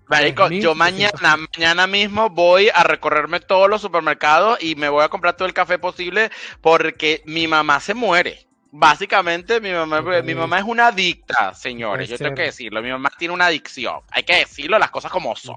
Marico, 0.06 0.48
3.700 0.48 0.60
yo 0.60 0.74
mañana, 0.74 1.36
mañana 1.56 1.86
mismo 1.86 2.28
voy 2.28 2.68
a 2.74 2.84
recorrerme 2.84 3.40
todos 3.40 3.70
los 3.70 3.80
supermercados 3.80 4.62
y 4.62 4.74
me 4.76 4.90
voy 4.90 5.02
a 5.02 5.08
comprar 5.08 5.34
todo 5.34 5.48
el 5.48 5.54
café 5.54 5.78
posible 5.78 6.30
porque 6.60 7.22
mi 7.24 7.46
mamá 7.48 7.80
se 7.80 7.94
muere. 7.94 8.46
Básicamente, 8.70 9.60
mi 9.60 9.70
mamá, 9.72 10.02
mi 10.22 10.34
mamá 10.34 10.58
es 10.58 10.64
una 10.64 10.88
adicta, 10.88 11.54
señores. 11.54 12.08
Yo 12.08 12.18
tengo 12.18 12.34
que 12.34 12.42
decirlo. 12.42 12.82
Mi 12.82 12.90
mamá 12.90 13.10
tiene 13.16 13.32
una 13.32 13.46
adicción. 13.46 14.00
Hay 14.10 14.24
que 14.24 14.36
decirlo, 14.36 14.78
las 14.78 14.90
cosas 14.90 15.10
como 15.12 15.34
son. 15.36 15.56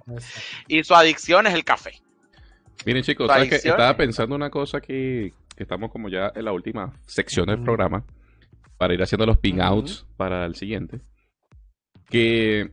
Y 0.67 0.83
su 0.83 0.93
adicción 0.95 1.47
es 1.47 1.53
el 1.53 1.63
café. 1.65 1.99
Miren, 2.85 3.03
chicos, 3.03 3.27
Tu 3.27 3.33
¿sabes 3.33 3.49
qué? 3.49 3.55
adicción. 3.55 3.73
Estaba 3.73 3.97
pensando 3.97 4.35
una 4.35 4.49
cosa 4.49 4.77
aquí, 4.77 5.33
que 5.57 5.63
estamos 5.63 5.91
como 5.91 6.07
ya 6.07 6.31
en 6.35 6.45
la 6.45 6.53
última 6.53 6.93
sección 7.05 7.47
del 7.47 7.55
Ujú. 7.55 7.65
programa, 7.65 8.05
para 8.77 8.93
ir 8.93 9.01
haciendo 9.01 9.25
los 9.25 9.39
ping-outs 9.39 10.05
para 10.15 10.45
el 10.45 10.53
siguiente. 10.55 11.01
Que 12.09 12.71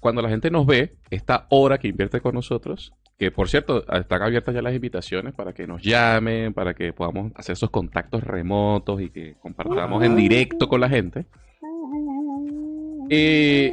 cuando 0.00 0.20
la 0.20 0.28
gente 0.28 0.50
nos 0.50 0.66
ve, 0.66 0.96
esta 1.08 1.46
hora 1.50 1.78
que 1.78 1.86
invierte 1.88 2.20
con 2.20 2.34
nosotros, 2.34 2.92
que 3.16 3.30
por 3.30 3.48
cierto, 3.48 3.84
están 3.90 4.22
abiertas 4.22 4.54
ya 4.54 4.60
las 4.60 4.74
invitaciones 4.74 5.34
para 5.34 5.54
que 5.54 5.66
nos 5.68 5.80
llamen, 5.82 6.52
para 6.52 6.74
que 6.74 6.92
podamos 6.92 7.32
hacer 7.36 7.54
esos 7.54 7.70
contactos 7.70 8.22
remotos 8.24 9.00
y 9.00 9.08
que 9.08 9.36
compartamos 9.40 10.04
en 10.04 10.16
directo 10.16 10.68
con 10.68 10.80
la 10.80 10.88
gente. 10.88 11.26
Eh, 13.08 13.72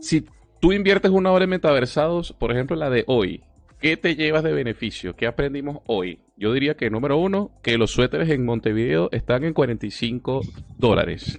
si 0.00 0.24
tú 0.60 0.72
inviertes 0.72 1.10
una 1.10 1.30
hora 1.30 1.44
en 1.44 1.50
metaversados, 1.50 2.32
por 2.32 2.50
ejemplo 2.50 2.74
la 2.74 2.88
de 2.88 3.04
hoy, 3.06 3.44
¿qué 3.80 3.98
te 3.98 4.16
llevas 4.16 4.42
de 4.42 4.54
beneficio? 4.54 5.14
¿Qué 5.14 5.26
aprendimos 5.26 5.80
hoy? 5.86 6.20
Yo 6.36 6.52
diría 6.52 6.76
que 6.76 6.90
número 6.90 7.16
uno, 7.16 7.50
que 7.62 7.78
los 7.78 7.90
suéteres 7.90 8.28
en 8.30 8.44
Montevideo 8.44 9.08
están 9.12 9.44
en 9.44 9.54
45 9.54 10.42
dólares. 10.76 11.38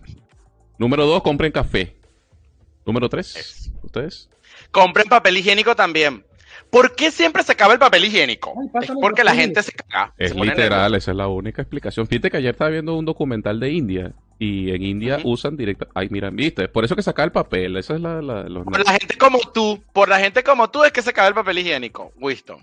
Número 0.80 1.06
dos, 1.06 1.22
compren 1.24 1.52
café. 1.52 1.96
Número 2.86 3.10
tres, 3.10 3.72
¿ustedes? 3.84 4.30
Compren 4.72 5.08
papel 5.08 5.38
higiénico 5.38 5.76
también. 5.76 6.26
¿Por 6.72 6.96
qué 6.96 7.12
siempre 7.12 7.44
se 7.44 7.52
acaba 7.52 7.74
el 7.74 7.80
papel 7.80 8.06
higiénico? 8.06 8.54
Ay, 8.74 8.86
Es 8.88 8.92
porque 9.00 9.24
la 9.24 9.36
gente 9.36 9.62
se 9.62 9.72
caga. 9.72 10.14
Es 10.18 10.32
se 10.32 10.36
literal, 10.40 10.96
esa 10.96 11.12
es 11.12 11.18
la 11.18 11.28
única 11.28 11.62
explicación. 11.62 12.08
Fíjate 12.08 12.32
que 12.32 12.38
ayer 12.38 12.52
estaba 12.52 12.72
viendo 12.72 12.96
un 12.96 13.06
documental 13.06 13.60
de 13.60 13.72
India 13.72 14.14
y 14.40 14.72
en 14.72 14.84
India 14.84 15.20
usan 15.24 15.56
directo. 15.56 15.88
Ay, 15.94 16.08
mira, 16.10 16.30
viste, 16.30 16.68
por 16.68 16.84
eso 16.84 16.96
que 16.96 17.04
saca 17.04 17.24
el 17.24 17.32
papel. 17.32 17.78
Esa 17.78 17.96
es 17.96 18.02
la. 18.02 18.22
la- 18.22 18.44
los- 18.44 18.66
Por 18.66 18.84
la 18.84 18.92
gente 18.94 19.18
como 19.18 19.40
tú, 19.54 19.82
por 19.94 20.10
la 20.10 20.20
gente 20.20 20.44
como 20.44 20.70
tú 20.70 20.84
es 20.84 20.92
que 20.92 21.02
se 21.02 21.12
acaba 21.12 21.28
el 21.28 21.34
papel 21.36 21.60
higiénico. 21.60 22.12
Winston. 22.20 22.58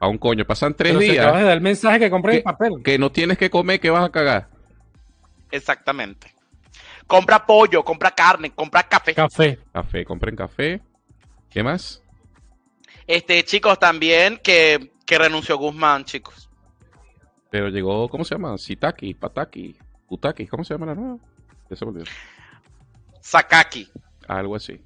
A 0.00 0.08
un 0.08 0.18
coño, 0.18 0.44
pasan 0.46 0.74
tres 0.74 0.92
Pero 0.92 1.00
si 1.00 1.10
días 1.10 1.24
acabas 1.24 1.42
de 1.42 1.46
dar 1.46 1.56
el 1.58 1.60
mensaje 1.62 1.98
que 1.98 2.10
compré 2.10 2.32
¿Qué? 2.32 2.38
el 2.38 2.42
papel. 2.42 2.72
que 2.82 2.98
no 2.98 3.12
tienes 3.12 3.36
que 3.38 3.50
comer, 3.50 3.78
que 3.78 3.90
vas 3.90 4.04
a 4.04 4.10
cagar. 4.10 4.48
Exactamente. 5.50 6.34
Compra 7.06 7.44
pollo, 7.44 7.84
compra 7.84 8.10
carne, 8.12 8.50
compra 8.52 8.82
café. 8.84 9.14
Café. 9.14 9.58
Café, 9.72 10.04
compren 10.04 10.34
café. 10.36 10.80
¿Qué 11.50 11.62
más? 11.62 12.02
Este, 13.06 13.44
chicos, 13.44 13.78
también 13.78 14.38
que, 14.42 14.92
que 15.04 15.18
renunció 15.18 15.58
Guzmán, 15.58 16.04
chicos. 16.04 16.48
Pero 17.50 17.68
llegó, 17.68 18.08
¿cómo 18.08 18.24
se 18.24 18.36
llama? 18.36 18.56
Sitaki, 18.56 19.14
Pataki, 19.14 19.76
Utaki, 20.08 20.46
¿cómo 20.46 20.62
se 20.64 20.74
llama 20.74 20.86
la 20.86 20.94
nueva? 20.94 21.18
Ya 21.68 21.76
se 21.76 21.84
me 21.84 21.90
olvidó. 21.90 22.06
Sakaki, 23.20 23.88
Algo 24.28 24.54
así. 24.56 24.80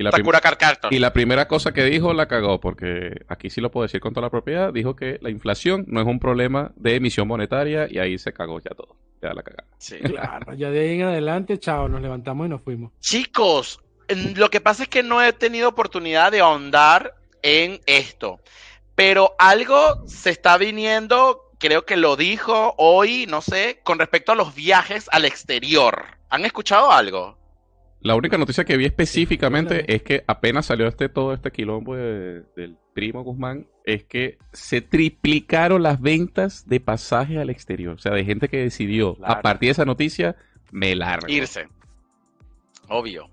Y 0.00 0.02
la, 0.02 0.10
prim- 0.12 0.24
Sakura 0.24 0.40
Carcarton. 0.40 0.94
y 0.94 0.98
la 0.98 1.12
primera 1.12 1.46
cosa 1.46 1.72
que 1.72 1.84
dijo 1.84 2.14
la 2.14 2.26
cagó, 2.26 2.58
porque 2.58 3.20
aquí 3.28 3.50
sí 3.50 3.60
lo 3.60 3.70
puedo 3.70 3.82
decir 3.82 4.00
con 4.00 4.14
toda 4.14 4.26
la 4.26 4.30
propiedad, 4.30 4.72
dijo 4.72 4.96
que 4.96 5.18
la 5.20 5.28
inflación 5.28 5.84
no 5.88 6.00
es 6.00 6.06
un 6.06 6.18
problema 6.18 6.72
de 6.76 6.94
emisión 6.96 7.28
monetaria 7.28 7.86
y 7.90 7.98
ahí 7.98 8.16
se 8.18 8.32
cagó 8.32 8.60
ya 8.60 8.70
todo. 8.70 8.96
Ya 9.20 9.34
la 9.34 9.42
cagada. 9.42 9.68
Sí. 9.76 9.96
Claro, 10.02 10.54
ya 10.54 10.70
de 10.70 10.80
ahí 10.80 11.00
en 11.00 11.06
adelante, 11.08 11.58
chao, 11.58 11.86
nos 11.88 12.00
levantamos 12.00 12.46
y 12.46 12.48
nos 12.48 12.62
fuimos. 12.62 12.92
Chicos, 13.00 13.80
lo 14.36 14.48
que 14.48 14.62
pasa 14.62 14.84
es 14.84 14.88
que 14.88 15.02
no 15.02 15.22
he 15.22 15.34
tenido 15.34 15.68
oportunidad 15.68 16.32
de 16.32 16.40
ahondar 16.40 17.14
en 17.42 17.80
esto, 17.84 18.40
pero 18.94 19.34
algo 19.38 20.06
se 20.06 20.30
está 20.30 20.56
viniendo, 20.56 21.42
creo 21.58 21.84
que 21.84 21.98
lo 21.98 22.16
dijo 22.16 22.74
hoy, 22.78 23.26
no 23.28 23.42
sé, 23.42 23.80
con 23.84 23.98
respecto 23.98 24.32
a 24.32 24.34
los 24.34 24.54
viajes 24.54 25.08
al 25.12 25.26
exterior. 25.26 26.04
¿Han 26.30 26.46
escuchado 26.46 26.90
algo? 26.90 27.36
La 28.02 28.14
única 28.14 28.38
noticia 28.38 28.64
que 28.64 28.76
vi 28.78 28.86
específicamente 28.86 29.94
es 29.94 30.02
que 30.02 30.24
apenas 30.26 30.66
salió 30.66 30.86
este 30.86 31.08
todo 31.10 31.34
este 31.34 31.50
quilombo 31.50 31.96
de- 31.96 32.42
del 32.56 32.76
primo 32.94 33.22
Guzmán, 33.22 33.66
es 33.84 34.04
que 34.04 34.38
se 34.52 34.80
triplicaron 34.80 35.82
las 35.82 36.00
ventas 36.00 36.66
de 36.66 36.80
pasajes 36.80 37.38
al 37.38 37.50
exterior. 37.50 37.94
O 37.94 37.98
sea, 37.98 38.12
de 38.12 38.24
gente 38.24 38.48
que 38.48 38.58
decidió, 38.58 39.16
a 39.22 39.42
partir 39.42 39.68
de 39.68 39.72
esa 39.72 39.84
noticia, 39.84 40.36
me 40.70 40.94
largo. 40.96 41.28
Irse. 41.28 41.68
Obvio. 42.88 43.28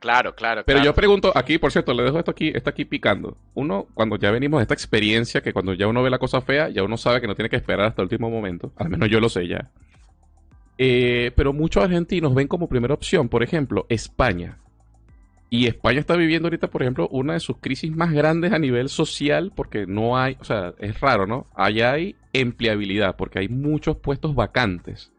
Claro, 0.00 0.34
claro. 0.34 0.64
Pero 0.66 0.78
claro. 0.80 0.90
yo 0.90 0.94
pregunto 0.94 1.32
aquí, 1.34 1.56
por 1.56 1.72
cierto, 1.72 1.94
le 1.94 2.02
dejo 2.02 2.18
esto 2.18 2.30
aquí, 2.30 2.52
está 2.54 2.70
aquí 2.70 2.84
picando. 2.84 3.38
Uno, 3.54 3.86
cuando 3.94 4.16
ya 4.16 4.30
venimos 4.30 4.58
de 4.58 4.62
esta 4.62 4.74
experiencia, 4.74 5.40
que 5.40 5.52
cuando 5.54 5.72
ya 5.72 5.86
uno 5.86 6.02
ve 6.02 6.10
la 6.10 6.18
cosa 6.18 6.42
fea, 6.42 6.68
ya 6.68 6.82
uno 6.82 6.98
sabe 6.98 7.22
que 7.22 7.26
no 7.26 7.34
tiene 7.34 7.48
que 7.48 7.56
esperar 7.56 7.86
hasta 7.86 8.02
el 8.02 8.06
último 8.06 8.28
momento. 8.28 8.72
Al 8.76 8.90
menos 8.90 9.08
yo 9.08 9.18
lo 9.20 9.30
sé 9.30 9.46
ya. 9.48 9.70
Eh, 10.78 11.32
pero 11.36 11.52
muchos 11.52 11.84
argentinos 11.84 12.34
ven 12.34 12.48
como 12.48 12.68
primera 12.68 12.94
opción, 12.94 13.28
por 13.28 13.42
ejemplo, 13.42 13.86
España. 13.88 14.58
Y 15.50 15.66
España 15.68 16.00
está 16.00 16.16
viviendo 16.16 16.46
ahorita, 16.48 16.68
por 16.68 16.82
ejemplo, 16.82 17.08
una 17.12 17.34
de 17.34 17.40
sus 17.40 17.58
crisis 17.58 17.94
más 17.94 18.12
grandes 18.12 18.52
a 18.52 18.58
nivel 18.58 18.88
social, 18.88 19.52
porque 19.54 19.86
no 19.86 20.18
hay, 20.18 20.36
o 20.40 20.44
sea, 20.44 20.74
es 20.78 20.98
raro, 21.00 21.26
¿no? 21.26 21.46
Allá 21.54 21.92
hay 21.92 22.16
empleabilidad, 22.32 23.14
porque 23.16 23.38
hay 23.38 23.48
muchos 23.48 23.96
puestos 23.98 24.34
vacantes. 24.34 25.12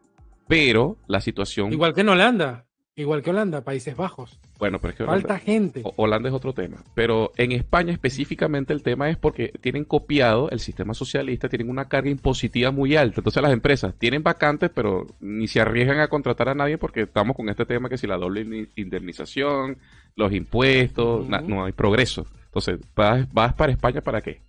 Pero 0.48 0.98
la 1.08 1.22
situación. 1.22 1.72
Igual 1.72 1.94
que 1.94 2.02
en 2.02 2.10
Holanda. 2.10 2.66
Igual 2.96 3.22
que 3.24 3.30
Holanda, 3.30 3.64
Países 3.64 3.96
Bajos. 3.96 4.40
Bueno, 4.58 4.80
pero 4.80 4.92
es 4.92 4.98
que. 4.98 5.04
Falta 5.06 5.38
gente. 5.40 5.82
O- 5.84 5.94
Holanda 5.98 6.30
es 6.30 6.36
otro 6.36 6.54
tema. 6.54 6.78
Pero 6.94 7.32
en 7.38 7.52
España 7.52 7.92
específicamente 7.92 8.72
el 8.74 8.84
tema 8.84 9.10
es 9.10 9.18
porque 9.18 9.52
tienen 9.62 9.84
copiado 9.84 10.50
el 10.50 10.60
sistema 10.62 10.94
socialista, 10.94 11.50
tienen 11.50 11.70
una 11.70 11.90
carga 11.90 12.10
impositiva 12.10 12.72
muy 12.72 12.96
alta. 12.96 13.20
Entonces 13.20 13.44
las 13.44 13.52
empresas 13.52 13.94
tienen 13.98 14.24
vacantes, 14.24 14.72
pero 14.74 15.08
ni 15.20 15.48
se 15.48 15.60
arriesgan 15.60 16.00
a 16.00 16.08
contratar 16.08 16.50
a 16.50 16.56
nadie 16.56 16.78
porque 16.78 17.02
estamos 17.02 17.36
con 17.36 17.50
este 17.50 17.66
tema 17.66 17.90
que 17.90 17.98
si 17.98 18.08
la 18.08 18.18
doble 18.18 18.42
in- 18.42 18.70
indemnización, 18.76 19.78
los 20.16 20.32
impuestos, 20.34 21.28
no 21.42 21.66
hay 21.66 21.72
progreso. 21.74 22.26
Entonces, 22.46 22.80
¿vas, 22.96 23.32
vas 23.34 23.54
para 23.54 23.74
España 23.74 24.00
para 24.02 24.22
qué? 24.22 24.42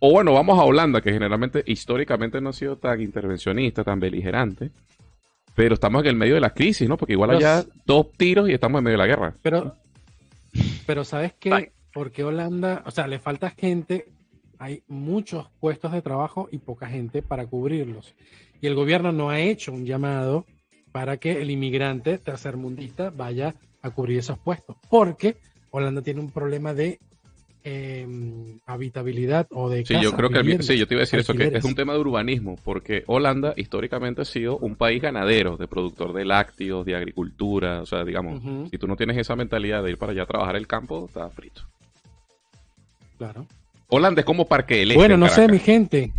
O 0.00 0.10
bueno, 0.12 0.32
vamos 0.34 0.58
a 0.58 0.62
Holanda, 0.64 1.00
que 1.00 1.12
generalmente, 1.12 1.62
históricamente 1.66 2.40
no 2.40 2.50
ha 2.50 2.52
sido 2.52 2.76
tan 2.76 3.00
intervencionista, 3.00 3.82
tan 3.84 3.98
beligerante. 4.00 4.70
Pero 5.56 5.74
estamos 5.74 6.02
en 6.02 6.08
el 6.08 6.16
medio 6.16 6.34
de 6.34 6.40
la 6.40 6.50
crisis, 6.50 6.86
¿no? 6.86 6.98
Porque 6.98 7.14
igual 7.14 7.30
allá 7.30 7.64
dos 7.86 8.12
tiros 8.12 8.48
y 8.48 8.52
estamos 8.52 8.78
en 8.78 8.84
medio 8.84 8.98
de 8.98 9.04
la 9.04 9.06
guerra. 9.06 9.34
Pero, 9.42 9.74
pero 10.86 11.02
¿sabes 11.02 11.32
qué? 11.40 11.50
Bye. 11.50 11.72
Porque 11.94 12.22
Holanda, 12.24 12.82
o 12.84 12.90
sea, 12.90 13.06
le 13.06 13.18
falta 13.18 13.48
gente, 13.48 14.06
hay 14.58 14.82
muchos 14.86 15.48
puestos 15.58 15.92
de 15.92 16.02
trabajo 16.02 16.50
y 16.52 16.58
poca 16.58 16.88
gente 16.88 17.22
para 17.22 17.46
cubrirlos. 17.46 18.14
Y 18.60 18.66
el 18.66 18.74
gobierno 18.74 19.12
no 19.12 19.30
ha 19.30 19.40
hecho 19.40 19.72
un 19.72 19.86
llamado 19.86 20.44
para 20.92 21.16
que 21.16 21.40
el 21.40 21.50
inmigrante 21.50 22.18
tercermundista 22.18 23.08
vaya 23.08 23.54
a 23.80 23.88
cubrir 23.90 24.18
esos 24.18 24.38
puestos. 24.38 24.76
Porque 24.90 25.36
Holanda 25.70 26.02
tiene 26.02 26.20
un 26.20 26.30
problema 26.30 26.74
de 26.74 27.00
eh, 27.68 28.06
habitabilidad 28.64 29.48
o 29.50 29.68
de 29.68 29.84
Sí, 29.84 29.94
yo 29.94 30.12
casas, 30.12 30.16
creo 30.16 30.30
que 30.30 30.38
el 30.38 30.62
sí, 30.62 30.78
yo 30.78 30.86
te 30.86 30.94
iba 30.94 31.00
a 31.00 31.02
decir 31.02 31.18
eso, 31.18 31.34
que 31.34 31.50
es 31.52 31.64
un 31.64 31.74
tema 31.74 31.94
de 31.94 31.98
urbanismo, 31.98 32.54
porque 32.62 33.02
Holanda 33.08 33.54
históricamente 33.56 34.22
ha 34.22 34.24
sido 34.24 34.56
un 34.58 34.76
país 34.76 35.02
ganadero, 35.02 35.56
de 35.56 35.66
productor 35.66 36.12
de 36.12 36.24
lácteos, 36.24 36.86
de 36.86 36.94
agricultura, 36.94 37.82
o 37.82 37.86
sea, 37.86 38.04
digamos, 38.04 38.40
si 38.70 38.78
tú 38.78 38.86
no 38.86 38.94
tienes 38.94 39.16
esa 39.16 39.34
mentalidad 39.34 39.82
de 39.82 39.90
ir 39.90 39.98
para 39.98 40.12
allá 40.12 40.22
a 40.22 40.26
trabajar 40.26 40.54
el 40.54 40.68
campo, 40.68 41.06
estás 41.06 41.34
frito. 41.34 41.62
Claro. 43.18 43.44
Holanda 43.88 44.20
es 44.20 44.24
como 44.24 44.46
Parque 44.46 44.76
del 44.76 44.92
Este 44.92 44.98
Bueno, 44.98 45.14
en 45.14 45.20
no 45.20 45.28
sé, 45.28 45.48
mi 45.48 45.58
gente. 45.58 46.12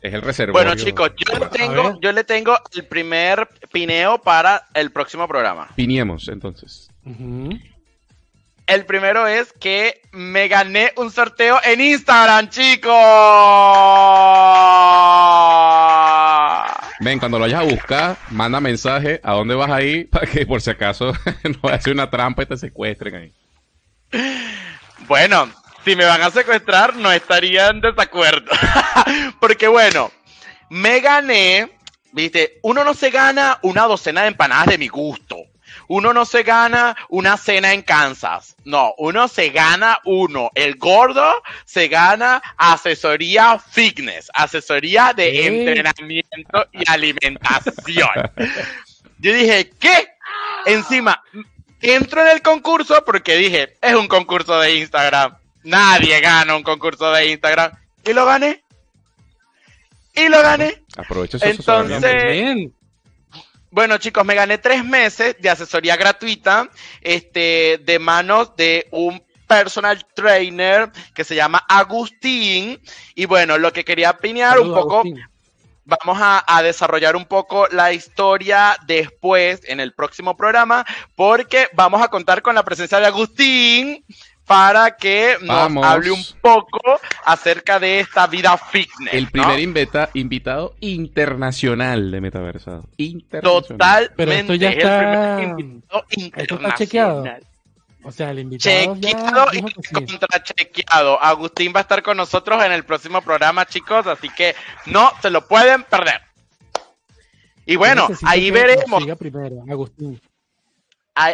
Es 0.00 0.14
el 0.14 0.22
reservorio. 0.22 0.66
Bueno, 0.66 0.82
chicos, 0.82 1.10
yo 1.18 1.38
le, 1.38 1.46
tengo, 1.46 1.82
ver. 1.82 1.98
yo 2.00 2.12
le 2.12 2.24
tengo 2.24 2.56
el 2.74 2.86
primer 2.86 3.46
pineo 3.70 4.16
para 4.16 4.64
el 4.72 4.92
próximo 4.92 5.28
programa. 5.28 5.68
Piniemos, 5.76 6.28
entonces. 6.28 6.88
Ujú. 7.04 7.50
El 8.68 8.84
primero 8.84 9.26
es 9.26 9.50
que 9.54 10.02
me 10.12 10.46
gané 10.46 10.92
un 10.96 11.10
sorteo 11.10 11.58
en 11.64 11.80
Instagram, 11.80 12.50
chicos. 12.50 12.92
Ven, 17.00 17.18
cuando 17.18 17.38
lo 17.38 17.46
vayas 17.46 17.62
a 17.62 17.64
buscar, 17.64 18.16
manda 18.28 18.60
mensaje 18.60 19.22
a 19.24 19.32
dónde 19.32 19.54
vas 19.54 19.70
a 19.70 19.80
ir 19.80 20.10
para 20.10 20.26
que 20.26 20.44
por 20.44 20.60
si 20.60 20.68
acaso 20.68 21.14
no 21.44 21.58
vaya 21.62 21.76
a 21.76 21.80
ser 21.80 21.94
una 21.94 22.10
trampa 22.10 22.42
y 22.42 22.46
te 22.46 22.58
secuestren 22.58 23.14
ahí. 23.14 23.32
Bueno, 25.06 25.50
si 25.86 25.96
me 25.96 26.04
van 26.04 26.20
a 26.20 26.30
secuestrar, 26.30 26.94
no 26.94 27.10
estaría 27.10 27.68
en 27.68 27.80
desacuerdo. 27.80 28.50
Porque 29.40 29.66
bueno, 29.66 30.12
me 30.68 31.00
gané, 31.00 31.70
viste, 32.12 32.58
uno 32.62 32.84
no 32.84 32.92
se 32.92 33.08
gana 33.08 33.60
una 33.62 33.84
docena 33.84 34.20
de 34.22 34.28
empanadas 34.28 34.66
de 34.66 34.76
mi 34.76 34.88
gusto. 34.88 35.38
Uno 35.88 36.12
no 36.12 36.24
se 36.24 36.42
gana 36.42 36.96
una 37.08 37.36
cena 37.36 37.72
en 37.72 37.82
Kansas. 37.82 38.54
No, 38.64 38.94
uno 38.98 39.26
se 39.26 39.48
gana 39.48 39.98
uno. 40.04 40.50
El 40.54 40.76
gordo 40.76 41.42
se 41.64 41.88
gana 41.88 42.42
asesoría 42.56 43.58
fitness, 43.58 44.30
asesoría 44.34 45.12
de 45.14 45.46
entrenamiento 45.46 46.66
y 46.72 46.88
alimentación. 46.88 48.08
Yo 49.18 49.32
dije, 49.32 49.70
¿qué? 49.80 50.08
Encima, 50.66 51.22
entro 51.80 52.20
en 52.20 52.28
el 52.28 52.42
concurso 52.42 53.02
porque 53.04 53.36
dije, 53.36 53.76
es 53.80 53.94
un 53.94 54.08
concurso 54.08 54.60
de 54.60 54.76
Instagram. 54.76 55.36
Nadie 55.64 56.20
gana 56.20 56.54
un 56.54 56.62
concurso 56.62 57.10
de 57.12 57.30
Instagram. 57.30 57.72
Y 58.04 58.12
lo 58.12 58.26
gané. 58.26 58.62
Y 60.14 60.28
lo 60.28 60.42
gané. 60.42 60.82
Aprovecha 60.96 61.38
eso. 61.38 61.46
Entonces-. 61.46 62.24
Bien. 62.24 62.72
Bueno, 63.70 63.98
chicos, 63.98 64.24
me 64.24 64.34
gané 64.34 64.58
tres 64.58 64.84
meses 64.84 65.36
de 65.38 65.50
asesoría 65.50 65.96
gratuita, 65.96 66.68
este, 67.02 67.80
de 67.84 67.98
manos 67.98 68.56
de 68.56 68.88
un 68.90 69.22
personal 69.46 70.04
trainer 70.14 70.90
que 71.14 71.24
se 71.24 71.34
llama 71.34 71.64
Agustín. 71.68 72.80
Y 73.14 73.26
bueno, 73.26 73.58
lo 73.58 73.72
que 73.72 73.84
quería 73.84 74.10
opinar 74.10 74.58
un 74.58 74.72
poco, 74.72 75.00
Agustín. 75.00 75.22
vamos 75.84 76.18
a, 76.20 76.44
a 76.46 76.62
desarrollar 76.62 77.16
un 77.16 77.26
poco 77.26 77.66
la 77.68 77.92
historia 77.92 78.76
después 78.86 79.60
en 79.64 79.80
el 79.80 79.92
próximo 79.92 80.36
programa, 80.36 80.86
porque 81.14 81.68
vamos 81.74 82.02
a 82.02 82.08
contar 82.08 82.42
con 82.42 82.54
la 82.54 82.62
presencia 82.62 83.00
de 83.00 83.06
Agustín 83.06 84.04
para 84.48 84.96
que 84.96 85.36
nos 85.42 85.48
Vamos. 85.48 85.86
hable 85.86 86.10
un 86.10 86.24
poco 86.40 86.80
acerca 87.24 87.78
de 87.78 88.00
esta 88.00 88.26
vida 88.26 88.56
fitness. 88.58 89.12
El 89.14 89.24
¿no? 89.24 89.30
primer 89.30 89.60
invita- 89.60 90.10
invitado 90.14 90.74
internacional 90.80 92.10
de 92.10 92.20
Metaversado. 92.20 92.84
Internacional. 92.96 93.68
Totalmente. 93.68 94.14
Pero 94.16 94.32
esto 94.32 94.54
ya 94.54 94.70
el 94.70 94.78
está- 94.78 95.36
primer 95.36 95.60
invitado 95.60 96.04
Esto 96.10 96.54
está 96.56 96.74
chequeado. 96.74 97.24
O 98.04 98.12
sea, 98.12 98.30
el 98.30 98.38
invitado 98.38 98.94
ya 98.96 99.10
Chequeado 99.10 99.46
y 99.52 99.62
que 99.62 99.82
sí. 99.82 99.94
contrachequeado. 100.06 101.22
Agustín 101.22 101.72
va 101.76 101.80
a 101.80 101.82
estar 101.82 102.02
con 102.02 102.16
nosotros 102.16 102.64
en 102.64 102.72
el 102.72 102.84
próximo 102.84 103.20
programa, 103.20 103.66
chicos, 103.66 104.06
así 104.06 104.30
que 104.30 104.54
no 104.86 105.12
se 105.20 105.28
lo 105.30 105.46
pueden 105.46 105.82
perder. 105.82 106.22
Y 107.66 107.76
bueno, 107.76 108.08
ahí 108.24 108.50
veremos. 108.50 109.02
siga 109.02 109.14
primero, 109.14 109.56
Agustín. 109.70 110.18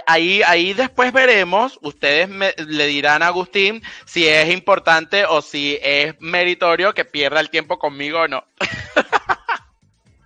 Ahí, 0.06 0.40
ahí, 0.46 0.72
después 0.72 1.12
veremos. 1.12 1.78
Ustedes 1.82 2.26
me- 2.28 2.54
le 2.56 2.86
dirán 2.86 3.22
a 3.22 3.26
Agustín 3.26 3.82
si 4.06 4.26
es 4.26 4.50
importante 4.50 5.26
o 5.26 5.42
si 5.42 5.78
es 5.82 6.14
meritorio 6.20 6.94
que 6.94 7.04
pierda 7.04 7.40
el 7.40 7.50
tiempo 7.50 7.78
conmigo 7.78 8.20
o 8.20 8.28
no. 8.28 8.44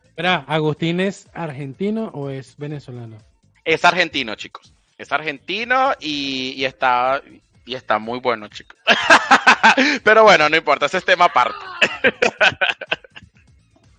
Espera, 0.05 0.45
¿Agustín 0.47 1.01
es 1.01 1.29
argentino 1.35 2.11
o 2.15 2.31
es 2.31 2.57
venezolano? 2.57 3.19
Es 3.65 3.85
argentino, 3.85 4.35
chicos. 4.37 4.73
Es 4.97 5.13
argentino 5.13 5.93
y, 6.01 6.55
y 6.57 6.65
está 6.65 7.21
y 7.67 7.75
está 7.75 7.99
muy 7.99 8.19
bueno, 8.19 8.49
chicos. 8.49 8.79
Pero 10.05 10.23
bueno, 10.23 10.49
no 10.49 10.57
importa, 10.57 10.87
ese 10.87 10.99
es 10.99 11.05
tema 11.05 11.27
aparte. 11.27 11.59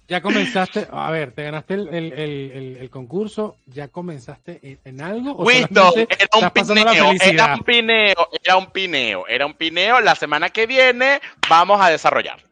Ya 0.10 0.22
comenzaste, 0.22 0.88
a 0.92 1.12
ver, 1.12 1.32
te 1.34 1.44
ganaste 1.44 1.76
el, 1.76 1.88
el- 1.90 2.14
el- 2.14 2.52
el- 2.52 2.78
el 2.78 2.90
concurso, 2.90 3.58
¿ya 3.68 3.90
comenzaste 3.90 4.60
en, 4.64 4.80
en 4.84 5.02
algo? 5.02 5.34
o 5.34 5.44
Winston, 5.46 5.94
solamente 5.94 6.20
era 6.20 6.36
un 6.44 6.50
pineo, 6.52 7.14
era 7.22 7.56
un 7.56 7.64
pineo, 7.64 8.28
era 8.44 8.58
un 8.58 8.66
pineo, 8.72 9.28
era 9.28 9.46
un 9.46 9.54
pineo. 9.54 10.00
La 10.02 10.16
semana 10.16 10.50
que 10.50 10.66
viene 10.66 11.20
vamos 11.48 11.80
a 11.80 11.90
desarrollar. 11.90 12.44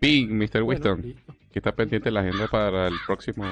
Ping, 0.00 0.28
Mr. 0.30 0.62
Bueno, 0.62 0.66
Winston. 0.66 1.02
listo. 1.02 1.34
que 1.52 1.58
está 1.58 1.72
pendiente 1.72 2.10
la 2.10 2.20
agenda 2.20 2.48
para 2.48 2.88
el 2.88 2.94
próximo. 3.06 3.44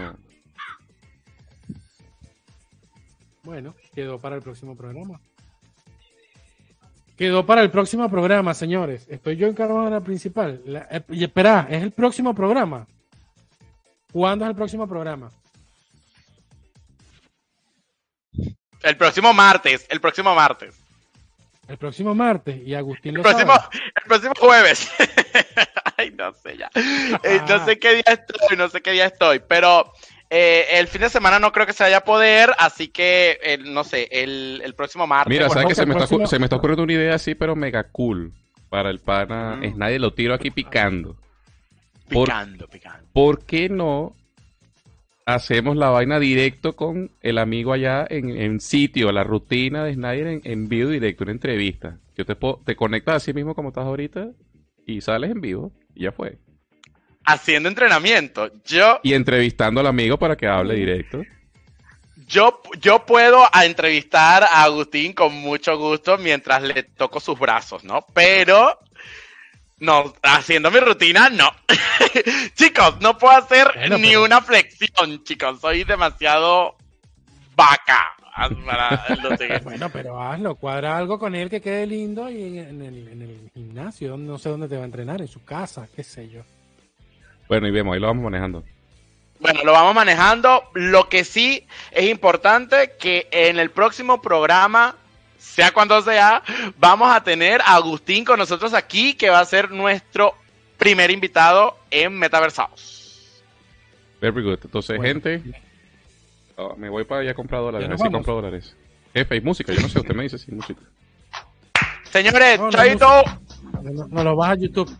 Bueno, 3.43 3.75
quedó 3.95 4.19
para 4.19 4.37
el 4.37 4.43
próximo 4.43 4.77
programa. 4.77 5.21
Quedó 7.21 7.45
para 7.45 7.61
el 7.61 7.71
próximo 7.71 8.09
programa, 8.09 8.55
señores. 8.55 9.07
Estoy 9.11 9.37
yo 9.37 9.47
encargado 9.47 9.85
de 9.85 9.91
la 9.91 10.01
principal. 10.01 10.63
La- 10.65 10.89
eh, 10.91 11.03
y 11.11 11.23
espera, 11.23 11.67
es 11.69 11.83
el 11.83 11.91
próximo 11.91 12.35
programa. 12.35 12.87
¿Cuándo 14.11 14.47
es 14.47 14.49
el 14.49 14.57
próximo 14.57 14.89
programa? 14.89 15.31
El 18.83 18.97
próximo 18.97 19.35
martes, 19.35 19.87
el 19.91 20.01
próximo 20.01 20.35
martes. 20.35 20.75
El 21.69 21.77
próximo 21.77 22.15
martes. 22.15 22.67
Y 22.67 22.73
Agustín 22.75 23.11
El 23.11 23.17
lo 23.19 23.23
próximo, 23.23 23.53
sabe. 23.55 23.77
el 23.97 24.03
próximo 24.09 24.33
jueves. 24.41 24.91
Ay, 25.99 26.13
no 26.17 26.33
sé 26.33 26.57
ya. 26.57 26.71
Eh, 27.23 27.43
no 27.47 27.63
sé 27.67 27.79
qué 27.79 27.97
día 27.97 28.05
estoy, 28.07 28.57
no 28.57 28.71
sé 28.71 28.81
qué 28.81 28.93
día 28.93 29.05
estoy. 29.05 29.41
Pero 29.47 29.93
Eh, 30.33 30.79
el 30.79 30.87
fin 30.87 31.01
de 31.01 31.11
semana 31.11 31.41
no 31.41 31.51
creo 31.51 31.67
que 31.67 31.73
se 31.73 31.83
vaya 31.83 31.99
a 31.99 32.05
poder, 32.05 32.51
así 32.59 32.87
que, 32.89 33.39
eh, 33.43 33.59
no 33.59 33.83
sé, 33.83 34.09
el, 34.13 34.63
el 34.65 34.75
próximo 34.75 35.05
martes. 35.07 35.29
Mira, 35.29 35.49
bueno, 35.49 35.61
¿sabes 35.63 35.69
que 35.69 35.75
se 35.75 35.87
me, 35.87 35.93
está, 35.93 35.99
próximo- 36.07 36.25
ocu- 36.25 36.29
se 36.29 36.39
me 36.39 36.45
está 36.47 36.57
ocurriendo 36.57 36.85
una 36.85 36.93
idea 36.93 37.15
así, 37.17 37.35
pero 37.35 37.57
mega 37.57 37.85
cool? 37.91 38.33
Para 38.69 38.91
el 38.91 39.01
pana. 39.01 39.57
Mm. 39.57 39.65
Es 39.65 39.77
nadie 39.77 39.99
lo 39.99 40.13
tiro 40.15 40.33
aquí 40.35 40.51
picando. 40.53 41.17
por- 42.13 42.27
picando, 42.29 42.69
picando. 42.69 43.09
¿Por 43.13 43.45
qué 43.45 43.69
no 43.69 44.15
hacemos 45.27 45.77
la 45.77 45.91
vaina 45.91 46.19
directo 46.19 46.75
con 46.77 47.11
el 47.23 47.39
amigo 47.39 47.73
allá 47.73 48.07
en, 48.09 48.31
en 48.31 48.61
sitio, 48.61 49.11
la 49.13 49.25
rutina 49.25 49.85
de 49.85 49.95
Snyder 49.95 50.27
en, 50.29 50.41
en 50.45 50.69
vivo 50.69 50.91
directo, 50.91 51.25
una 51.25 51.33
entrevista? 51.33 51.99
Yo 52.17 52.25
te, 52.25 52.37
puedo- 52.37 52.61
te 52.65 52.77
conectas 52.77 53.17
así 53.17 53.33
mismo 53.33 53.55
como 53.57 53.71
estás 53.71 53.85
ahorita 53.87 54.29
y 54.87 55.01
sales 55.01 55.31
en 55.33 55.41
vivo 55.41 55.73
y 55.95 56.05
ya 56.05 56.13
fue. 56.13 56.39
Haciendo 57.33 57.69
entrenamiento. 57.69 58.51
Yo, 58.65 59.01
Y 59.03 59.15
entrevistando 59.15 59.81
al 59.81 59.87
amigo 59.87 60.19
para 60.19 60.37
que 60.37 60.47
hable 60.47 60.75
directo. 60.75 61.23
yo, 62.27 62.61
yo 62.81 63.05
puedo 63.07 63.45
a 63.53 63.65
entrevistar 63.67 64.45
a 64.45 64.63
Agustín 64.65 65.13
con 65.13 65.33
mucho 65.35 65.77
gusto 65.79 66.17
mientras 66.19 66.63
le 66.63 66.83
toco 66.85 67.21
sus 67.21 67.39
brazos, 67.39 67.85
¿no? 67.85 68.05
Pero, 68.15 68.79
no, 69.79 70.13
haciendo 70.23 70.71
mi 70.71 70.81
rutina, 70.81 71.29
no. 71.29 71.51
chicos, 72.55 73.01
no 73.01 73.17
puedo 73.19 73.37
hacer 73.37 73.71
Bueno, 73.75 73.99
ni 73.99 74.09
pero- 74.09 74.25
una 74.25 74.41
flexión, 74.43 75.23
chicos. 75.25 75.61
Soy 75.61 75.85
demasiado 75.85 76.77
vaca 77.57 77.99
para 78.65 79.07
lo 79.23 79.31
siguiente. 79.37 79.65
Bueno, 79.65 79.91
pero 79.91 80.21
hazlo, 80.23 80.55
cuadra 80.55 80.97
algo 80.97 81.19
con 81.19 81.35
él 81.35 81.51
que 81.51 81.61
quede 81.61 81.87
lindo 81.87 82.31
y 82.31 82.59
en, 82.59 82.81
el, 82.83 83.09
en 83.09 83.23
el 83.23 83.51
gimnasio, 83.55 84.11
donde- 84.11 84.31
no 84.33 84.39
sé 84.39 84.49
dónde 84.49 84.69
te 84.69 84.77
va 84.77 84.83
a 84.83 84.87
entrenar, 84.87 85.21
en 85.21 85.29
su 85.29 85.45
casa, 85.45 85.89
qué 85.95 86.03
sé 86.05 86.29
yo. 86.29 86.43
Bueno, 87.51 87.67
y 87.67 87.73
vemos, 87.73 87.93
ahí 87.93 88.01
lo 88.01 88.07
vamos 88.07 88.23
manejando. 88.23 88.63
Bueno, 89.41 89.65
lo 89.65 89.73
vamos 89.73 89.93
manejando. 89.93 90.63
Lo 90.75 91.09
que 91.09 91.25
sí 91.25 91.67
es 91.91 92.09
importante 92.09 92.93
que 92.97 93.27
en 93.33 93.59
el 93.59 93.73
próximo 93.73 94.23
programa, 94.23 94.95
sea 95.37 95.73
cuando 95.73 96.01
sea, 96.01 96.45
vamos 96.79 97.13
a 97.13 97.25
tener 97.25 97.61
a 97.63 97.75
Agustín 97.75 98.25
con 98.25 98.39
nosotros 98.39 98.73
aquí, 98.73 99.15
que 99.15 99.31
va 99.31 99.41
a 99.41 99.45
ser 99.45 99.73
nuestro 99.73 100.33
primer 100.79 101.11
invitado 101.11 101.77
en 101.91 102.17
Metaversados. 102.17 103.43
Very 104.21 104.45
good. 104.45 104.61
Entonces, 104.63 104.97
Bueno, 104.99 105.21
gente, 105.21 105.43
ah, 106.57 106.75
me 106.77 106.89
voy 106.89 107.03
para 107.03 107.23
allá 107.23 107.33
a 107.33 107.35
comprar 107.35 107.63
dólares. 107.63 107.89
Vamos. 107.89 108.13
compro 108.13 108.35
dólares. 108.37 108.77
Jefe, 109.13 109.35
hay 109.35 109.41
música. 109.41 109.73
Yo 109.73 109.81
no 109.81 109.89
sé, 109.89 109.99
usted 109.99 110.15
me 110.15 110.23
dice 110.23 110.39
si 110.39 110.53
hay 110.53 110.57
música. 110.57 110.83
Señores, 112.13 112.61
No, 112.61 112.67
no, 112.67 112.71
chaito, 112.71 113.25
No, 113.83 114.07
no 114.07 114.23
lo 114.23 114.37
vas 114.37 114.51
a 114.51 114.55
YouTube. 114.55 114.97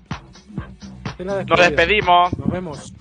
Nos 1.25 1.59
despedimos. 1.59 2.39
Nos 2.39 2.51
vemos. 2.51 2.93